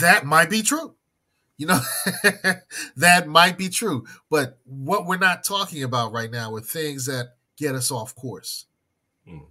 that 0.00 0.26
might 0.26 0.50
be 0.50 0.62
true. 0.62 0.94
You 1.56 1.66
know, 1.66 1.80
that 2.96 3.26
might 3.26 3.58
be 3.58 3.68
true. 3.68 4.06
But 4.30 4.58
what 4.64 5.06
we're 5.06 5.18
not 5.18 5.44
talking 5.44 5.82
about 5.82 6.12
right 6.12 6.30
now 6.30 6.54
are 6.54 6.60
things 6.60 7.06
that 7.06 7.34
get 7.56 7.74
us 7.74 7.90
off 7.90 8.14
course. 8.14 8.66
Mm. 9.28 9.46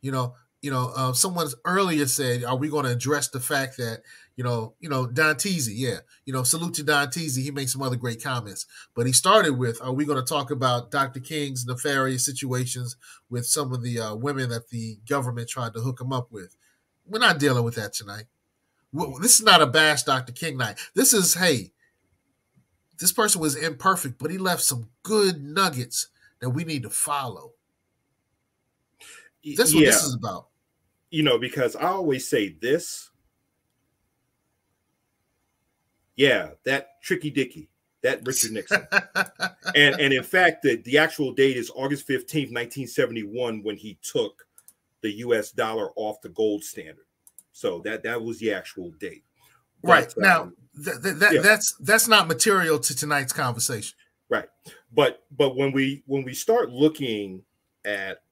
You 0.00 0.12
know, 0.12 0.34
you 0.62 0.70
know, 0.70 0.92
uh, 0.94 1.12
someone 1.12 1.48
earlier 1.64 2.06
said, 2.06 2.44
"Are 2.44 2.56
we 2.56 2.68
going 2.68 2.84
to 2.84 2.92
address 2.92 3.28
the 3.28 3.40
fact 3.40 3.76
that 3.78 4.02
you 4.36 4.44
know, 4.44 4.74
you 4.80 4.88
know, 4.88 5.06
Don 5.06 5.34
Teasy, 5.34 5.72
yeah, 5.74 5.98
you 6.24 6.32
know, 6.32 6.42
salute 6.42 6.74
to 6.74 6.82
Don 6.82 7.08
Teasy. 7.08 7.42
He 7.42 7.50
made 7.50 7.68
some 7.68 7.82
other 7.82 7.96
great 7.96 8.22
comments, 8.22 8.66
but 8.94 9.06
he 9.06 9.12
started 9.12 9.58
with, 9.58 9.80
"Are 9.82 9.92
we 9.92 10.04
going 10.04 10.22
to 10.22 10.24
talk 10.24 10.50
about 10.50 10.90
Dr. 10.90 11.20
King's 11.20 11.66
nefarious 11.66 12.24
situations 12.24 12.96
with 13.28 13.46
some 13.46 13.72
of 13.72 13.82
the 13.82 14.00
uh, 14.00 14.14
women 14.14 14.48
that 14.50 14.68
the 14.68 14.98
government 15.08 15.48
tried 15.48 15.74
to 15.74 15.80
hook 15.80 16.00
him 16.00 16.12
up 16.12 16.30
with?" 16.30 16.56
We're 17.06 17.18
not 17.18 17.38
dealing 17.38 17.64
with 17.64 17.74
that 17.74 17.92
tonight. 17.92 18.24
This 19.20 19.38
is 19.38 19.42
not 19.42 19.62
a 19.62 19.66
bash 19.66 20.02
Dr. 20.02 20.32
King 20.32 20.56
night. 20.56 20.78
This 20.94 21.12
is, 21.12 21.34
hey, 21.34 21.72
this 22.98 23.12
person 23.12 23.40
was 23.40 23.56
imperfect, 23.56 24.18
but 24.18 24.30
he 24.30 24.38
left 24.38 24.62
some 24.62 24.88
good 25.02 25.42
nuggets 25.42 26.08
that 26.40 26.50
we 26.50 26.64
need 26.64 26.82
to 26.82 26.90
follow. 26.90 27.52
That's 29.56 29.74
what 29.74 29.84
yeah. 29.84 29.90
this 29.90 30.04
is 30.04 30.14
about. 30.14 30.49
You 31.10 31.22
know, 31.22 31.38
because 31.38 31.76
I 31.76 31.88
always 31.88 32.28
say 32.28 32.56
this. 32.60 33.10
Yeah, 36.16 36.50
that 36.64 37.02
tricky 37.02 37.30
dicky, 37.30 37.70
that 38.02 38.20
Richard 38.26 38.52
Nixon. 38.52 38.86
and 39.74 40.00
and 40.00 40.12
in 40.12 40.22
fact, 40.22 40.62
the, 40.62 40.76
the 40.76 40.98
actual 40.98 41.32
date 41.32 41.56
is 41.56 41.70
August 41.74 42.06
15th, 42.06 42.52
1971, 42.52 43.62
when 43.62 43.76
he 43.76 43.98
took 44.02 44.46
the 45.00 45.10
US 45.18 45.50
dollar 45.50 45.90
off 45.96 46.20
the 46.20 46.28
gold 46.28 46.62
standard. 46.62 47.06
So 47.52 47.80
that 47.80 48.02
that 48.02 48.22
was 48.22 48.38
the 48.38 48.52
actual 48.52 48.90
date. 49.00 49.24
right 49.82 50.12
now, 50.16 50.42
um, 50.42 50.56
th- 50.84 51.02
th- 51.02 51.16
that, 51.16 51.32
yeah. 51.32 51.40
that's 51.40 51.74
that's 51.80 52.06
not 52.06 52.28
material 52.28 52.78
to 52.78 52.94
tonight's 52.94 53.32
conversation. 53.32 53.96
right 54.28 54.48
but 54.92 55.24
but 55.36 55.56
when 55.56 55.72
we 55.72 56.02
when 56.06 56.24
we 56.24 56.34
start 56.34 56.70
looking 56.70 57.42
at 57.84 58.22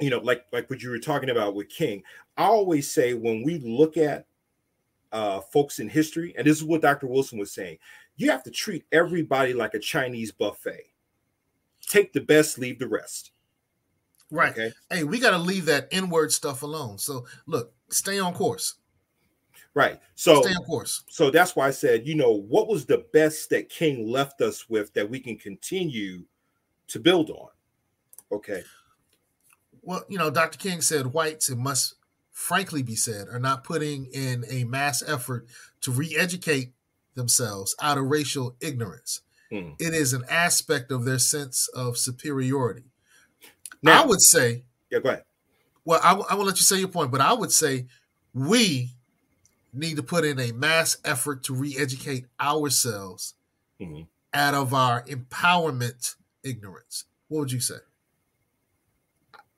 you 0.00 0.10
know 0.10 0.18
like 0.18 0.44
like 0.52 0.68
what 0.68 0.82
you 0.82 0.90
were 0.90 0.98
talking 0.98 1.30
about 1.30 1.54
with 1.54 1.68
king 1.68 2.02
i 2.36 2.44
always 2.44 2.90
say 2.90 3.14
when 3.14 3.42
we 3.42 3.58
look 3.58 3.96
at 3.96 4.26
uh 5.12 5.40
folks 5.40 5.78
in 5.78 5.88
history 5.88 6.34
and 6.36 6.46
this 6.46 6.56
is 6.56 6.64
what 6.64 6.82
dr 6.82 7.06
wilson 7.06 7.38
was 7.38 7.52
saying 7.52 7.78
you 8.16 8.30
have 8.30 8.42
to 8.42 8.50
treat 8.50 8.84
everybody 8.92 9.52
like 9.54 9.74
a 9.74 9.78
chinese 9.78 10.32
buffet 10.32 10.82
take 11.86 12.12
the 12.12 12.20
best 12.20 12.58
leave 12.58 12.78
the 12.78 12.88
rest 12.88 13.32
Right. 14.30 14.50
Okay. 14.50 14.72
Hey, 14.90 15.04
we 15.04 15.20
got 15.20 15.30
to 15.30 15.38
leave 15.38 15.66
that 15.66 15.86
inward 15.92 16.32
stuff 16.32 16.62
alone. 16.64 16.98
So 16.98 17.26
look, 17.46 17.72
stay 17.90 18.18
on 18.18 18.34
course. 18.34 18.74
right 19.74 20.00
so 20.14 20.42
stay 20.42 20.54
on 20.54 20.64
course. 20.64 21.04
so 21.08 21.30
that's 21.30 21.54
why 21.54 21.68
i 21.68 21.70
said 21.70 22.06
you 22.06 22.14
know 22.14 22.32
what 22.32 22.66
was 22.66 22.84
the 22.86 23.04
best 23.12 23.48
that 23.50 23.68
king 23.68 24.08
left 24.08 24.40
us 24.40 24.68
with 24.68 24.92
that 24.94 25.08
we 25.08 25.20
can 25.20 25.36
continue 25.36 26.24
to 26.88 26.98
build 26.98 27.30
on 27.30 27.48
okay 28.32 28.64
Well, 29.86 30.04
you 30.08 30.18
know, 30.18 30.30
Dr. 30.30 30.58
King 30.58 30.80
said 30.80 31.06
whites, 31.14 31.48
it 31.48 31.56
must 31.56 31.94
frankly 32.32 32.82
be 32.82 32.96
said, 32.96 33.28
are 33.28 33.38
not 33.38 33.62
putting 33.62 34.06
in 34.06 34.44
a 34.50 34.64
mass 34.64 35.00
effort 35.06 35.46
to 35.82 35.92
re 35.92 36.14
educate 36.18 36.72
themselves 37.14 37.74
out 37.80 37.96
of 37.96 38.06
racial 38.06 38.56
ignorance. 38.60 39.20
Hmm. 39.50 39.70
It 39.78 39.94
is 39.94 40.12
an 40.12 40.24
aspect 40.28 40.90
of 40.90 41.04
their 41.04 41.20
sense 41.20 41.68
of 41.68 41.96
superiority. 41.96 42.82
Now- 43.80 44.02
I 44.02 44.06
would 44.06 44.20
say, 44.20 44.64
yeah 44.90 44.98
go 44.98 45.10
ahead 45.10 45.22
well, 45.84 46.00
I, 46.02 46.14
will- 46.14 46.26
I 46.28 46.34
will 46.34 46.44
let 46.44 46.56
you 46.56 46.64
say 46.64 46.78
your 46.80 46.88
point, 46.88 47.12
but 47.12 47.20
I 47.20 47.32
would 47.32 47.52
say 47.52 47.86
we 48.34 48.90
need 49.72 49.96
to 49.98 50.02
put 50.02 50.24
in 50.24 50.40
a 50.40 50.50
mass 50.50 50.96
effort 51.04 51.44
to 51.44 51.54
re 51.54 51.76
educate 51.78 52.26
ourselves 52.40 53.34
Mhm. 53.80 54.08
out 54.34 54.54
of 54.54 54.74
our 54.74 55.04
empowerment 55.04 56.16
ignorance. 56.42 57.04
What 57.28 57.38
would 57.40 57.52
you 57.52 57.60
say? 57.60 57.76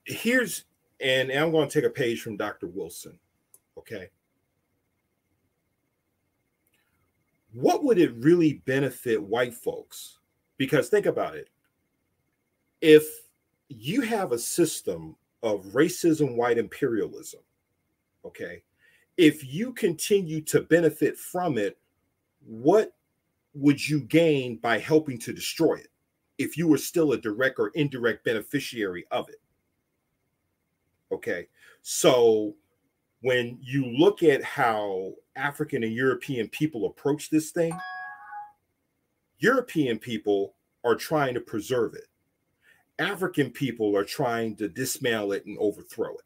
Here's 0.09 0.65
and 1.01 1.31
I'm 1.31 1.51
going 1.51 1.67
to 1.67 1.73
take 1.73 1.89
a 1.89 1.93
page 1.93 2.21
from 2.21 2.37
Dr. 2.37 2.67
Wilson. 2.67 3.17
Okay. 3.77 4.09
What 7.53 7.83
would 7.83 7.97
it 7.97 8.13
really 8.15 8.61
benefit 8.65 9.21
white 9.21 9.53
folks? 9.53 10.19
Because 10.57 10.89
think 10.89 11.05
about 11.05 11.35
it. 11.35 11.49
If 12.81 13.05
you 13.69 14.01
have 14.01 14.31
a 14.31 14.39
system 14.39 15.15
of 15.41 15.63
racism, 15.67 16.35
white 16.35 16.57
imperialism, 16.57 17.39
okay, 18.25 18.63
if 19.17 19.45
you 19.45 19.73
continue 19.73 20.41
to 20.41 20.61
benefit 20.61 21.17
from 21.17 21.57
it, 21.57 21.77
what 22.45 22.93
would 23.53 23.85
you 23.85 24.01
gain 24.01 24.57
by 24.57 24.77
helping 24.77 25.17
to 25.19 25.33
destroy 25.33 25.75
it 25.75 25.89
if 26.37 26.57
you 26.57 26.67
were 26.67 26.77
still 26.77 27.13
a 27.13 27.17
direct 27.17 27.59
or 27.59 27.69
indirect 27.69 28.23
beneficiary 28.25 29.05
of 29.11 29.27
it? 29.29 29.41
Okay. 31.11 31.47
So 31.81 32.55
when 33.21 33.57
you 33.61 33.85
look 33.85 34.23
at 34.23 34.43
how 34.43 35.13
African 35.35 35.83
and 35.83 35.93
European 35.93 36.47
people 36.49 36.85
approach 36.85 37.29
this 37.29 37.51
thing, 37.51 37.77
European 39.39 39.99
people 39.99 40.55
are 40.83 40.95
trying 40.95 41.33
to 41.33 41.41
preserve 41.41 41.93
it. 41.93 42.07
African 42.99 43.49
people 43.49 43.95
are 43.95 44.03
trying 44.03 44.55
to 44.57 44.67
dismantle 44.67 45.31
it 45.33 45.45
and 45.45 45.57
overthrow 45.59 46.13
it. 46.15 46.25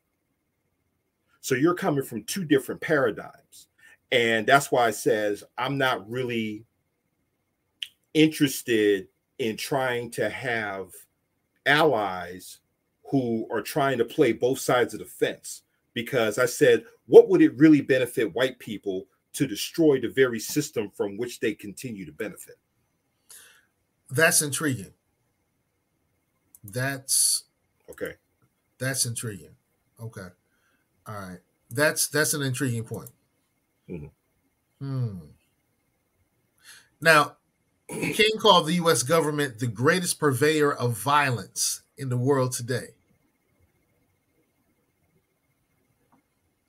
So 1.42 1.56
you're 1.56 1.76
coming 1.76 2.04
from 2.04 2.24
two 2.24 2.46
different 2.46 2.82
paradigms. 2.82 3.68
And 4.12 4.46
that's 4.46 4.72
why 4.72 4.90
it 4.90 4.96
says 4.96 5.44
I'm 5.58 5.78
not 5.78 6.10
really 6.10 6.66
interested 8.14 9.08
in 9.40 9.58
trying 9.58 10.12
to 10.12 10.30
have 10.30 10.92
allies 11.66 12.60
who 13.14 13.48
are 13.52 13.62
trying 13.62 14.00
to 14.00 14.04
play 14.04 14.32
both 14.34 14.58
sides 14.58 14.96
of 14.96 15.00
the 15.00 15.06
fence 15.06 15.62
because 15.94 16.40
I 16.40 16.48
said, 16.48 16.84
what 17.06 17.30
would 17.30 17.44
it 17.44 17.56
really 17.60 17.80
benefit 17.80 18.34
white 18.34 18.58
people 18.58 19.06
to 19.34 19.46
destroy 19.46 20.00
the 20.02 20.08
very 20.08 20.40
system 20.40 20.90
from 20.90 21.16
which 21.16 21.40
they 21.40 21.54
continue 21.54 22.08
to 22.08 22.12
benefit? 22.12 22.56
That's 24.10 24.42
intriguing. 24.42 24.96
That's 26.64 27.44
Okay. 27.88 28.16
that's 28.80 29.06
intriguing. 29.06 29.56
Okay. 30.02 30.30
All 31.06 31.14
right. 31.14 31.40
That's 31.70 32.08
that's 32.08 32.34
an 32.34 32.42
intriguing 32.42 32.84
point. 32.84 33.12
Mhm. 33.88 34.10
Hmm. 34.80 35.18
Now, 37.00 37.38
King 37.90 38.40
called 38.40 38.66
the 38.66 38.74
U.S. 38.74 39.04
government 39.04 39.60
the 39.60 39.68
greatest 39.68 40.20
purveyor 40.20 40.74
of 40.74 40.98
violence 40.98 41.82
in 41.96 42.10
the 42.10 42.18
world 42.18 42.54
today. 42.54 42.96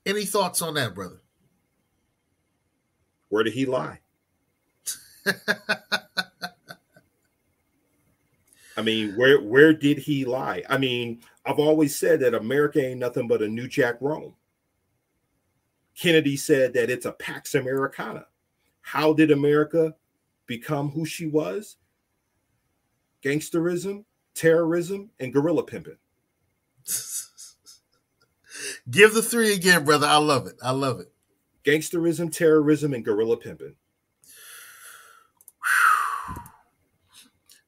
Any 0.05 0.25
thoughts 0.25 0.61
on 0.61 0.75
that, 0.75 0.93
brother? 0.93 1.21
Where 3.29 3.43
did 3.43 3.53
he 3.53 3.65
lie? 3.65 3.99
I 8.77 8.81
mean, 8.83 9.13
where 9.15 9.41
where 9.41 9.73
did 9.73 9.97
he 9.97 10.25
lie? 10.25 10.63
I 10.69 10.77
mean, 10.77 11.21
I've 11.45 11.59
always 11.59 11.97
said 11.97 12.19
that 12.19 12.33
America 12.33 12.85
ain't 12.85 12.99
nothing 12.99 13.27
but 13.27 13.41
a 13.41 13.47
new 13.47 13.67
Jack 13.67 13.95
Rome. 14.01 14.35
Kennedy 15.97 16.35
said 16.35 16.73
that 16.73 16.89
it's 16.89 17.05
a 17.05 17.13
Pax 17.13 17.55
Americana. 17.55 18.25
How 18.81 19.13
did 19.13 19.31
America 19.31 19.95
become 20.45 20.91
who 20.91 21.05
she 21.05 21.25
was? 21.25 21.77
Gangsterism, 23.23 24.03
terrorism, 24.33 25.09
and 25.19 25.33
guerrilla 25.33 25.63
pimping. 25.63 25.97
Give 28.89 29.13
the 29.13 29.21
three 29.21 29.53
again, 29.53 29.85
brother. 29.85 30.07
I 30.07 30.17
love 30.17 30.47
it. 30.47 30.55
I 30.63 30.71
love 30.71 30.99
it. 30.99 31.11
Gangsterism, 31.63 32.31
terrorism, 32.35 32.93
and 32.93 33.03
guerrilla 33.03 33.37
pimping. 33.37 33.75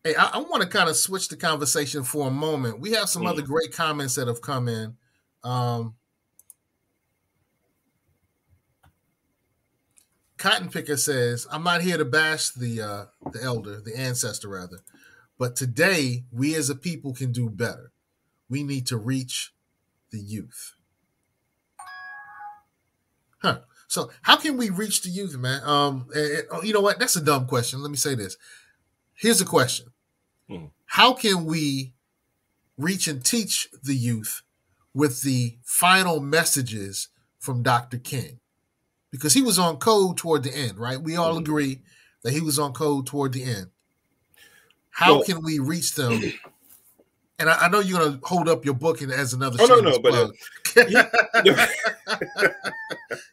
Hey, 0.03 0.15
I, 0.15 0.25
I 0.33 0.37
want 0.37 0.61
to 0.63 0.69
kind 0.69 0.89
of 0.89 0.95
switch 0.95 1.27
the 1.27 1.35
conversation 1.35 2.03
for 2.03 2.27
a 2.27 2.31
moment. 2.31 2.79
We 2.79 2.91
have 2.91 3.09
some 3.09 3.23
Mm. 3.23 3.29
other 3.29 3.41
great 3.41 3.73
comments 3.73 4.15
that 4.15 4.27
have 4.27 4.41
come 4.41 4.67
in. 4.67 4.95
Um, 5.43 5.95
Cotton 10.37 10.69
Picker 10.69 10.97
says, 10.97 11.47
"I'm 11.51 11.63
not 11.63 11.81
here 11.81 11.97
to 11.97 12.05
bash 12.05 12.51
the 12.51 12.81
uh, 12.81 13.05
the 13.31 13.41
elder, 13.41 13.81
the 13.81 13.97
ancestor 13.97 14.49
rather, 14.49 14.79
but 15.37 15.55
today 15.55 16.25
we 16.31 16.53
as 16.55 16.69
a 16.69 16.75
people 16.75 17.13
can 17.13 17.31
do 17.31 17.49
better. 17.49 17.91
We 18.47 18.63
need 18.63 18.85
to 18.87 18.97
reach 18.97 19.53
the 20.11 20.19
youth." 20.19 20.73
Huh. 23.39 23.59
So, 23.87 24.11
how 24.21 24.35
can 24.35 24.57
we 24.57 24.69
reach 24.69 25.01
the 25.01 25.09
youth, 25.09 25.37
man? 25.37 25.61
Um, 25.63 26.09
and- 26.13 26.31
and- 26.31 26.47
oh, 26.51 26.61
you 26.61 26.73
know 26.73 26.81
what? 26.81 26.99
That's 26.99 27.15
a 27.15 27.21
dumb 27.21 27.47
question. 27.47 27.81
Let 27.81 27.91
me 27.91 27.97
say 27.97 28.15
this. 28.15 28.37
Here's 29.13 29.41
a 29.41 29.45
question 29.45 29.87
how 30.85 31.13
can 31.13 31.43
we 31.45 31.93
reach 32.77 33.07
and 33.09 33.23
teach 33.25 33.67
the 33.83 33.95
youth 33.95 34.41
with 34.93 35.21
the 35.21 35.57
final 35.63 36.21
messages 36.21 37.09
from 37.37 37.61
Dr. 37.63 37.97
King? 37.97 38.39
Because 39.11 39.33
he 39.33 39.41
was 39.41 39.59
on 39.59 39.77
code 39.77 40.15
toward 40.17 40.43
the 40.43 40.55
end, 40.55 40.77
right? 40.77 41.01
We 41.01 41.15
all 41.17 41.37
agree 41.37 41.81
that 42.23 42.31
he 42.31 42.39
was 42.39 42.57
on 42.57 42.71
code 42.73 43.05
toward 43.05 43.33
the 43.33 43.43
end. 43.43 43.71
How 44.91 45.15
Well- 45.15 45.23
can 45.25 45.43
we 45.43 45.59
reach 45.59 45.95
them? 45.95 46.21
And 47.39 47.49
I, 47.49 47.65
I 47.65 47.69
know 47.69 47.79
you're 47.79 47.99
going 47.99 48.19
to 48.19 48.25
hold 48.25 48.49
up 48.49 48.65
your 48.65 48.73
book 48.73 49.01
in- 49.01 49.11
as 49.11 49.33
another. 49.33 49.57
Oh, 49.59 49.65
no, 49.67 49.79
no, 49.79 49.99
but, 49.99 50.13
uh. 50.13 50.31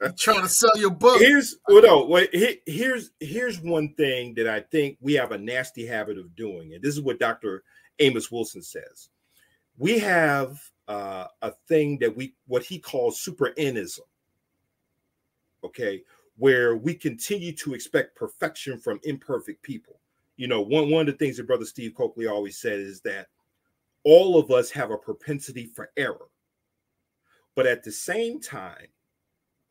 You're 0.00 0.12
trying 0.18 0.42
to 0.42 0.48
sell 0.48 0.70
your 0.76 0.90
book. 0.90 1.20
Here's 1.20 1.56
well, 1.68 1.82
no, 1.82 2.04
wait, 2.06 2.30
he- 2.34 2.60
here's 2.66 3.10
here's 3.20 3.60
one 3.60 3.94
thing 3.94 4.34
that 4.34 4.46
I 4.46 4.60
think 4.60 4.98
we 5.00 5.14
have 5.14 5.32
a 5.32 5.38
nasty 5.38 5.86
habit 5.86 6.18
of 6.18 6.34
doing, 6.36 6.74
and 6.74 6.82
this 6.82 6.94
is 6.94 7.00
what 7.00 7.18
Dr. 7.18 7.64
Amos 7.98 8.30
Wilson 8.30 8.62
says. 8.62 9.08
We 9.78 9.98
have 10.00 10.60
uh, 10.88 11.26
a 11.42 11.52
thing 11.68 11.98
that 11.98 12.14
we 12.14 12.34
what 12.46 12.62
he 12.62 12.78
calls 12.78 13.18
super 13.20 13.52
Nism. 13.58 14.00
Okay, 15.64 16.02
where 16.36 16.76
we 16.76 16.94
continue 16.94 17.52
to 17.52 17.72
expect 17.74 18.16
perfection 18.16 18.78
from 18.78 19.00
imperfect 19.04 19.62
people. 19.62 19.98
you 20.36 20.46
know, 20.46 20.60
one 20.60 20.90
one 20.90 21.08
of 21.08 21.14
the 21.14 21.18
things 21.24 21.36
that 21.38 21.46
Brother 21.46 21.64
Steve 21.64 21.94
Cokely 21.94 22.26
always 22.26 22.58
said 22.58 22.78
is 22.80 23.00
that 23.02 23.28
all 24.04 24.38
of 24.38 24.50
us 24.50 24.70
have 24.70 24.90
a 24.90 24.98
propensity 24.98 25.66
for 25.66 25.90
error. 25.96 26.28
But 27.54 27.66
at 27.66 27.82
the 27.82 27.92
same 27.92 28.40
time, 28.40 28.86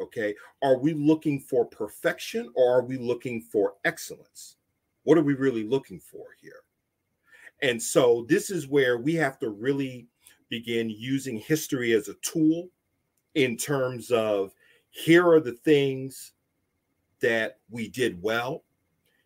okay, 0.02 0.36
are 0.62 0.78
we 0.78 0.94
looking 0.94 1.40
for 1.40 1.66
perfection 1.66 2.50
or 2.56 2.78
are 2.78 2.84
we 2.84 2.98
looking 2.98 3.42
for 3.42 3.76
excellence? 3.86 4.58
What 5.04 5.18
are 5.18 5.24
we 5.24 5.34
really 5.34 5.64
looking 5.64 6.00
for 6.00 6.28
here? 6.42 6.62
And 7.62 7.82
so 7.82 8.26
this 8.28 8.50
is 8.50 8.68
where 8.68 8.98
we 8.98 9.14
have 9.16 9.40
to 9.40 9.50
really 9.50 10.08
begin 10.50 10.90
using 10.90 11.38
history 11.38 11.94
as 11.94 12.08
a 12.08 12.16
tool 12.16 12.70
in 13.36 13.58
terms 13.58 14.12
of 14.12 14.54
here 14.90 15.28
are 15.28 15.40
the 15.40 15.54
things 15.54 16.34
that 17.22 17.60
we 17.70 17.88
did 17.88 18.22
well. 18.22 18.64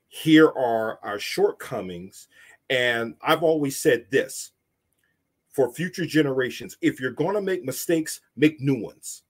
Here 0.08 0.48
are 0.48 1.00
our 1.04 1.20
shortcomings. 1.20 2.28
And 2.70 3.16
I've 3.22 3.44
always 3.44 3.80
said 3.80 4.06
this 4.10 4.52
for 5.58 5.74
future 5.74 6.06
generations 6.06 6.78
if 6.82 7.00
you're 7.00 7.10
going 7.10 7.34
to 7.34 7.42
make 7.42 7.66
mistakes, 7.66 8.22
make 8.36 8.62
new 8.62 8.80
ones. 8.80 9.24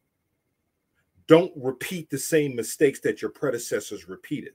Don't 1.26 1.54
repeat 1.56 2.10
the 2.10 2.18
same 2.18 2.54
mistakes 2.54 3.00
that 3.00 3.22
your 3.22 3.32
predecessors 3.32 4.10
repeated. 4.10 4.52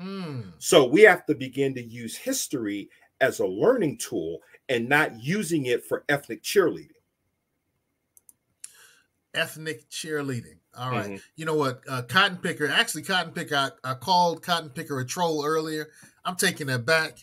Hmm. 0.00 0.40
So 0.58 0.86
we 0.86 1.02
have 1.02 1.26
to 1.26 1.34
begin 1.34 1.74
to 1.74 1.82
use 1.82 2.16
history 2.16 2.88
as 3.20 3.40
a 3.40 3.46
learning 3.46 3.98
tool 3.98 4.38
and 4.70 4.88
not 4.88 5.22
using 5.22 5.66
it 5.66 5.84
for 5.84 6.04
ethnic 6.08 6.42
cheerleading. 6.42 6.88
Ethnic 9.34 9.90
cheerleading. 9.90 10.56
All 10.74 10.90
right. 10.90 11.04
Mm-hmm. 11.04 11.16
You 11.36 11.44
know 11.44 11.54
what? 11.54 11.82
Uh, 11.86 12.00
Cotton 12.00 12.38
Picker, 12.38 12.66
actually, 12.66 13.02
Cotton 13.02 13.34
Picker, 13.34 13.56
I, 13.56 13.70
I 13.84 13.92
called 13.92 14.42
Cotton 14.42 14.70
Picker 14.70 14.98
a 15.00 15.04
troll 15.04 15.44
earlier. 15.44 15.90
I'm 16.24 16.36
taking 16.36 16.68
that 16.68 16.86
back. 16.86 17.18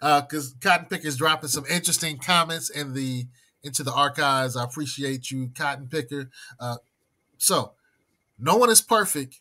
Because 0.00 0.52
uh, 0.52 0.56
Cotton 0.60 0.86
Picker 0.86 1.08
is 1.08 1.16
dropping 1.16 1.48
some 1.48 1.64
interesting 1.68 2.18
comments 2.18 2.70
in 2.70 2.94
the 2.94 3.26
into 3.62 3.82
the 3.82 3.92
archives. 3.92 4.56
I 4.56 4.64
appreciate 4.64 5.30
you, 5.30 5.50
Cotton 5.56 5.88
Picker. 5.88 6.30
Uh, 6.60 6.76
so, 7.38 7.72
no 8.38 8.56
one 8.56 8.70
is 8.70 8.80
perfect, 8.80 9.40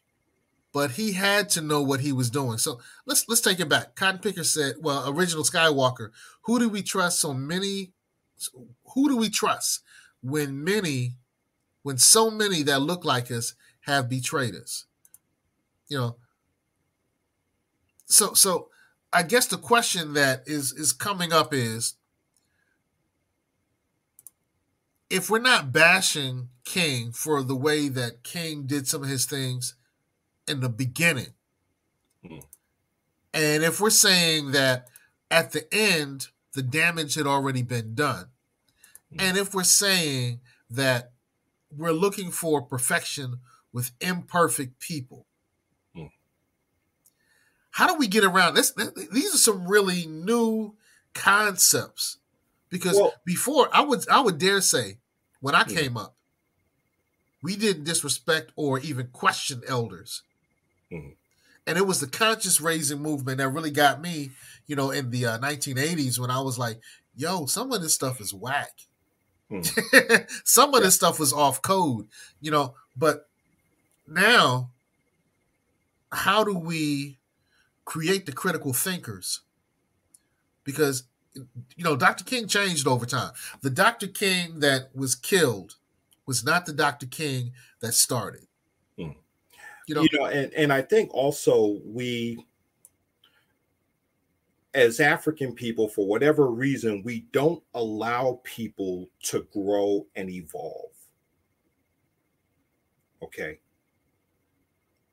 but 0.73 0.91
he 0.91 1.13
had 1.13 1.49
to 1.49 1.61
know 1.61 1.82
what 1.82 2.01
he 2.01 2.11
was 2.11 2.30
doing. 2.30 2.57
So 2.57 2.80
let's 3.05 3.28
let's 3.28 3.41
take 3.41 3.59
it 3.59 3.69
back. 3.69 3.95
Cotton 3.95 4.19
Picker 4.19 4.43
said, 4.43 4.75
"Well, 4.80 5.09
original 5.09 5.43
Skywalker, 5.43 6.11
who 6.43 6.59
do 6.59 6.69
we 6.69 6.82
trust? 6.82 7.19
So 7.19 7.34
many, 7.34 7.93
who 8.93 9.09
do 9.09 9.17
we 9.17 9.30
trust 9.30 9.82
when 10.21 10.63
many, 10.63 11.15
when 11.84 11.97
so 11.97 12.30
many 12.30 12.63
that 12.63 12.82
look 12.82 13.05
like 13.05 13.32
us 13.32 13.53
have 13.82 14.09
betrayed 14.09 14.55
us? 14.55 14.86
You 15.88 15.97
know." 15.97 16.15
So 18.05 18.34
so, 18.34 18.69
I 19.14 19.24
guess 19.24 19.47
the 19.47 19.58
question 19.58 20.14
that 20.14 20.43
is 20.45 20.74
is 20.74 20.93
coming 20.93 21.32
up 21.34 21.53
is. 21.53 21.95
If 25.10 25.30
we're 25.30 25.39
not 25.39 25.72
bashing 25.72 26.49
King 26.66 27.14
for 27.14 27.41
the 27.41 27.55
way 27.55 27.88
that 27.88 28.24
King 28.24 28.66
did 28.66 28.89
some 28.89 29.03
of 29.03 29.10
his 29.10 29.26
things, 29.26 29.76
in 30.47 30.62
the 30.62 30.70
beginning. 30.70 31.34
Mm. 32.26 32.43
And 33.34 33.64
if 33.64 33.80
we're 33.80 33.89
saying 33.89 34.51
that 34.51 34.88
at 35.30 35.51
the 35.51 35.72
end, 35.74 36.28
the 36.53 36.64
damage 36.64 37.16
had 37.16 37.28
already 37.28 37.62
been 37.62 37.93
done, 37.93 38.28
mm. 39.14 39.22
and 39.22 39.38
if 39.38 39.53
we're 39.53 39.64
saying 39.64 40.39
that 40.70 41.12
we're 41.70 41.91
looking 41.91 42.32
for 42.32 42.62
perfection 42.62 43.39
with 43.72 43.91
imperfect 43.99 44.80
people. 44.80 45.26
How 47.78 47.86
do 47.86 47.93
we 47.93 48.07
get 48.07 48.23
around 48.23 48.55
this? 48.55 48.71
These 49.11 49.36
are 49.36 49.38
some 49.38 49.67
really 49.67 50.07
new 50.07 50.73
concepts 51.13 52.17
because 52.71 52.95
Well- 52.95 53.13
before 53.23 53.69
I 53.71 53.82
would 53.82 54.09
I 54.09 54.19
would 54.19 54.39
dare 54.39 54.61
say 54.61 54.97
when 55.41 55.53
I 55.53 55.63
Mm. 55.63 55.75
came 55.75 55.95
up, 55.97 56.15
we 57.43 57.55
didn't 57.55 57.84
disrespect 57.84 58.51
or 58.55 58.80
even 58.80 59.09
question 59.09 59.61
elders. 59.67 60.23
Mhm. 60.91 61.17
And 61.67 61.78
it 61.78 61.86
was 61.86 61.99
the 61.99 62.07
conscious 62.07 62.59
raising 62.59 62.99
movement 62.99 63.38
that 63.38 63.49
really 63.49 63.69
got 63.69 64.01
me, 64.01 64.32
you 64.65 64.75
know, 64.75 64.89
in 64.89 65.11
the 65.11 65.28
uh, 65.28 65.38
1980s 65.38 66.17
when 66.17 66.32
I 66.32 66.41
was 66.41 66.57
like, 66.57 66.82
yo, 67.15 67.45
some 67.45 67.71
of 67.71 67.84
this 67.84 67.93
stuff 67.93 68.19
is 68.19 68.34
whack. 68.34 68.71
Mm. 69.51 69.61
some 70.47 70.73
of 70.73 70.82
this 70.82 70.95
stuff 70.95 71.19
was 71.19 71.32
off 71.32 71.61
code, 71.61 72.07
you 72.41 72.49
know, 72.49 72.73
but 72.95 73.30
now 74.07 74.71
how 76.11 76.43
do 76.43 76.57
we 76.57 77.16
create 77.88 78.25
the 78.25 78.33
critical 78.33 78.73
thinkers? 78.73 79.41
Because 80.65 81.03
you 81.33 81.83
know, 81.83 81.95
Dr. 81.95 82.23
King 82.23 82.47
changed 82.47 82.85
over 82.85 83.05
time. 83.05 83.31
The 83.61 83.69
Dr. 83.69 84.07
King 84.07 84.59
that 84.59 84.89
was 84.93 85.15
killed 85.15 85.75
was 86.25 86.43
not 86.43 86.65
the 86.65 86.73
Dr. 86.73 87.05
King 87.05 87.53
that 87.79 87.93
started. 87.93 88.47
Mm. 88.99 89.15
You 89.88 89.95
know, 89.95 90.01
you 90.01 90.19
know 90.19 90.25
and, 90.25 90.53
and 90.53 90.73
i 90.73 90.81
think 90.81 91.13
also 91.13 91.79
we 91.85 92.45
as 94.73 94.99
african 94.99 95.53
people 95.53 95.88
for 95.88 96.05
whatever 96.05 96.47
reason 96.47 97.03
we 97.05 97.21
don't 97.31 97.63
allow 97.73 98.41
people 98.43 99.07
to 99.23 99.47
grow 99.53 100.05
and 100.17 100.29
evolve 100.29 100.91
okay 103.23 103.59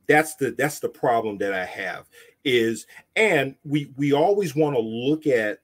that's 0.06 0.34
the 0.36 0.50
that's 0.52 0.80
the 0.80 0.88
problem 0.88 1.38
that 1.38 1.52
i 1.52 1.64
have 1.64 2.06
is 2.44 2.86
and 3.16 3.54
we 3.64 3.92
we 3.96 4.12
always 4.12 4.54
want 4.54 4.74
to 4.76 4.80
look 4.80 5.26
at 5.26 5.60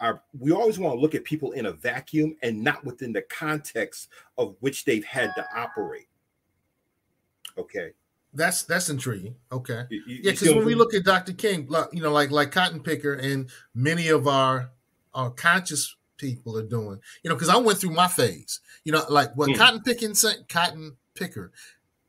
our 0.00 0.22
we 0.38 0.50
always 0.52 0.78
want 0.78 0.94
to 0.94 1.00
look 1.00 1.14
at 1.14 1.24
people 1.24 1.52
in 1.52 1.66
a 1.66 1.72
vacuum 1.72 2.36
and 2.42 2.62
not 2.62 2.84
within 2.84 3.12
the 3.12 3.22
context 3.22 4.08
of 4.38 4.56
which 4.60 4.84
they've 4.84 5.04
had 5.04 5.30
to 5.36 5.44
operate 5.54 6.08
okay 7.58 7.92
That's 8.36 8.64
that's 8.64 8.88
intriguing. 8.90 9.36
Okay. 9.52 9.84
You- 9.90 10.02
you- 10.08 10.20
yeah, 10.24 10.32
because 10.32 10.52
when 10.54 10.64
we 10.64 10.74
look 10.74 10.92
at 10.92 11.04
Dr. 11.04 11.32
King, 11.34 11.68
you 11.92 12.02
know, 12.02 12.10
like 12.10 12.32
like 12.32 12.50
Cotton 12.50 12.80
Picker 12.82 13.12
and 13.14 13.48
many 13.74 14.08
of 14.08 14.26
our 14.26 14.70
our 15.14 15.30
conscious 15.30 15.94
people 16.16 16.56
are 16.58 16.66
doing, 16.66 16.98
you 17.22 17.28
know, 17.28 17.36
because 17.36 17.48
I 17.48 17.56
went 17.58 17.78
through 17.78 17.92
my 17.94 18.08
phase. 18.08 18.58
You 18.84 18.90
know, 18.92 19.04
like 19.08 19.36
what 19.36 19.50
Mm. 19.50 19.56
Cotton 19.56 19.82
Picking 19.82 20.14
said, 20.16 20.48
Cotton 20.48 20.96
Picker, 21.14 21.52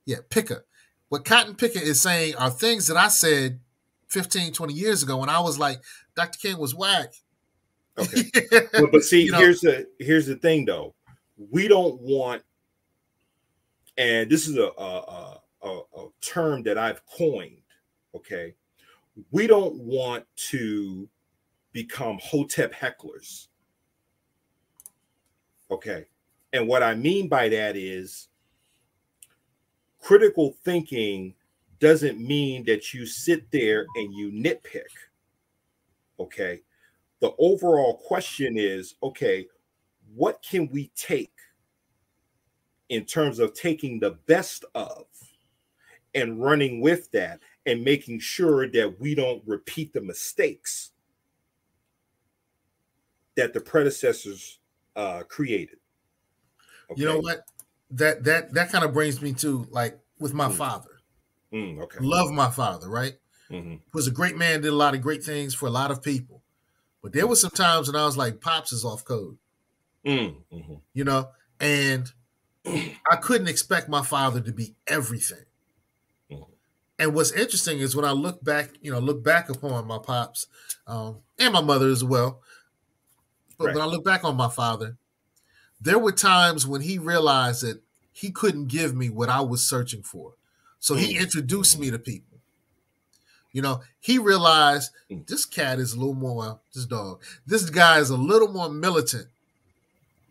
yeah, 0.07 0.17
Picker. 0.29 0.65
What 1.09 1.25
Cotton 1.25 1.55
Picker 1.55 1.79
is 1.79 2.01
saying 2.01 2.35
are 2.35 2.49
things 2.49 2.87
that 2.87 2.97
I 2.97 3.09
said 3.09 3.59
15, 4.09 4.53
20 4.53 4.73
years 4.73 5.03
ago 5.03 5.17
when 5.17 5.29
I 5.29 5.39
was 5.39 5.59
like, 5.59 5.79
Dr. 6.15 6.37
King 6.39 6.57
was 6.57 6.73
whack. 6.73 7.13
Okay. 7.97 8.23
but, 8.73 8.91
but 8.91 9.03
see, 9.03 9.23
You 9.25 9.31
know- 9.31 9.39
here's 9.39 9.61
the 9.61 9.87
here's 9.99 10.25
the 10.27 10.35
thing 10.35 10.65
though. 10.65 10.93
We 11.51 11.67
don't 11.67 11.99
want, 12.01 12.43
and 13.97 14.29
this 14.29 14.47
is 14.47 14.57
a 14.57 14.69
a, 14.77 14.97
a 14.99 15.41
a 15.63 15.81
a 15.97 16.07
term 16.21 16.63
that 16.63 16.77
I've 16.77 17.05
coined. 17.05 17.61
Okay, 18.15 18.55
we 19.31 19.47
don't 19.47 19.75
want 19.75 20.25
to 20.49 21.07
become 21.73 22.17
hotep 22.21 22.73
hecklers. 22.73 23.47
Okay, 25.71 26.05
and 26.53 26.67
what 26.67 26.83
I 26.83 26.95
mean 26.95 27.27
by 27.27 27.49
that 27.49 27.75
is 27.75 28.27
critical 30.05 30.55
thinking 30.63 31.33
doesn't 31.79 32.19
mean 32.19 32.63
that 32.65 32.93
you 32.93 33.05
sit 33.05 33.49
there 33.51 33.85
and 33.95 34.13
you 34.13 34.31
nitpick. 34.31 34.83
Okay 36.19 36.61
the 37.25 37.33
overall 37.39 37.97
question 37.97 38.55
is 38.57 38.95
okay 39.01 39.47
what 40.13 40.43
can 40.47 40.69
we 40.71 40.91
take 40.95 41.33
in 42.89 43.03
terms 43.03 43.39
of 43.39 43.53
taking 43.53 43.99
the 43.99 44.11
best 44.27 44.63
of 44.75 45.05
and 46.13 46.41
running 46.41 46.81
with 46.81 47.09
that 47.11 47.39
and 47.65 47.83
making 47.83 48.19
sure 48.19 48.69
that 48.69 48.99
we 48.99 49.15
don't 49.15 49.41
repeat 49.45 49.91
the 49.91 50.01
mistakes 50.01 50.91
that 53.35 53.53
the 53.53 53.59
predecessors 53.59 54.59
uh, 54.95 55.23
created 55.27 55.79
You 56.95 57.05
know 57.05 57.19
what? 57.19 57.39
That 57.91 58.23
that 58.23 58.53
that 58.53 58.69
kind 58.71 58.83
of 58.83 58.93
brings 58.93 59.21
me 59.21 59.33
to 59.35 59.67
like 59.69 59.99
with 60.19 60.33
my 60.33 60.49
father. 60.51 60.89
Mm, 61.53 61.81
okay 61.83 61.99
Love 62.01 62.31
my 62.31 62.49
father, 62.49 62.89
right? 62.89 63.13
Mhm. 63.49 63.81
Was 63.93 64.07
a 64.07 64.11
great 64.11 64.35
man, 64.37 64.61
did 64.61 64.73
a 64.73 64.75
lot 64.75 64.95
of 64.95 65.01
great 65.01 65.23
things 65.23 65.53
for 65.53 65.67
a 65.67 65.71
lot 65.71 65.91
of 65.91 66.01
people. 66.01 66.41
But 67.01 67.13
there 67.13 67.27
was 67.27 67.39
some 67.41 67.51
times 67.51 67.87
when 67.87 67.95
I 67.95 68.05
was 68.05 68.17
like, 68.17 68.41
Pops 68.41 68.73
is 68.73 68.83
off 68.83 69.05
code, 69.05 69.37
Mm, 70.05 70.43
mhm. 70.51 70.81
you 70.93 71.03
know, 71.03 71.29
and 71.59 72.11
I 72.65 73.15
couldn't 73.17 73.47
expect 73.47 73.87
my 73.89 74.01
father 74.01 74.41
to 74.41 74.51
be 74.51 74.75
everything. 74.87 75.45
Mhm. 76.31 76.47
And 76.97 77.13
what's 77.13 77.31
interesting 77.31 77.79
is 77.79 77.95
when 77.95 78.05
I 78.05 78.11
look 78.11 78.43
back, 78.43 78.71
you 78.81 78.91
know, 78.91 78.99
look 78.99 79.23
back 79.23 79.49
upon 79.49 79.85
my 79.87 79.99
pops 79.99 80.47
um, 80.87 81.19
and 81.37 81.53
my 81.53 81.61
mother 81.61 81.89
as 81.89 82.03
well. 82.03 82.41
But 83.57 83.67
when 83.73 83.81
I 83.81 83.85
look 83.85 84.03
back 84.03 84.23
on 84.23 84.35
my 84.35 84.49
father, 84.49 84.97
there 85.79 85.99
were 85.99 86.11
times 86.11 86.65
when 86.67 86.81
he 86.81 86.97
realized 86.97 87.63
that 87.63 87.81
he 88.11 88.31
couldn't 88.31 88.67
give 88.67 88.95
me 88.95 89.09
what 89.09 89.29
I 89.29 89.41
was 89.41 89.65
searching 89.67 90.03
for. 90.03 90.35
So 90.79 90.95
he 90.95 91.17
Mm. 91.17 91.19
introduced 91.19 91.77
me 91.79 91.91
to 91.91 91.99
people. 91.99 92.39
You 93.51 93.61
know, 93.61 93.81
he 93.99 94.17
realized 94.19 94.91
this 95.27 95.45
cat 95.45 95.79
is 95.79 95.93
a 95.93 95.97
little 95.99 96.13
more 96.13 96.59
this 96.73 96.85
dog. 96.85 97.23
This 97.45 97.69
guy 97.69 97.99
is 97.99 98.09
a 98.09 98.17
little 98.17 98.49
more 98.51 98.69
militant 98.69 99.29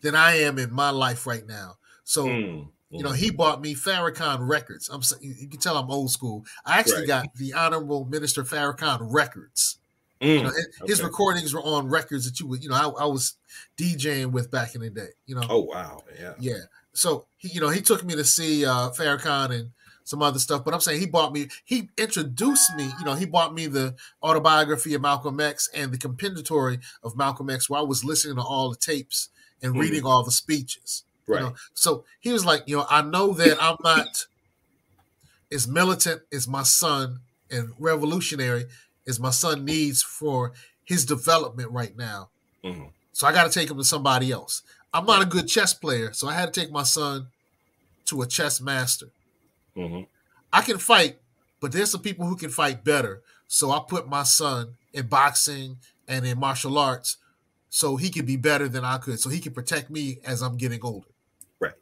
than 0.03 0.15
I 0.15 0.37
am 0.37 0.59
in 0.59 0.73
my 0.73 0.91
life 0.91 1.27
right 1.27 1.47
now. 1.47 1.77
So 2.05 2.29
Mm, 2.31 2.73
you 2.95 3.05
know, 3.05 3.13
he 3.13 3.31
bought 3.31 3.61
me 3.61 3.75
Farrakhan 3.75 4.49
records. 4.49 4.89
I'm 4.89 5.03
you 5.21 5.49
can 5.49 5.61
tell 5.61 5.77
I'm 5.77 5.91
old 5.91 6.11
school. 6.11 6.45
I 6.65 6.79
actually 6.79 7.03
Right. 7.03 7.07
got 7.07 7.35
the 7.35 7.53
Honorable 7.55 8.05
Minister 8.05 8.45
Farrakhan 8.45 8.99
records. 9.03 9.79
You 10.37 10.45
know, 10.45 10.51
Mm, 10.51 10.59
his 10.87 11.03
okay. 11.03 11.05
recordings 11.05 11.55
were 11.55 11.61
on 11.62 11.89
records 11.89 12.25
that 12.29 12.41
you 12.41 12.47
would, 12.49 12.62
you 12.62 12.69
know, 12.69 12.75
I, 12.75 13.05
I 13.05 13.07
was 13.07 13.37
DJing 13.77 14.33
with 14.33 14.51
back 14.51 14.75
in 14.75 14.81
the 14.81 14.91
day. 14.91 15.11
You 15.27 15.37
know, 15.37 15.49
Oh 15.49 15.61
wow, 15.65 16.05
yeah. 16.19 16.35
yeah. 16.37 16.65
So 16.95 17.27
he, 17.37 17.49
you 17.49 17.61
know, 17.61 17.69
he 17.69 17.81
took 17.81 18.05
me 18.05 18.15
to 18.17 18.25
see 18.25 18.65
uh 18.65 18.91
Farrakhan 18.91 19.51
and 19.59 19.73
some 20.05 20.23
other 20.23 20.39
stuff. 20.39 20.65
But 20.65 20.75
I'm 20.75 20.81
saying 20.81 21.01
he 21.01 21.07
bought 21.07 21.33
me, 21.33 21.49
he 21.65 21.89
introduced 21.97 22.75
me, 22.75 22.85
you 22.99 23.05
know, 23.05 23.15
he 23.15 23.25
bought 23.27 23.55
me 23.55 23.67
the 23.67 23.97
autobiography 24.23 24.95
of 24.95 25.03
Malcolm 25.03 25.41
X 25.41 25.69
and 25.75 25.93
the 25.93 25.99
compendatory 25.99 26.79
of 27.03 27.17
Malcolm 27.17 27.49
X, 27.51 27.71
where 27.71 27.81
I 27.81 27.85
was 27.85 28.05
listening 28.05 28.37
to 28.37 28.43
all 28.43 28.71
the 28.71 28.77
tapes 28.77 29.31
and 29.62 29.77
Mhm. 29.77 29.79
reading 29.79 30.05
all 30.05 30.23
the 30.23 30.33
speeches. 30.33 31.05
you 31.31 31.39
Right. 31.39 31.41
know. 31.41 31.55
So 31.75 32.05
he 32.21 32.33
was 32.33 32.45
like, 32.45 32.65
you 32.67 32.77
know, 32.77 32.87
I 32.91 33.01
know 33.03 33.33
that 33.35 33.57
I'm 33.62 33.77
not 33.83 34.27
as 35.53 35.69
militant 35.69 36.23
as 36.33 36.49
my 36.49 36.62
son 36.62 37.21
and 37.51 37.73
revolutionary 37.79 38.65
as 39.07 39.21
my 39.21 39.31
son 39.31 39.65
needs 39.65 40.03
for 40.03 40.53
his 40.85 41.05
development 41.05 41.71
right 41.71 41.97
now. 41.97 42.31
Mhm. 42.63 42.93
So 43.13 43.27
I 43.27 43.33
got 43.33 43.45
to 43.45 43.51
take 43.51 43.71
him 43.71 43.79
to 43.79 43.85
somebody 43.85 44.33
else. 44.33 44.63
I'm 44.93 45.07
not 45.07 45.23
a 45.23 45.27
good 45.27 45.49
chess 45.49 45.75
player, 45.75 46.13
so 46.13 46.29
I 46.29 46.35
had 46.35 46.53
to 46.53 46.61
take 46.61 46.71
my 46.71 46.83
son 46.83 47.29
to 48.07 48.23
a 48.23 48.27
chess 48.27 48.61
master. 48.61 49.11
Mhm. 49.77 50.07
I 50.53 50.63
can 50.63 50.79
fight, 50.79 51.21
but 51.61 51.73
there's 51.73 51.91
some 51.91 52.03
people 52.03 52.27
who 52.27 52.37
can 52.37 52.51
fight 52.51 52.85
better. 52.85 53.23
So 53.49 53.71
I 53.71 53.81
put 53.87 54.09
my 54.09 54.23
son 54.23 54.77
in 54.93 55.09
boxing 55.09 55.79
and 56.07 56.27
in 56.27 56.39
martial 56.39 56.79
arts 56.79 57.17
so 57.71 57.97
he 57.97 58.11
could 58.11 58.27
be 58.27 58.37
better 58.37 58.69
than 58.69 58.85
I 58.85 58.99
could, 58.99 59.19
so 59.21 59.31
he 59.31 59.41
could 59.41 59.55
protect 59.55 59.91
me 59.91 60.21
as 60.25 60.43
I'm 60.43 60.57
getting 60.57 60.81
older. 60.83 61.09
Right. 61.59 61.75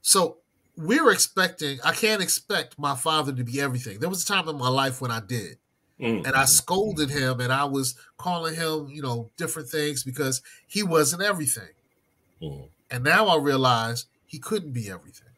So 0.00 0.38
we're 0.76 1.10
expecting, 1.10 1.80
I 1.82 1.92
can't 1.92 2.22
expect 2.22 2.78
my 2.78 2.94
father 2.94 3.32
to 3.32 3.44
be 3.44 3.60
everything. 3.60 3.98
There 3.98 4.08
was 4.08 4.22
a 4.22 4.26
time 4.26 4.48
in 4.48 4.56
my 4.56 4.68
life 4.68 5.00
when 5.00 5.10
I 5.10 5.20
did. 5.20 5.58
Mm, 6.00 6.24
And 6.26 6.36
I 6.36 6.44
scolded 6.44 7.10
him 7.10 7.40
and 7.40 7.52
I 7.52 7.64
was 7.64 7.96
calling 8.16 8.54
him, 8.54 8.88
you 8.88 9.02
know, 9.02 9.30
different 9.36 9.68
things 9.68 10.04
because 10.04 10.42
he 10.66 10.82
wasn't 10.82 11.22
everything. 11.22 11.70
mm. 12.40 12.68
And 12.90 13.04
now 13.04 13.26
I 13.26 13.36
realize 13.36 14.06
he 14.26 14.38
couldn't 14.38 14.72
be 14.72 14.90
everything. 14.90 15.28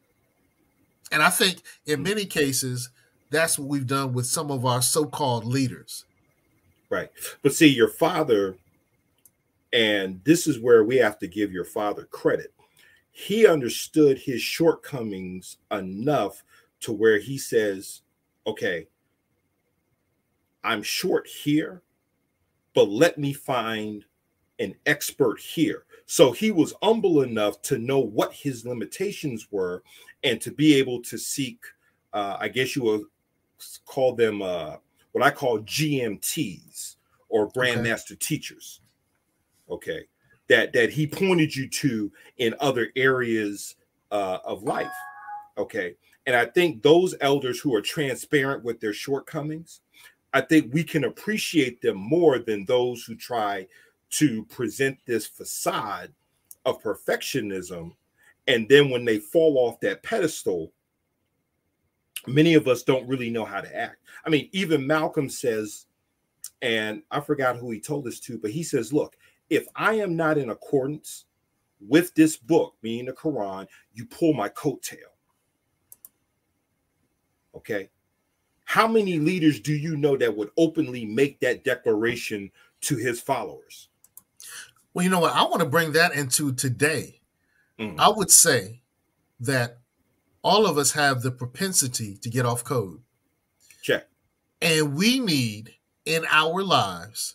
And 1.11 1.22
I 1.22 1.30
think 1.30 1.62
in 1.86 2.02
many 2.02 2.24
cases, 2.26 2.90
that's 3.30 3.58
what 3.58 3.68
we've 3.68 3.86
done 3.86 4.12
with 4.12 4.26
some 4.26 4.50
of 4.50 4.64
our 4.66 4.82
so 4.82 5.06
called 5.06 5.44
leaders. 5.44 6.04
Right. 6.88 7.11
But 7.42 7.54
see, 7.54 7.68
your 7.68 7.88
father, 7.88 8.56
and 9.72 10.20
this 10.24 10.46
is 10.46 10.58
where 10.58 10.84
we 10.84 10.96
have 10.96 11.18
to 11.20 11.26
give 11.28 11.52
your 11.52 11.64
father 11.64 12.04
credit. 12.04 12.52
He 13.12 13.46
understood 13.46 14.18
his 14.18 14.42
shortcomings 14.42 15.56
enough 15.70 16.42
to 16.80 16.92
where 16.92 17.18
he 17.18 17.38
says, 17.38 18.02
okay, 18.46 18.88
I'm 20.62 20.82
short 20.82 21.26
here, 21.26 21.82
but 22.74 22.88
let 22.88 23.18
me 23.18 23.32
find 23.32 24.04
an 24.58 24.74
expert 24.86 25.40
here. 25.40 25.84
So 26.06 26.32
he 26.32 26.50
was 26.50 26.74
humble 26.82 27.22
enough 27.22 27.62
to 27.62 27.78
know 27.78 28.00
what 28.00 28.32
his 28.32 28.66
limitations 28.66 29.48
were 29.50 29.82
and 30.22 30.40
to 30.40 30.50
be 30.50 30.74
able 30.74 31.00
to 31.02 31.16
seek, 31.16 31.62
uh, 32.12 32.36
I 32.38 32.48
guess 32.48 32.76
you 32.76 32.82
will 32.82 33.04
call 33.86 34.14
them 34.14 34.42
uh, 34.42 34.76
what 35.12 35.24
I 35.24 35.30
call 35.30 35.61
GMTs 35.61 36.96
or 37.28 37.50
grandmaster 37.50 38.18
teachers. 38.18 38.80
Okay, 39.70 40.04
that 40.48 40.72
that 40.72 40.90
he 40.90 41.06
pointed 41.06 41.54
you 41.54 41.68
to 41.68 42.11
in 42.38 42.54
other 42.61 42.88
areas 42.96 43.76
uh, 44.11 44.38
of 44.44 44.64
life. 44.64 44.90
Okay, 45.56 45.94
and 46.26 46.34
I 46.34 46.44
think 46.44 46.82
those 46.82 47.14
elders 47.20 47.61
who 47.61 47.74
are 47.74 47.82
transparent 47.82 48.64
with 48.64 48.80
their 48.80 48.92
shortcomings, 48.92 49.80
I 50.33 50.41
think 50.41 50.72
we 50.72 50.85
can 50.85 51.05
appreciate 51.05 51.81
them 51.81 51.97
more 51.97 52.39
than 52.39 52.64
those 52.64 53.05
who 53.05 53.16
try 53.16 53.66
to 54.11 54.45
present 54.47 54.99
this 55.07 55.26
facade 55.26 56.12
of 56.64 56.83
perfectionism, 56.83 57.93
and 58.47 58.68
then 58.68 58.91
when 58.91 59.05
they 59.05 59.18
fall 59.18 59.57
off 59.59 59.81
that 59.81 60.03
pedestal, 60.03 60.72
many 62.26 62.55
of 62.55 62.68
us 62.68 62.83
don't 62.83 63.09
really 63.09 63.31
know 63.31 63.45
how 63.45 63.61
to 63.61 63.76
act. 63.76 63.99
I 64.24 64.31
mean, 64.31 64.49
even 64.53 64.87
Malcolm 64.87 65.28
says, 65.28 65.87
and 66.62 67.03
I 67.11 67.20
forgot 67.20 67.57
who 67.57 67.70
he 67.70 67.81
told 67.81 68.05
this 68.05 68.20
to, 68.20 68.39
but 68.39 68.51
he 68.51 68.62
says, 68.62 68.93
Look, 68.93 69.16
if 69.49 69.66
I 69.74 69.95
am 69.95 70.16
not 70.16 70.39
in 70.39 70.51
accordance 70.51 71.24
with 71.81 72.14
this 72.14 72.37
book, 72.37 72.74
meaning 72.83 73.07
the 73.07 73.12
Quran, 73.12 73.66
you 73.95 74.07
pull 74.07 74.35
my 74.35 74.49
coattail. 74.51 74.97
Okay. 77.55 77.91
How 78.71 78.87
many 78.87 79.18
leaders 79.18 79.59
do 79.59 79.73
you 79.73 79.97
know 79.97 80.16
that 80.16 80.37
would 80.37 80.53
openly 80.57 81.05
make 81.05 81.41
that 81.41 81.64
declaration 81.64 82.53
to 82.83 82.97
his 82.97 83.21
followers? 83.21 83.89
Well, 84.95 85.03
you 85.03 85.11
know 85.11 85.18
what? 85.18 85.35
I 85.35 85.43
want 85.43 85.59
to 85.59 85.68
bring 85.68 85.91
that 85.95 86.12
into 86.12 86.53
today. 86.53 87.21
Mm. 87.81 87.99
I 87.99 88.11
would 88.11 88.31
say 88.31 88.83
that 89.41 89.79
all 90.45 90.66
of 90.66 90.79
us 90.79 90.93
have 90.93 91.23
the 91.23 91.33
propensity 91.33 92.16
to 92.18 92.31
get 92.31 92.47
off 92.47 92.62
code. 92.62 93.01
Check. 93.83 94.07
And 94.62 94.95
we 94.95 95.18
need 95.18 95.75
in 96.05 96.25
our 96.31 96.62
lives 96.62 97.35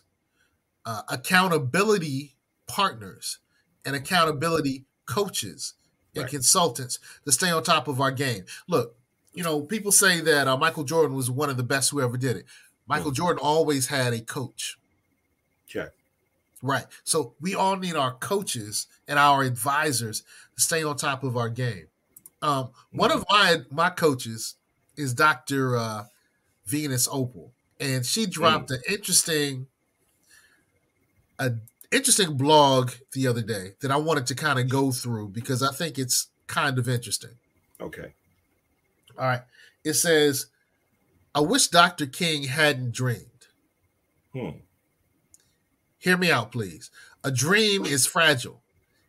uh, 0.86 1.02
accountability 1.10 2.34
partners 2.66 3.40
and 3.84 3.94
accountability 3.94 4.86
coaches 5.04 5.74
and 6.14 6.22
Right. 6.22 6.30
consultants 6.30 6.98
to 7.26 7.32
stay 7.32 7.50
on 7.50 7.62
top 7.62 7.88
of 7.88 8.00
our 8.00 8.10
game. 8.10 8.46
Look, 8.68 8.96
you 9.36 9.44
know, 9.44 9.60
people 9.60 9.92
say 9.92 10.20
that 10.20 10.48
uh, 10.48 10.56
Michael 10.56 10.82
Jordan 10.82 11.14
was 11.14 11.30
one 11.30 11.50
of 11.50 11.58
the 11.58 11.62
best 11.62 11.90
who 11.90 12.00
ever 12.00 12.16
did 12.16 12.36
it. 12.36 12.46
Michael 12.88 13.10
Jordan 13.10 13.38
always 13.42 13.88
had 13.88 14.12
a 14.14 14.20
coach. 14.20 14.78
Check. 15.66 15.90
Right. 16.62 16.86
So 17.04 17.34
we 17.40 17.54
all 17.54 17.76
need 17.76 17.96
our 17.96 18.14
coaches 18.14 18.86
and 19.06 19.18
our 19.18 19.42
advisors 19.42 20.22
to 20.54 20.62
stay 20.62 20.82
on 20.82 20.96
top 20.96 21.22
of 21.22 21.36
our 21.36 21.50
game. 21.50 21.88
Um, 22.40 22.70
one 22.92 23.12
of 23.12 23.24
my 23.30 23.58
my 23.70 23.90
coaches 23.90 24.54
is 24.96 25.12
Dr. 25.12 25.76
Uh, 25.76 26.04
Venus 26.64 27.06
Opal, 27.10 27.52
and 27.78 28.06
she 28.06 28.26
dropped 28.26 28.70
an 28.70 28.80
interesting 28.88 29.66
a 31.38 31.52
interesting 31.92 32.36
blog 32.36 32.92
the 33.12 33.26
other 33.26 33.42
day 33.42 33.72
that 33.80 33.90
I 33.90 33.96
wanted 33.96 34.26
to 34.28 34.34
kind 34.34 34.58
of 34.58 34.68
go 34.68 34.92
through 34.92 35.28
because 35.28 35.62
I 35.62 35.72
think 35.72 35.98
it's 35.98 36.28
kind 36.46 36.78
of 36.78 36.88
interesting. 36.88 37.36
Okay. 37.80 38.14
All 39.18 39.26
right. 39.26 39.42
It 39.84 39.94
says, 39.94 40.46
I 41.34 41.40
wish 41.40 41.68
Dr. 41.68 42.06
King 42.06 42.44
hadn't 42.44 42.92
dreamed. 42.92 43.46
Hmm. 44.32 44.50
Hear 45.98 46.16
me 46.16 46.30
out, 46.30 46.52
please. 46.52 46.90
A 47.24 47.30
dream 47.30 47.84
is 47.84 48.06
fragile. 48.06 48.62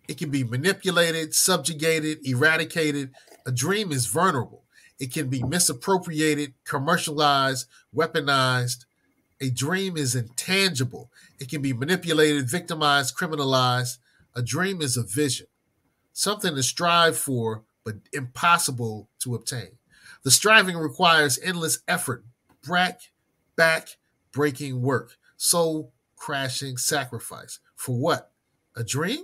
It 0.08 0.18
can 0.18 0.30
be 0.30 0.44
manipulated, 0.44 1.34
subjugated, 1.34 2.26
eradicated. 2.26 3.12
A 3.46 3.52
dream 3.52 3.92
is 3.92 4.06
vulnerable. 4.08 4.64
It 5.00 5.14
can 5.14 5.30
be 5.30 5.44
misappropriated, 5.44 6.54
commercialized, 6.64 7.68
weaponized. 7.96 8.86
A 9.40 9.50
dream 9.50 9.98
is 9.98 10.16
intangible. 10.16 11.12
It 11.40 11.50
can 11.50 11.62
be 11.62 11.74
manipulated, 11.74 12.50
victimized, 12.50 13.16
criminalized. 13.16 13.98
A 14.36 14.42
dream 14.42 14.82
is 14.82 14.98
a 14.98 15.04
vision, 15.04 15.48
something 16.14 16.56
to 16.56 16.64
strive 16.64 17.18
for, 17.18 17.64
but 17.84 17.96
impossible 18.12 19.10
to 19.20 19.36
obtain. 19.36 19.78
The 20.28 20.32
striving 20.32 20.76
requires 20.76 21.40
endless 21.40 21.80
effort, 21.88 22.26
back, 22.68 23.00
back 23.56 23.96
breaking 24.34 24.82
work, 24.82 25.16
soul 25.38 25.94
crashing 26.18 26.76
sacrifice. 26.76 27.60
For 27.78 27.98
what? 27.98 28.34
A 28.76 28.84
dream? 28.84 29.24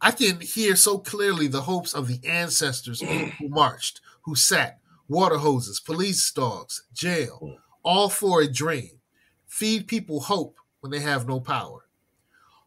I 0.00 0.10
can 0.10 0.40
hear 0.40 0.74
so 0.74 0.98
clearly 0.98 1.46
the 1.46 1.60
hopes 1.60 1.94
of 1.94 2.08
the 2.08 2.18
ancestors 2.28 3.00
who 3.00 3.30
marched, 3.48 4.00
who 4.22 4.34
sat, 4.34 4.80
water 5.06 5.38
hoses, 5.38 5.78
police 5.78 6.32
dogs, 6.32 6.82
jail, 6.92 7.56
all 7.84 8.08
for 8.08 8.42
a 8.42 8.52
dream. 8.52 8.98
Feed 9.46 9.86
people 9.86 10.18
hope 10.18 10.56
when 10.80 10.90
they 10.90 10.98
have 10.98 11.28
no 11.28 11.38
power. 11.38 11.86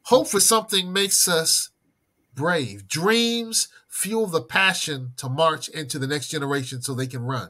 Hope 0.04 0.30
for 0.30 0.40
something 0.40 0.94
makes 0.94 1.28
us 1.28 1.72
brave. 2.34 2.88
Dreams 2.88 3.68
fuel 3.88 4.28
the 4.28 4.42
passion 4.42 5.14
to 5.18 5.30
march 5.30 5.68
into 5.70 6.00
the 6.00 6.08
next 6.08 6.30
generation 6.30 6.82
so 6.82 6.94
they 6.94 7.08
can 7.08 7.24
run. 7.24 7.50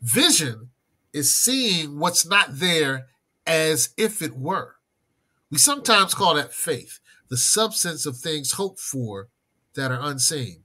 Vision 0.00 0.70
is 1.12 1.34
seeing 1.34 1.98
what's 1.98 2.26
not 2.26 2.48
there 2.50 3.06
as 3.46 3.90
if 3.96 4.20
it 4.20 4.36
were. 4.36 4.76
We 5.50 5.58
sometimes 5.58 6.14
call 6.14 6.34
that 6.34 6.52
faith, 6.52 6.98
the 7.28 7.36
substance 7.36 8.06
of 8.06 8.16
things 8.16 8.52
hoped 8.52 8.80
for 8.80 9.28
that 9.74 9.90
are 9.90 10.00
unseen. 10.02 10.64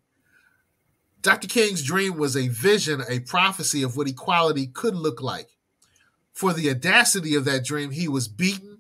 Dr. 1.22 1.48
King's 1.48 1.84
dream 1.84 2.18
was 2.18 2.36
a 2.36 2.48
vision, 2.48 3.04
a 3.08 3.20
prophecy 3.20 3.84
of 3.84 3.98
what 3.98 4.08
equality 4.08 4.68
could 4.68 4.96
look 4.96 5.22
like. 5.22 5.50
For 6.34 6.54
the 6.54 6.70
audacity 6.70 7.36
of 7.36 7.46
that 7.46 7.66
dream, 7.66 7.92
he 7.92 8.08
was 8.08 8.30
beaten, 8.30 8.80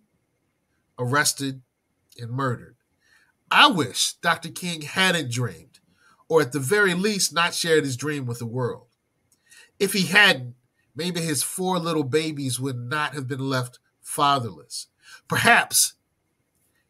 arrested, 0.97 1.61
and 2.17 2.31
murdered. 2.31 2.77
I 3.51 3.67
wish 3.67 4.13
Dr. 4.13 4.49
King 4.49 4.81
hadn't 4.81 5.31
dreamed, 5.31 5.79
or 6.27 6.41
at 6.41 6.51
the 6.51 6.59
very 6.59 6.93
least, 6.93 7.33
not 7.33 7.53
shared 7.53 7.83
his 7.83 7.97
dream 7.97 8.25
with 8.25 8.39
the 8.39 8.45
world. 8.45 8.87
If 9.79 9.93
he 9.93 10.05
hadn't, 10.05 10.55
maybe 10.95 11.21
his 11.21 11.41
four 11.41 11.79
little 11.79 12.03
babies 12.03 12.59
would 12.59 12.77
not 12.77 13.13
have 13.13 13.27
been 13.27 13.49
left 13.49 13.79
fatherless. 14.01 14.87
Perhaps 15.27 15.93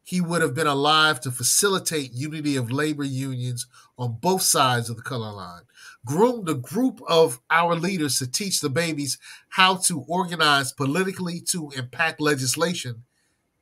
he 0.04 0.20
would 0.20 0.42
have 0.42 0.56
been 0.56 0.68
alive 0.68 1.22
to 1.22 1.32
facilitate 1.32 2.14
unity 2.14 2.56
of 2.56 2.72
labor 2.72 3.04
unions 3.04 3.68
on 3.96 4.18
both 4.20 4.42
sides 4.42 4.90
of 4.90 4.96
the 4.96 5.04
color 5.04 5.32
line, 5.32 5.62
groomed 6.04 6.50
a 6.50 6.56
group 6.56 7.00
of 7.08 7.40
our 7.52 7.76
leaders 7.76 8.18
to 8.18 8.26
teach 8.26 8.60
the 8.60 8.72
babies 8.72 9.20
how 9.50 9.76
to 9.76 10.02
organize 10.08 10.74
politically 10.74 11.40
to 11.40 11.70
impact 11.78 12.20
legislation, 12.20 13.04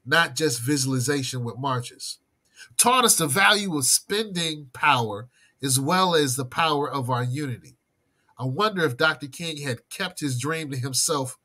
not 0.05 0.35
just 0.35 0.61
visualization 0.61 1.43
with 1.43 1.57
marches, 1.57 2.19
taught 2.77 3.05
us 3.05 3.17
the 3.17 3.27
value 3.27 3.75
of 3.75 3.85
spending 3.85 4.69
power 4.73 5.27
as 5.61 5.79
well 5.79 6.15
as 6.15 6.35
the 6.35 6.45
power 6.45 6.89
of 6.89 7.09
our 7.09 7.23
unity. 7.23 7.77
I 8.39 8.45
wonder 8.45 8.85
if 8.85 8.97
Dr. 8.97 9.27
King 9.27 9.57
had 9.57 9.89
kept 9.89 10.19
his 10.19 10.39
dream 10.39 10.69
to 10.71 10.77
himself, 10.77 11.37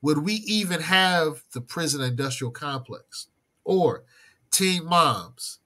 would 0.00 0.18
we 0.18 0.34
even 0.34 0.80
have 0.80 1.44
the 1.52 1.60
prison 1.60 2.00
industrial 2.00 2.50
complex? 2.50 3.28
Or 3.64 4.04
teen 4.50 4.86
moms, 4.86 5.58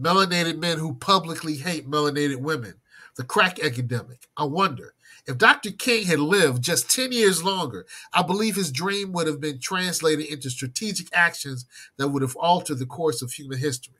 melanated 0.00 0.58
men 0.58 0.78
who 0.78 0.94
publicly 0.94 1.56
hate 1.56 1.90
melanated 1.90 2.36
women, 2.36 2.74
the 3.16 3.24
crack 3.24 3.58
epidemic. 3.58 4.28
I 4.36 4.44
wonder 4.44 4.94
if 5.26 5.38
Dr. 5.38 5.72
King 5.72 6.06
had 6.06 6.20
lived 6.20 6.62
just 6.62 6.90
10 6.90 7.10
years 7.10 7.42
longer, 7.42 7.86
I 8.12 8.22
believe 8.22 8.54
his 8.54 8.70
dream 8.70 9.12
would 9.12 9.26
have 9.26 9.40
been 9.40 9.58
translated 9.58 10.26
into 10.26 10.50
strategic 10.50 11.08
actions 11.12 11.66
that 11.96 12.08
would 12.08 12.22
have 12.22 12.36
altered 12.36 12.78
the 12.78 12.86
course 12.86 13.22
of 13.22 13.32
human 13.32 13.58
history. 13.58 13.94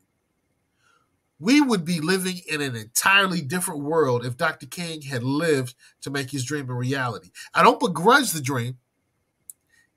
We 1.39 1.61
would 1.61 1.85
be 1.85 2.01
living 2.01 2.41
in 2.49 2.63
an 2.63 2.77
entirely 2.77 3.43
different 3.43 3.83
world 3.83 4.25
if 4.25 4.37
Dr. 4.37 4.67
King 4.67 5.03
had 5.03 5.23
lived 5.23 5.75
to 6.03 6.11
make 6.11 6.31
his 6.31 6.45
dream 6.45 6.71
a 6.71 6.75
reality. 6.75 7.31
I 7.53 7.63
don't 7.63 7.81
begrudge 7.81 8.31
the 8.31 8.41
dream. 8.41 8.79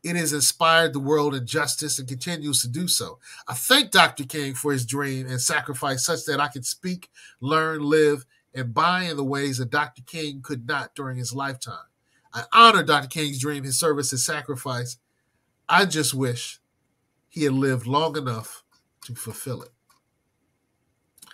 It 0.03 0.15
has 0.15 0.33
inspired 0.33 0.93
the 0.93 0.99
world 0.99 1.35
in 1.35 1.45
justice 1.45 1.99
and 1.99 2.07
continues 2.07 2.61
to 2.61 2.69
do 2.69 2.87
so. 2.87 3.19
I 3.47 3.53
thank 3.53 3.91
Dr. 3.91 4.23
King 4.23 4.53
for 4.53 4.71
his 4.71 4.85
dream 4.85 5.27
and 5.27 5.41
sacrifice 5.41 6.05
such 6.05 6.25
that 6.25 6.39
I 6.39 6.47
can 6.47 6.63
speak, 6.63 7.09
learn, 7.41 7.83
live, 7.83 8.25
and 8.53 8.73
buy 8.73 9.03
in 9.03 9.17
the 9.17 9.23
ways 9.23 9.57
that 9.57 9.69
Dr. 9.69 10.01
King 10.03 10.41
could 10.41 10.67
not 10.67 10.95
during 10.95 11.17
his 11.17 11.33
lifetime. 11.33 11.85
I 12.33 12.43
honor 12.53 12.83
Dr. 12.83 13.07
King's 13.07 13.39
dream, 13.39 13.63
his 13.63 13.79
service, 13.79 14.11
his 14.11 14.25
sacrifice. 14.25 14.97
I 15.67 15.85
just 15.85 16.13
wish 16.13 16.59
he 17.27 17.43
had 17.43 17.53
lived 17.53 17.87
long 17.87 18.17
enough 18.17 18.63
to 19.05 19.15
fulfill 19.15 19.61
it. 19.61 19.71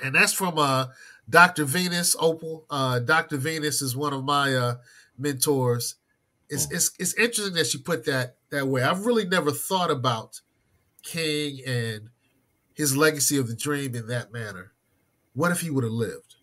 And 0.04 0.16
that's 0.16 0.34
from 0.34 0.58
uh, 0.58 0.88
Dr. 1.30 1.64
Venus 1.66 2.16
Opal. 2.20 2.66
Uh, 2.70 3.00
Dr. 3.00 3.38
Venus 3.38 3.82
is 3.82 3.96
one 3.96 4.14
of 4.14 4.24
my 4.24 4.54
uh, 4.54 4.76
mentors. 5.18 5.96
It's, 6.50 6.70
it's 6.70 6.92
it's 7.00 7.16
interesting 7.16 7.56
that 7.56 7.68
she 7.68 7.80
put 7.80 8.06
that 8.06 8.36
that 8.52 8.68
way. 8.68 8.84
I've 8.84 9.06
really 9.06 9.26
never 9.26 9.52
thought 9.52 9.90
about 9.90 10.42
King 11.02 11.60
and 11.66 12.10
his 12.74 12.96
legacy 12.96 13.38
of 13.38 13.48
the 13.48 13.56
dream 13.56 13.96
in 13.96 14.08
that 14.08 14.32
manner. 14.32 14.74
What 15.34 15.52
if 15.52 15.62
he 15.62 15.72
would 15.72 15.84
have 15.84 15.94
lived? 15.94 16.36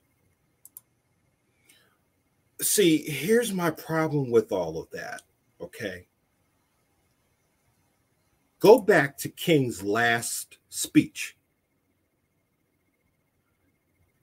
See, 2.62 2.98
here's 3.02 3.52
my 3.52 3.70
problem 3.70 4.30
with 4.30 4.52
all 4.52 4.80
of 4.80 4.90
that. 4.90 5.22
Okay. 5.60 6.06
Go 8.60 8.78
back 8.78 9.18
to 9.18 9.28
King's 9.28 9.82
last 9.82 10.58
speech. 10.68 11.36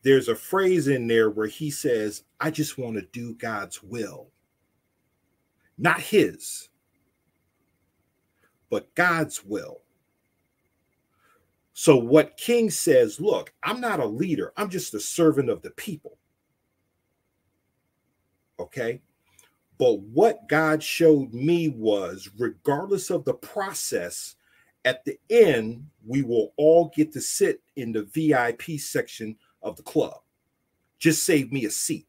There's 0.02 0.30
a 0.30 0.36
phrase 0.36 0.88
in 0.88 1.08
there 1.08 1.30
where 1.30 1.48
he 1.48 1.70
says, 1.70 2.24
I 2.40 2.52
just 2.52 2.78
want 2.78 2.96
to 2.96 3.02
do 3.12 3.36
God's 3.36 3.84
will, 3.84 4.32
not 5.78 6.00
his 6.00 6.70
but 8.70 8.94
God's 8.96 9.44
will. 9.44 9.82
So, 11.74 11.96
what 11.96 12.38
King 12.38 12.70
says, 12.70 13.20
look, 13.20 13.54
I'm 13.64 13.80
not 13.80 14.00
a 14.00 14.06
leader, 14.06 14.54
I'm 14.58 14.70
just 14.70 14.94
a 14.94 15.00
servant 15.00 15.50
of 15.50 15.62
the 15.62 15.72
people. 15.72 16.18
Okay. 18.60 19.02
But 19.78 20.00
what 20.02 20.50
God 20.50 20.84
showed 20.84 21.34
me 21.34 21.70
was, 21.70 22.30
regardless 22.38 23.10
of 23.10 23.24
the 23.24 23.34
process, 23.34 24.36
at 24.86 25.06
the 25.06 25.18
end, 25.30 25.86
we 26.06 26.22
will 26.22 26.54
all 26.58 26.92
get 26.96 27.12
to 27.14 27.22
sit 27.22 27.62
in 27.78 27.94
the 27.94 28.04
VIP 28.04 28.80
section 28.80 29.38
of 29.62 29.78
the 29.78 29.84
club. 29.84 30.20
Just 31.00 31.24
save 31.24 31.52
me 31.52 31.66
a 31.66 31.72
seat. 31.72 32.08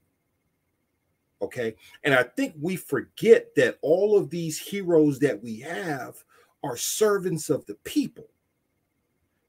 Okay. 1.42 1.76
And 2.02 2.12
I 2.12 2.24
think 2.24 2.54
we 2.60 2.76
forget 2.76 3.54
that 3.54 3.78
all 3.82 4.18
of 4.18 4.30
these 4.30 4.58
heroes 4.58 5.18
that 5.20 5.40
we 5.40 5.60
have 5.60 6.22
are 6.62 6.76
servants 6.76 7.50
of 7.50 7.64
the 7.66 7.76
people, 7.84 8.28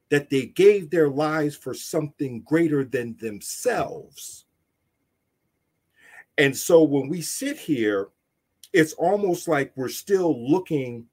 that 0.10 0.30
they 0.30 0.45
gave 0.45 0.89
their 0.89 1.10
lives 1.10 1.56
for 1.56 1.74
something 1.74 2.41
greater 2.41 2.86
than 2.86 3.18
themselves. 3.18 4.45
And 6.38 6.55
so 6.55 6.84
when 6.84 7.07
we 7.09 7.21
sit 7.21 7.57
here, 7.57 8.09
it's 8.73 8.93
almost 8.93 9.47
like 9.47 9.73
we're 9.75 9.89
still 9.89 10.49
looking 10.49 11.07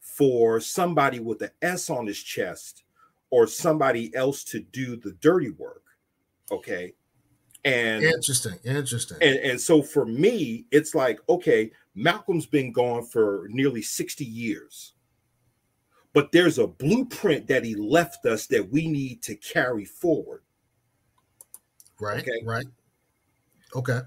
for 0.00 0.60
somebody 0.60 1.20
with 1.20 1.42
an 1.42 1.50
S 1.60 1.90
on 1.90 2.06
his 2.06 2.22
chest 2.22 2.84
or 3.30 3.46
somebody 3.46 4.14
else 4.14 4.44
to 4.44 4.60
do 4.60 4.96
the 4.96 5.12
dirty 5.20 5.50
work. 5.50 5.82
Okay. 6.50 6.94
And 7.64 8.04
interesting, 8.04 8.54
interesting. 8.64 9.18
And, 9.20 9.38
and 9.40 9.60
so 9.60 9.82
for 9.82 10.06
me, 10.06 10.66
it's 10.70 10.94
like, 10.94 11.18
okay, 11.28 11.72
Malcolm's 11.96 12.46
been 12.46 12.72
gone 12.72 13.04
for 13.04 13.48
nearly 13.50 13.82
60 13.82 14.24
years. 14.24 14.92
But 16.12 16.32
there's 16.32 16.58
a 16.58 16.66
blueprint 16.66 17.48
that 17.48 17.64
he 17.64 17.74
left 17.74 18.24
us 18.24 18.46
that 18.46 18.70
we 18.70 18.86
need 18.86 19.22
to 19.24 19.34
carry 19.34 19.84
forward. 19.84 20.42
Right. 22.00 22.20
Okay. 22.20 22.40
Right. 22.44 22.66
Okay. 23.74 24.00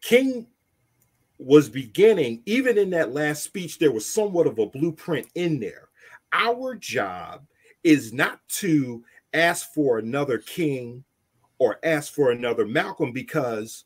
King 0.00 0.46
was 1.38 1.68
beginning, 1.68 2.42
even 2.46 2.78
in 2.78 2.90
that 2.90 3.12
last 3.12 3.44
speech, 3.44 3.78
there 3.78 3.92
was 3.92 4.06
somewhat 4.06 4.46
of 4.46 4.58
a 4.58 4.66
blueprint 4.66 5.28
in 5.34 5.60
there. 5.60 5.88
Our 6.32 6.74
job 6.74 7.46
is 7.84 8.12
not 8.12 8.40
to 8.48 9.04
ask 9.32 9.72
for 9.72 9.98
another 9.98 10.38
king 10.38 11.04
or 11.58 11.78
ask 11.82 12.12
for 12.12 12.30
another 12.30 12.66
Malcolm 12.66 13.12
because 13.12 13.84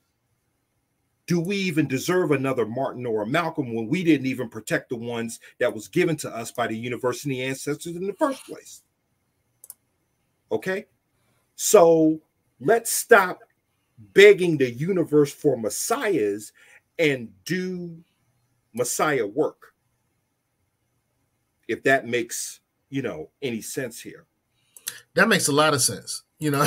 do 1.27 1.41
we 1.41 1.57
even 1.57 1.87
deserve 1.87 2.33
another 2.33 2.67
Martin 2.67 3.07
or 3.07 3.23
a 3.23 3.27
Malcolm 3.27 3.75
when 3.75 3.87
we 3.87 4.03
didn't 4.03 4.27
even 4.27 4.49
protect 4.49 4.89
the 4.89 4.97
ones 4.97 5.41
that 5.61 5.73
was 5.73 5.89
given 5.89 6.17
to 6.17 6.35
us 6.35 6.51
by 6.51 6.67
the 6.67 6.77
university 6.77 7.43
ancestors 7.43 7.97
in 7.97 8.07
the 8.07 8.13
first 8.15 8.45
place? 8.45 8.83
Okay. 10.51 10.87
So 11.55 12.21
let's 12.61 12.93
stop 12.93 13.41
begging 13.99 14.59
the 14.59 14.71
universe 14.71 15.33
for 15.33 15.57
messiahs 15.57 16.53
and 16.99 17.29
do 17.45 17.97
messiah 18.73 19.27
work. 19.27 19.75
If 21.69 21.83
that 21.85 22.07
makes, 22.07 22.61
you 22.91 23.03
know, 23.03 23.31
any 23.41 23.61
sense 23.61 24.01
here. 24.01 24.27
That 25.15 25.29
makes 25.29 25.49
a 25.49 25.53
lot 25.53 25.75
of 25.75 25.83
sense. 25.83 26.23
You 26.39 26.51
know, 26.51 26.67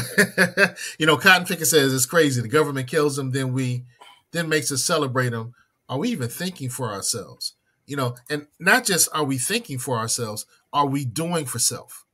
you 1.00 1.06
know, 1.06 1.18
Cotton 1.18 1.46
Picker 1.46 1.66
says 1.66 1.94
it's 1.94 2.06
crazy. 2.06 2.42
The 2.42 2.48
government 2.48 2.88
kills 2.88 3.18
them, 3.18 3.32
then 3.32 3.54
we 3.54 3.84
then 4.32 4.48
makes 4.50 4.72
us 4.72 4.84
celebrate 4.84 5.30
them. 5.30 5.54
Are 5.90 5.98
we 5.98 6.10
even 6.10 6.30
thinking 6.30 6.70
for 6.70 6.92
ourselves? 6.92 7.54
You 7.86 7.98
know, 7.98 8.16
and 8.30 8.48
not 8.60 8.86
just 8.86 9.10
are 9.14 9.24
we 9.24 9.38
thinking 9.38 9.78
for 9.78 9.98
ourselves, 9.98 10.46
are 10.74 10.88
we 10.88 11.06
doing 11.06 11.46
for 11.46 11.60
self? 11.60 12.06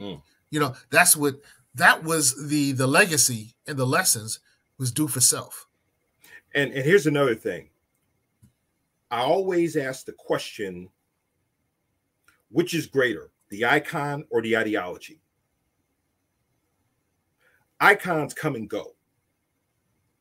Mm. 0.00 0.22
You 0.50 0.60
know, 0.60 0.74
that's 0.90 1.16
what 1.16 1.40
that 1.76 2.04
was 2.04 2.48
the 2.48 2.72
the 2.72 2.86
legacy 2.86 3.54
and 3.66 3.78
the 3.78 3.86
lessons 3.86 4.40
was 4.78 4.92
do 4.92 5.08
for 5.08 5.20
self. 5.20 5.66
And 6.54 6.72
and 6.72 6.84
here's 6.84 7.06
another 7.06 7.34
thing. 7.34 7.70
I 9.10 9.20
always 9.20 9.76
ask 9.76 10.04
the 10.04 10.12
question 10.12 10.90
which 12.50 12.74
is 12.74 12.86
greater, 12.86 13.30
the 13.50 13.64
icon 13.64 14.24
or 14.30 14.42
the 14.42 14.56
ideology? 14.56 15.20
icons 17.80 18.34
come 18.34 18.54
and 18.54 18.68
go, 18.68 18.94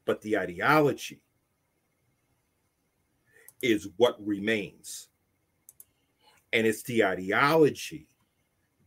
but 0.05 0.21
the 0.21 0.37
ideology 0.37 1.21
is 3.61 3.87
what 3.97 4.15
remains. 4.25 5.07
And 6.53 6.65
it's 6.67 6.83
the 6.83 7.03
ideology 7.03 8.07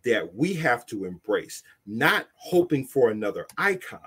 that 0.05 0.35
we 0.35 0.55
have 0.55 0.87
to 0.87 1.05
embrace, 1.05 1.63
not 1.87 2.27
hoping 2.37 2.85
for 2.85 3.11
another 3.11 3.47
icon, 3.57 4.01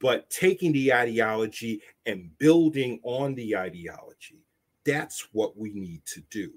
but 0.00 0.28
taking 0.30 0.72
the 0.72 0.92
ideology 0.92 1.82
and 2.06 2.36
building 2.38 3.00
on 3.04 3.34
the 3.34 3.56
ideology 3.56 4.40
that's 4.84 5.28
what 5.32 5.56
we 5.56 5.72
need 5.72 6.04
to 6.06 6.20
do. 6.30 6.52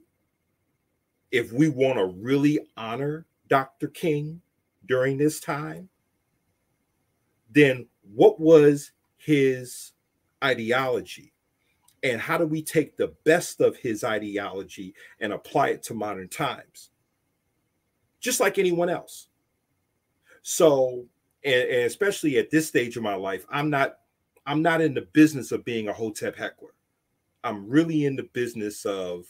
If 1.32 1.52
we 1.52 1.70
want 1.70 1.98
to 1.98 2.06
really 2.06 2.60
honor 2.78 3.26
Dr. 3.48 3.88
King 3.88 4.42
during 4.86 5.18
this 5.18 5.40
time, 5.40 5.90
then 7.52 7.88
what 8.14 8.40
was 8.40 8.92
his 9.18 9.94
ideology? 10.44 11.34
And 12.04 12.20
how 12.20 12.38
do 12.38 12.46
we 12.46 12.62
take 12.62 12.98
the 12.98 13.14
best 13.24 13.62
of 13.62 13.78
his 13.78 14.04
ideology 14.04 14.94
and 15.20 15.32
apply 15.32 15.70
it 15.70 15.84
to 15.84 15.94
modern 15.94 16.28
times? 16.28 16.90
Just 18.24 18.40
like 18.40 18.58
anyone 18.58 18.90
else. 18.90 19.28
So, 20.42 21.06
and, 21.44 21.70
and 21.70 21.82
especially 21.82 22.38
at 22.38 22.50
this 22.50 22.68
stage 22.68 22.96
of 22.96 23.04
my 23.04 23.16
life, 23.16 23.46
I'm 23.52 23.70
not 23.70 23.98
I'm 24.46 24.62
not 24.62 24.82
in 24.82 24.94
the 24.94 25.08
business 25.14 25.52
of 25.52 25.66
being 25.66 25.90
a 25.90 25.94
hotep 25.94 26.36
heckler. 26.36 26.74
I'm 27.44 27.68
really 27.68 28.06
in 28.06 28.16
the 28.16 28.24
business 28.24 28.86
of 28.86 29.26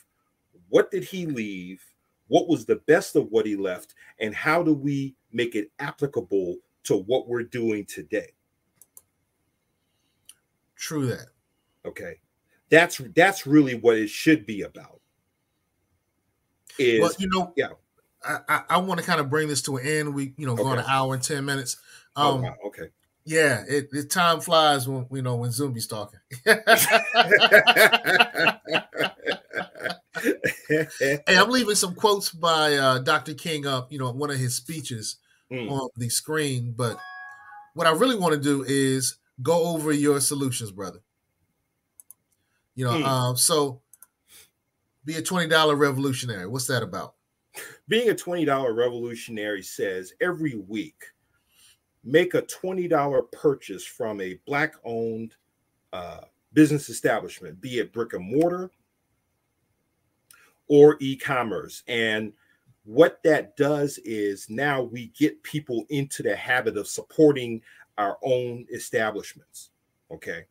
what 0.69 0.91
did 0.91 1.03
he 1.03 1.25
leave? 1.25 1.83
What 2.27 2.47
was 2.47 2.65
the 2.65 2.77
best 2.87 3.15
of 3.15 3.29
what 3.29 3.47
he 3.47 3.55
left? 3.55 3.95
And 4.19 4.33
how 4.33 4.61
do 4.61 4.73
we 4.73 5.15
make 5.31 5.55
it 5.55 5.71
applicable 5.79 6.57
to 6.83 6.97
what 6.97 7.27
we're 7.27 7.43
doing 7.43 7.85
today? 7.85 8.33
True 10.75 11.07
that. 11.07 11.27
Okay. 11.83 12.19
That's 12.69 13.01
that's 13.15 13.47
really 13.47 13.75
what 13.75 13.97
it 13.97 14.09
should 14.09 14.45
be 14.45 14.61
about. 14.61 14.99
Is 16.77 17.01
well, 17.01 17.11
you 17.17 17.29
know, 17.29 17.53
yeah. 17.55 17.69
I, 18.25 18.39
I, 18.47 18.61
I 18.69 18.77
want 18.77 18.99
to 18.99 19.05
kind 19.05 19.19
of 19.19 19.29
bring 19.29 19.47
this 19.47 19.61
to 19.63 19.77
an 19.77 19.85
end. 19.85 20.15
We, 20.15 20.33
you 20.37 20.45
know, 20.45 20.53
okay. 20.53 20.63
going 20.63 20.79
an 20.79 20.85
hour 20.87 21.13
and 21.13 21.23
10 21.23 21.45
minutes. 21.45 21.77
Oh, 22.15 22.35
um, 22.35 22.39
oh, 22.39 22.43
wow. 22.43 22.55
okay. 22.67 22.89
Yeah, 23.25 23.63
it, 23.67 23.87
it, 23.93 24.11
time 24.11 24.41
flies 24.41 24.87
when 24.87 25.07
you 25.09 25.21
know 25.21 25.37
when 25.37 25.51
Zumbi's 25.51 25.87
talking. 25.87 26.19
hey, 30.67 31.37
I'm 31.37 31.49
leaving 31.49 31.75
some 31.75 31.95
quotes 31.95 32.31
by 32.31 32.75
uh, 32.75 32.99
Dr. 32.99 33.33
King 33.33 33.65
up, 33.65 33.93
you 33.93 33.99
know, 33.99 34.11
one 34.11 34.29
of 34.29 34.37
his 34.37 34.55
speeches 34.55 35.15
mm. 35.49 35.71
on 35.71 35.87
the 35.95 36.09
screen. 36.09 36.73
But 36.75 36.97
what 37.75 37.87
I 37.87 37.91
really 37.91 38.17
want 38.17 38.33
to 38.33 38.41
do 38.41 38.65
is 38.67 39.15
go 39.41 39.67
over 39.67 39.93
your 39.93 40.19
solutions, 40.19 40.71
brother. 40.71 40.99
You 42.75 42.83
know, 42.85 42.93
mm. 42.93 43.05
um, 43.05 43.37
so 43.37 43.81
be 45.05 45.15
a 45.15 45.21
twenty 45.21 45.47
dollar 45.47 45.77
revolutionary. 45.77 46.47
What's 46.47 46.67
that 46.67 46.83
about? 46.83 47.13
Being 47.87 48.09
a 48.09 48.15
twenty 48.15 48.45
dollar 48.45 48.73
revolutionary 48.73 49.63
says 49.63 50.13
every 50.21 50.55
week 50.55 51.13
make 52.03 52.33
a 52.33 52.41
$20 52.41 53.31
purchase 53.31 53.85
from 53.85 54.19
a 54.21 54.39
black 54.45 54.75
owned 54.83 55.35
uh, 55.93 56.21
business 56.53 56.89
establishment, 56.89 57.61
be 57.61 57.79
it 57.79 57.93
brick 57.93 58.13
and 58.13 58.25
mortar 58.25 58.69
or 60.67 60.97
e 60.99 61.15
commerce. 61.15 61.83
And 61.87 62.33
what 62.83 63.21
that 63.23 63.55
does 63.55 63.99
is 63.99 64.49
now 64.49 64.81
we 64.81 65.07
get 65.17 65.41
people 65.43 65.85
into 65.89 66.23
the 66.23 66.35
habit 66.35 66.77
of 66.77 66.87
supporting 66.87 67.61
our 67.97 68.17
own 68.21 68.65
establishments. 68.73 69.69
Okay. 70.11 70.45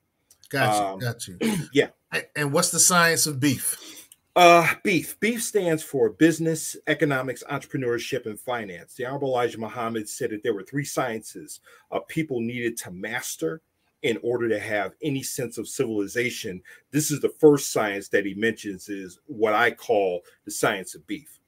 Got 0.49 0.79
you. 0.79 0.87
Um, 0.87 0.99
got 0.99 1.29
you. 1.29 1.39
Yeah. 1.73 1.89
And 2.37 2.53
what's 2.53 2.70
the 2.70 2.81
science 2.81 3.27
of 3.27 3.41
beef? 3.41 4.02
Uh, 4.34 4.66
beef. 4.82 5.20
Beef 5.20 5.42
stands 5.42 5.82
for 5.82 6.10
business, 6.10 6.74
economics, 6.86 7.44
entrepreneurship, 7.50 8.24
and 8.24 8.40
finance. 8.40 8.94
The 8.94 9.04
Honorable 9.04 9.28
Elijah 9.28 9.60
Muhammad 9.60 10.09
said 10.09 10.30
that 10.30 10.42
there 10.42 10.54
were 10.54 10.62
three 10.62 10.86
sciences 10.86 11.60
uh, 11.90 12.00
people 12.09 12.40
needed 12.40 12.78
to 12.78 12.90
master 12.90 13.60
in 14.02 14.18
order 14.22 14.48
to 14.48 14.59
have 14.59 14.94
any 15.02 15.22
sense 15.22 15.59
of 15.59 15.68
civilization. 15.68 16.62
This 16.90 17.10
is 17.10 17.20
the 17.20 17.34
first 17.40 17.72
science 17.72 18.09
that 18.09 18.24
he 18.24 18.34
mentions 18.34 18.88
is 18.88 19.18
what 19.26 19.54
I 19.54 19.70
call 19.70 20.22
the 20.44 20.50
science 20.50 20.94
of 20.94 21.06
beef. 21.06 21.38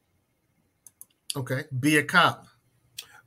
Okay, 1.36 1.64
be 1.80 1.96
a 1.96 2.04
cop. 2.04 2.46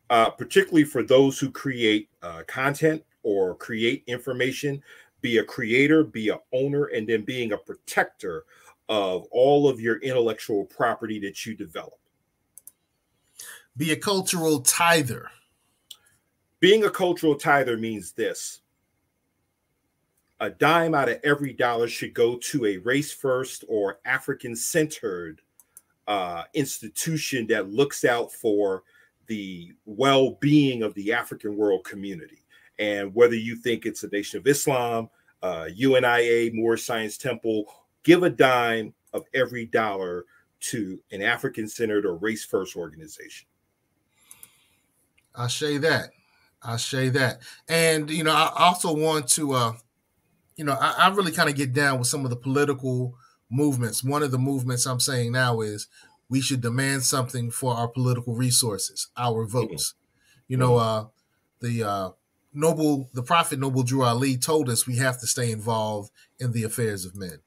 Uh, 0.09 0.29
particularly 0.29 0.85
for 0.85 1.03
those 1.03 1.37
who 1.39 1.51
create 1.51 2.09
uh, 2.21 2.43
content 2.47 3.03
or 3.23 3.55
create 3.55 4.03
information, 4.07 4.81
be 5.19 5.39
a 5.39 5.43
creator, 5.43 6.03
be 6.03 6.29
a 6.29 6.39
owner, 6.53 6.85
and 6.85 7.09
then 7.09 7.23
being 7.23 7.51
a 7.51 7.57
protector 7.57 8.45
of 8.89 9.25
all 9.31 9.67
of 9.67 9.79
your 9.79 9.97
intellectual 9.97 10.65
property 10.65 11.19
that 11.19 11.45
you 11.45 11.55
develop. 11.55 11.99
Be 13.75 13.91
a 13.91 13.95
cultural 13.95 14.61
tither. 14.61 15.29
Being 16.59 16.85
a 16.85 16.89
cultural 16.89 17.35
tither 17.35 17.77
means 17.77 18.11
this 18.11 18.61
a 20.39 20.49
dime 20.49 20.93
out 20.93 21.09
of 21.09 21.19
every 21.23 21.53
dollar 21.53 21.87
should 21.87 22.13
go 22.13 22.37
to 22.37 22.65
a 22.65 22.77
race 22.77 23.11
first 23.11 23.63
or 23.67 23.99
African 24.05 24.55
centered 24.55 25.41
uh, 26.07 26.43
institution 26.53 27.47
that 27.47 27.69
looks 27.69 28.05
out 28.05 28.31
for 28.31 28.83
the 29.27 29.73
well 29.85 30.37
being 30.39 30.83
of 30.83 30.93
the 30.93 31.11
African 31.11 31.55
world 31.55 31.83
community. 31.83 32.43
And 32.79 33.13
whether 33.13 33.35
you 33.35 33.55
think 33.55 33.85
it's 33.85 34.03
a 34.03 34.07
Nation 34.09 34.39
of 34.39 34.47
Islam, 34.47 35.09
uh, 35.41 35.67
UNIA, 35.73 36.51
Moorish 36.53 36.85
Science 36.85 37.17
Temple, 37.17 37.65
give 38.07 38.23
a 38.23 38.29
dime 38.29 38.93
of 39.11 39.25
every 39.33 39.65
dollar 39.65 40.23
to 40.59 40.97
an 41.11 41.21
African 41.21 41.67
centered 41.67 42.05
or 42.05 42.15
race 42.15 42.45
first 42.45 42.75
organization. 42.75 43.47
I 45.35 45.47
say 45.47 45.77
that. 45.77 46.11
I 46.63 46.77
say 46.77 47.09
that. 47.09 47.41
And, 47.67 48.09
you 48.09 48.23
know, 48.23 48.31
I 48.31 48.51
also 48.57 48.95
want 48.95 49.27
to, 49.31 49.53
uh, 49.53 49.73
you 50.55 50.63
know, 50.63 50.73
I, 50.79 50.95
I 50.97 51.09
really 51.09 51.33
kind 51.33 51.49
of 51.49 51.55
get 51.55 51.73
down 51.73 51.99
with 51.99 52.07
some 52.07 52.23
of 52.23 52.31
the 52.31 52.37
political 52.37 53.13
movements. 53.51 54.03
One 54.03 54.23
of 54.23 54.31
the 54.31 54.39
movements 54.39 54.85
I'm 54.85 55.01
saying 55.01 55.33
now 55.33 55.59
is 55.59 55.87
we 56.29 56.41
should 56.41 56.61
demand 56.61 57.03
something 57.03 57.51
for 57.51 57.73
our 57.73 57.89
political 57.89 58.35
resources, 58.35 59.09
our 59.17 59.43
mm-hmm. 59.43 59.51
votes. 59.51 59.93
Mm-hmm. 59.93 60.43
You 60.47 60.57
know, 60.57 60.77
uh, 60.77 61.05
the 61.59 61.83
uh, 61.83 62.09
noble, 62.53 63.09
the 63.13 63.21
prophet 63.21 63.59
Noble 63.59 63.83
Drew 63.83 64.03
Ali 64.03 64.37
told 64.37 64.69
us 64.69 64.87
we 64.87 64.95
have 64.95 65.19
to 65.19 65.27
stay 65.27 65.51
involved 65.51 66.09
in 66.39 66.53
the 66.53 66.63
affairs 66.63 67.05
of 67.05 67.15
men. 67.15 67.39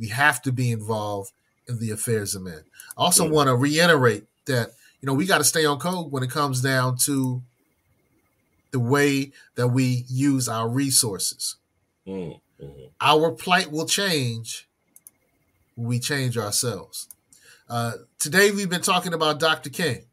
We 0.00 0.08
have 0.08 0.42
to 0.42 0.52
be 0.52 0.72
involved 0.72 1.30
in 1.68 1.78
the 1.78 1.90
affairs 1.90 2.34
of 2.34 2.42
men. 2.42 2.64
I 2.98 3.02
also 3.02 3.24
mm-hmm. 3.24 3.34
want 3.34 3.48
to 3.48 3.54
reiterate 3.54 4.24
that 4.46 4.70
you 5.00 5.06
know 5.06 5.14
we 5.14 5.26
got 5.26 5.38
to 5.38 5.44
stay 5.44 5.64
on 5.64 5.78
code 5.78 6.10
when 6.10 6.22
it 6.22 6.30
comes 6.30 6.62
down 6.62 6.96
to 7.04 7.42
the 8.72 8.80
way 8.80 9.32
that 9.54 9.68
we 9.68 10.04
use 10.08 10.48
our 10.48 10.68
resources. 10.68 11.56
Mm-hmm. 12.06 12.68
Our 13.00 13.30
plight 13.30 13.70
will 13.70 13.86
change 13.86 14.66
when 15.76 15.86
we 15.86 15.98
change 15.98 16.36
ourselves. 16.36 17.08
Uh, 17.68 17.92
today 18.18 18.50
we've 18.50 18.70
been 18.70 18.82
talking 18.82 19.14
about 19.14 19.38
Dr. 19.38 19.70
King. 19.70 20.04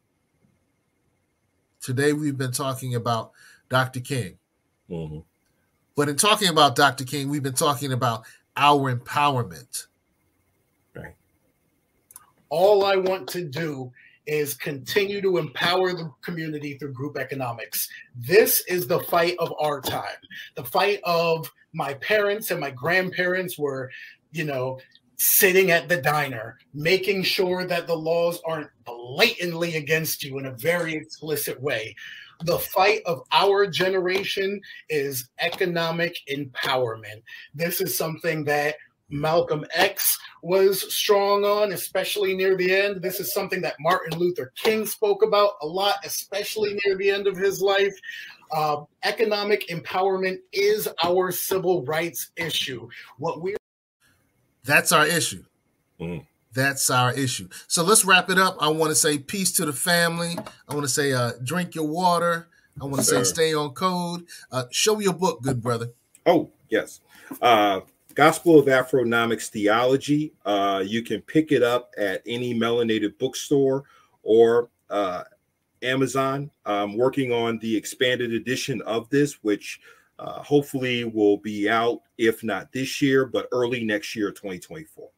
Today 1.80 2.12
we've 2.12 2.38
been 2.38 2.52
talking 2.52 2.94
about 2.94 3.32
Dr. 3.68 4.00
King. 4.00 4.38
Mm-hmm. 4.90 5.18
But 5.96 6.08
in 6.08 6.16
talking 6.16 6.48
about 6.48 6.76
Dr. 6.76 7.04
King, 7.04 7.28
we've 7.28 7.42
been 7.42 7.54
talking 7.54 7.92
about 7.92 8.24
our 8.58 8.94
empowerment. 8.94 9.86
Right. 10.94 11.14
All 12.50 12.84
I 12.84 12.96
want 12.96 13.28
to 13.28 13.44
do 13.44 13.92
is 14.26 14.54
continue 14.54 15.22
to 15.22 15.38
empower 15.38 15.94
the 15.94 16.12
community 16.22 16.76
through 16.76 16.92
group 16.92 17.16
economics. 17.16 17.88
This 18.14 18.62
is 18.68 18.86
the 18.86 19.00
fight 19.00 19.36
of 19.38 19.54
our 19.58 19.80
time. 19.80 20.18
The 20.54 20.64
fight 20.64 21.00
of 21.04 21.50
my 21.72 21.94
parents 21.94 22.50
and 22.50 22.60
my 22.60 22.70
grandparents 22.70 23.58
were, 23.58 23.90
you 24.32 24.44
know, 24.44 24.78
sitting 25.16 25.70
at 25.70 25.88
the 25.88 25.96
diner, 25.96 26.58
making 26.74 27.22
sure 27.22 27.66
that 27.66 27.86
the 27.86 27.96
laws 27.96 28.40
aren't 28.44 28.70
blatantly 28.84 29.76
against 29.76 30.22
you 30.22 30.38
in 30.38 30.46
a 30.46 30.52
very 30.52 30.94
explicit 30.94 31.60
way 31.60 31.94
the 32.44 32.58
fight 32.58 33.02
of 33.06 33.22
our 33.32 33.66
generation 33.66 34.60
is 34.88 35.28
economic 35.40 36.16
empowerment. 36.30 37.22
This 37.54 37.80
is 37.80 37.96
something 37.96 38.44
that 38.44 38.76
Malcolm 39.10 39.64
X 39.72 40.18
was 40.42 40.94
strong 40.94 41.44
on, 41.44 41.72
especially 41.72 42.36
near 42.36 42.56
the 42.56 42.74
end. 42.74 43.02
This 43.02 43.20
is 43.20 43.32
something 43.32 43.60
that 43.62 43.76
Martin 43.80 44.18
Luther 44.18 44.52
King 44.56 44.84
spoke 44.84 45.22
about 45.22 45.52
a 45.62 45.66
lot, 45.66 45.96
especially 46.04 46.78
near 46.84 46.96
the 46.96 47.10
end 47.10 47.26
of 47.26 47.36
his 47.36 47.60
life. 47.60 47.94
Uh, 48.50 48.84
economic 49.04 49.68
empowerment 49.68 50.38
is 50.52 50.88
our 51.02 51.30
civil 51.30 51.84
rights 51.84 52.30
issue. 52.36 52.88
What 53.18 53.42
we 53.42 53.56
that's 54.64 54.92
our 54.92 55.06
issue. 55.06 55.44
Mm. 56.00 56.26
That's 56.58 56.90
our 56.90 57.12
issue. 57.12 57.48
So 57.68 57.84
let's 57.84 58.04
wrap 58.04 58.30
it 58.30 58.36
up. 58.36 58.56
I 58.60 58.68
want 58.68 58.90
to 58.90 58.96
say 58.96 59.16
peace 59.16 59.52
to 59.52 59.64
the 59.64 59.72
family. 59.72 60.36
I 60.68 60.74
want 60.74 60.84
to 60.84 60.92
say 60.92 61.12
uh, 61.12 61.34
drink 61.44 61.76
your 61.76 61.86
water. 61.86 62.48
I 62.80 62.84
want 62.84 62.96
to 62.96 63.04
say 63.04 63.22
stay 63.22 63.54
on 63.54 63.74
code. 63.74 64.26
Uh, 64.50 64.64
show 64.72 64.98
your 64.98 65.12
book, 65.12 65.40
good 65.40 65.62
brother. 65.62 65.90
Oh, 66.26 66.50
yes. 66.68 66.98
Uh, 67.40 67.82
Gospel 68.14 68.58
of 68.58 68.66
Afronomics 68.66 69.50
Theology. 69.50 70.32
Uh, 70.44 70.82
you 70.84 71.02
can 71.02 71.20
pick 71.22 71.52
it 71.52 71.62
up 71.62 71.92
at 71.96 72.22
any 72.26 72.52
melanated 72.54 73.16
bookstore 73.18 73.84
or 74.24 74.68
uh, 74.90 75.22
Amazon. 75.82 76.50
I'm 76.66 76.96
working 76.96 77.32
on 77.32 77.60
the 77.60 77.76
expanded 77.76 78.32
edition 78.32 78.82
of 78.82 79.08
this, 79.10 79.44
which 79.44 79.80
uh, 80.18 80.42
hopefully 80.42 81.04
will 81.04 81.36
be 81.36 81.70
out, 81.70 82.00
if 82.18 82.42
not 82.42 82.72
this 82.72 83.00
year, 83.00 83.26
but 83.26 83.46
early 83.52 83.84
next 83.84 84.16
year, 84.16 84.32
2024. 84.32 85.08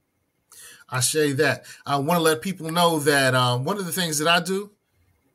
I 0.91 1.01
say 1.01 1.33
that. 1.33 1.65
I 1.87 1.97
want 1.97 2.19
to 2.19 2.23
let 2.23 2.43
people 2.43 2.71
know 2.71 2.99
that 3.01 3.35
um, 3.35 3.65
one 3.65 3.79
of 3.79 3.87
the 3.87 3.93
things 3.93 4.19
that 4.19 4.29
I 4.29 4.41
do 4.41 4.71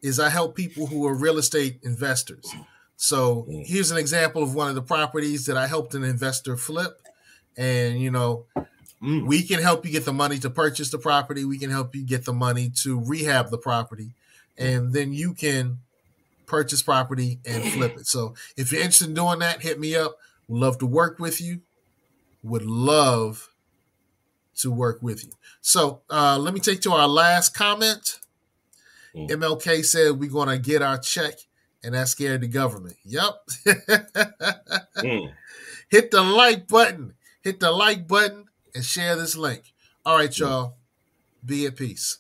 is 0.02 0.20
I 0.20 0.30
help 0.30 0.56
people 0.56 0.88
who 0.88 1.06
are 1.08 1.14
real 1.16 1.38
estate 1.38 1.80
investors. 1.84 2.54
So 2.98 3.44
Mm. 3.50 3.66
here's 3.66 3.92
an 3.92 3.98
example 3.98 4.44
of 4.44 4.54
one 4.54 4.70
of 4.70 4.76
the 4.76 4.82
properties 4.82 5.46
that 5.46 5.58
I 5.58 5.68
helped 5.68 5.96
an 5.96 6.04
investor 6.04 6.58
flip. 6.58 7.02
And, 7.58 8.00
you 8.00 8.12
know, 8.12 8.46
Mm. 9.02 9.26
we 9.28 9.44
can 9.44 9.62
help 9.62 9.86
you 9.86 9.92
get 9.92 10.06
the 10.06 10.14
money 10.14 10.40
to 10.40 10.50
purchase 10.50 10.90
the 10.90 10.98
property. 10.98 11.44
We 11.46 11.58
can 11.58 11.70
help 11.70 11.96
you 11.96 12.04
get 12.04 12.26
the 12.26 12.34
money 12.34 12.70
to 12.84 13.00
rehab 13.00 13.50
the 13.50 13.58
property. 13.58 14.12
And 14.58 14.94
then 14.94 15.14
you 15.14 15.34
can 15.34 15.80
purchase 16.46 16.82
property 16.82 17.40
and 17.46 17.64
flip 17.66 17.98
it. 17.98 18.08
So 18.08 18.36
if 18.56 18.72
you're 18.72 18.82
interested 18.82 19.10
in 19.10 19.14
doing 19.16 19.40
that, 19.40 19.62
hit 19.62 19.80
me 19.80 19.96
up. 19.96 20.18
Would 20.48 20.60
love 20.62 20.78
to 20.80 20.86
work 20.86 21.18
with 21.20 21.42
you. 21.42 21.62
Would 22.44 22.66
love 22.66 23.50
to 24.58 24.72
work 24.72 25.02
with 25.02 25.24
you. 25.24 25.32
So 25.62 26.02
uh, 26.10 26.38
let 26.38 26.54
me 26.54 26.60
take 26.60 26.82
to 26.82 26.92
our 26.94 27.08
last 27.08 27.54
comment. 27.56 28.20
MLK 29.16 29.86
said 29.86 30.20
we're 30.20 30.30
going 30.30 30.50
to 30.50 30.58
get 30.58 30.82
our 30.82 30.98
check, 30.98 31.36
and 31.84 31.96
that 31.96 32.10
scared 32.10 32.42
the 32.42 32.48
government. 32.48 32.98
Yep. 33.06 33.34
Mm. 34.98 35.32
Hit 35.90 36.12
the 36.12 36.22
like 36.22 36.68
button. 36.68 37.14
Hit 37.42 37.60
the 37.60 37.72
like 37.72 38.08
button 38.08 38.46
and 38.74 38.84
share 38.84 39.16
this 39.16 39.36
link. 39.38 39.74
All 40.06 40.18
right, 40.18 40.38
y'all. 40.38 40.76
Be 41.46 41.66
at 41.66 41.76
peace. 41.76 42.18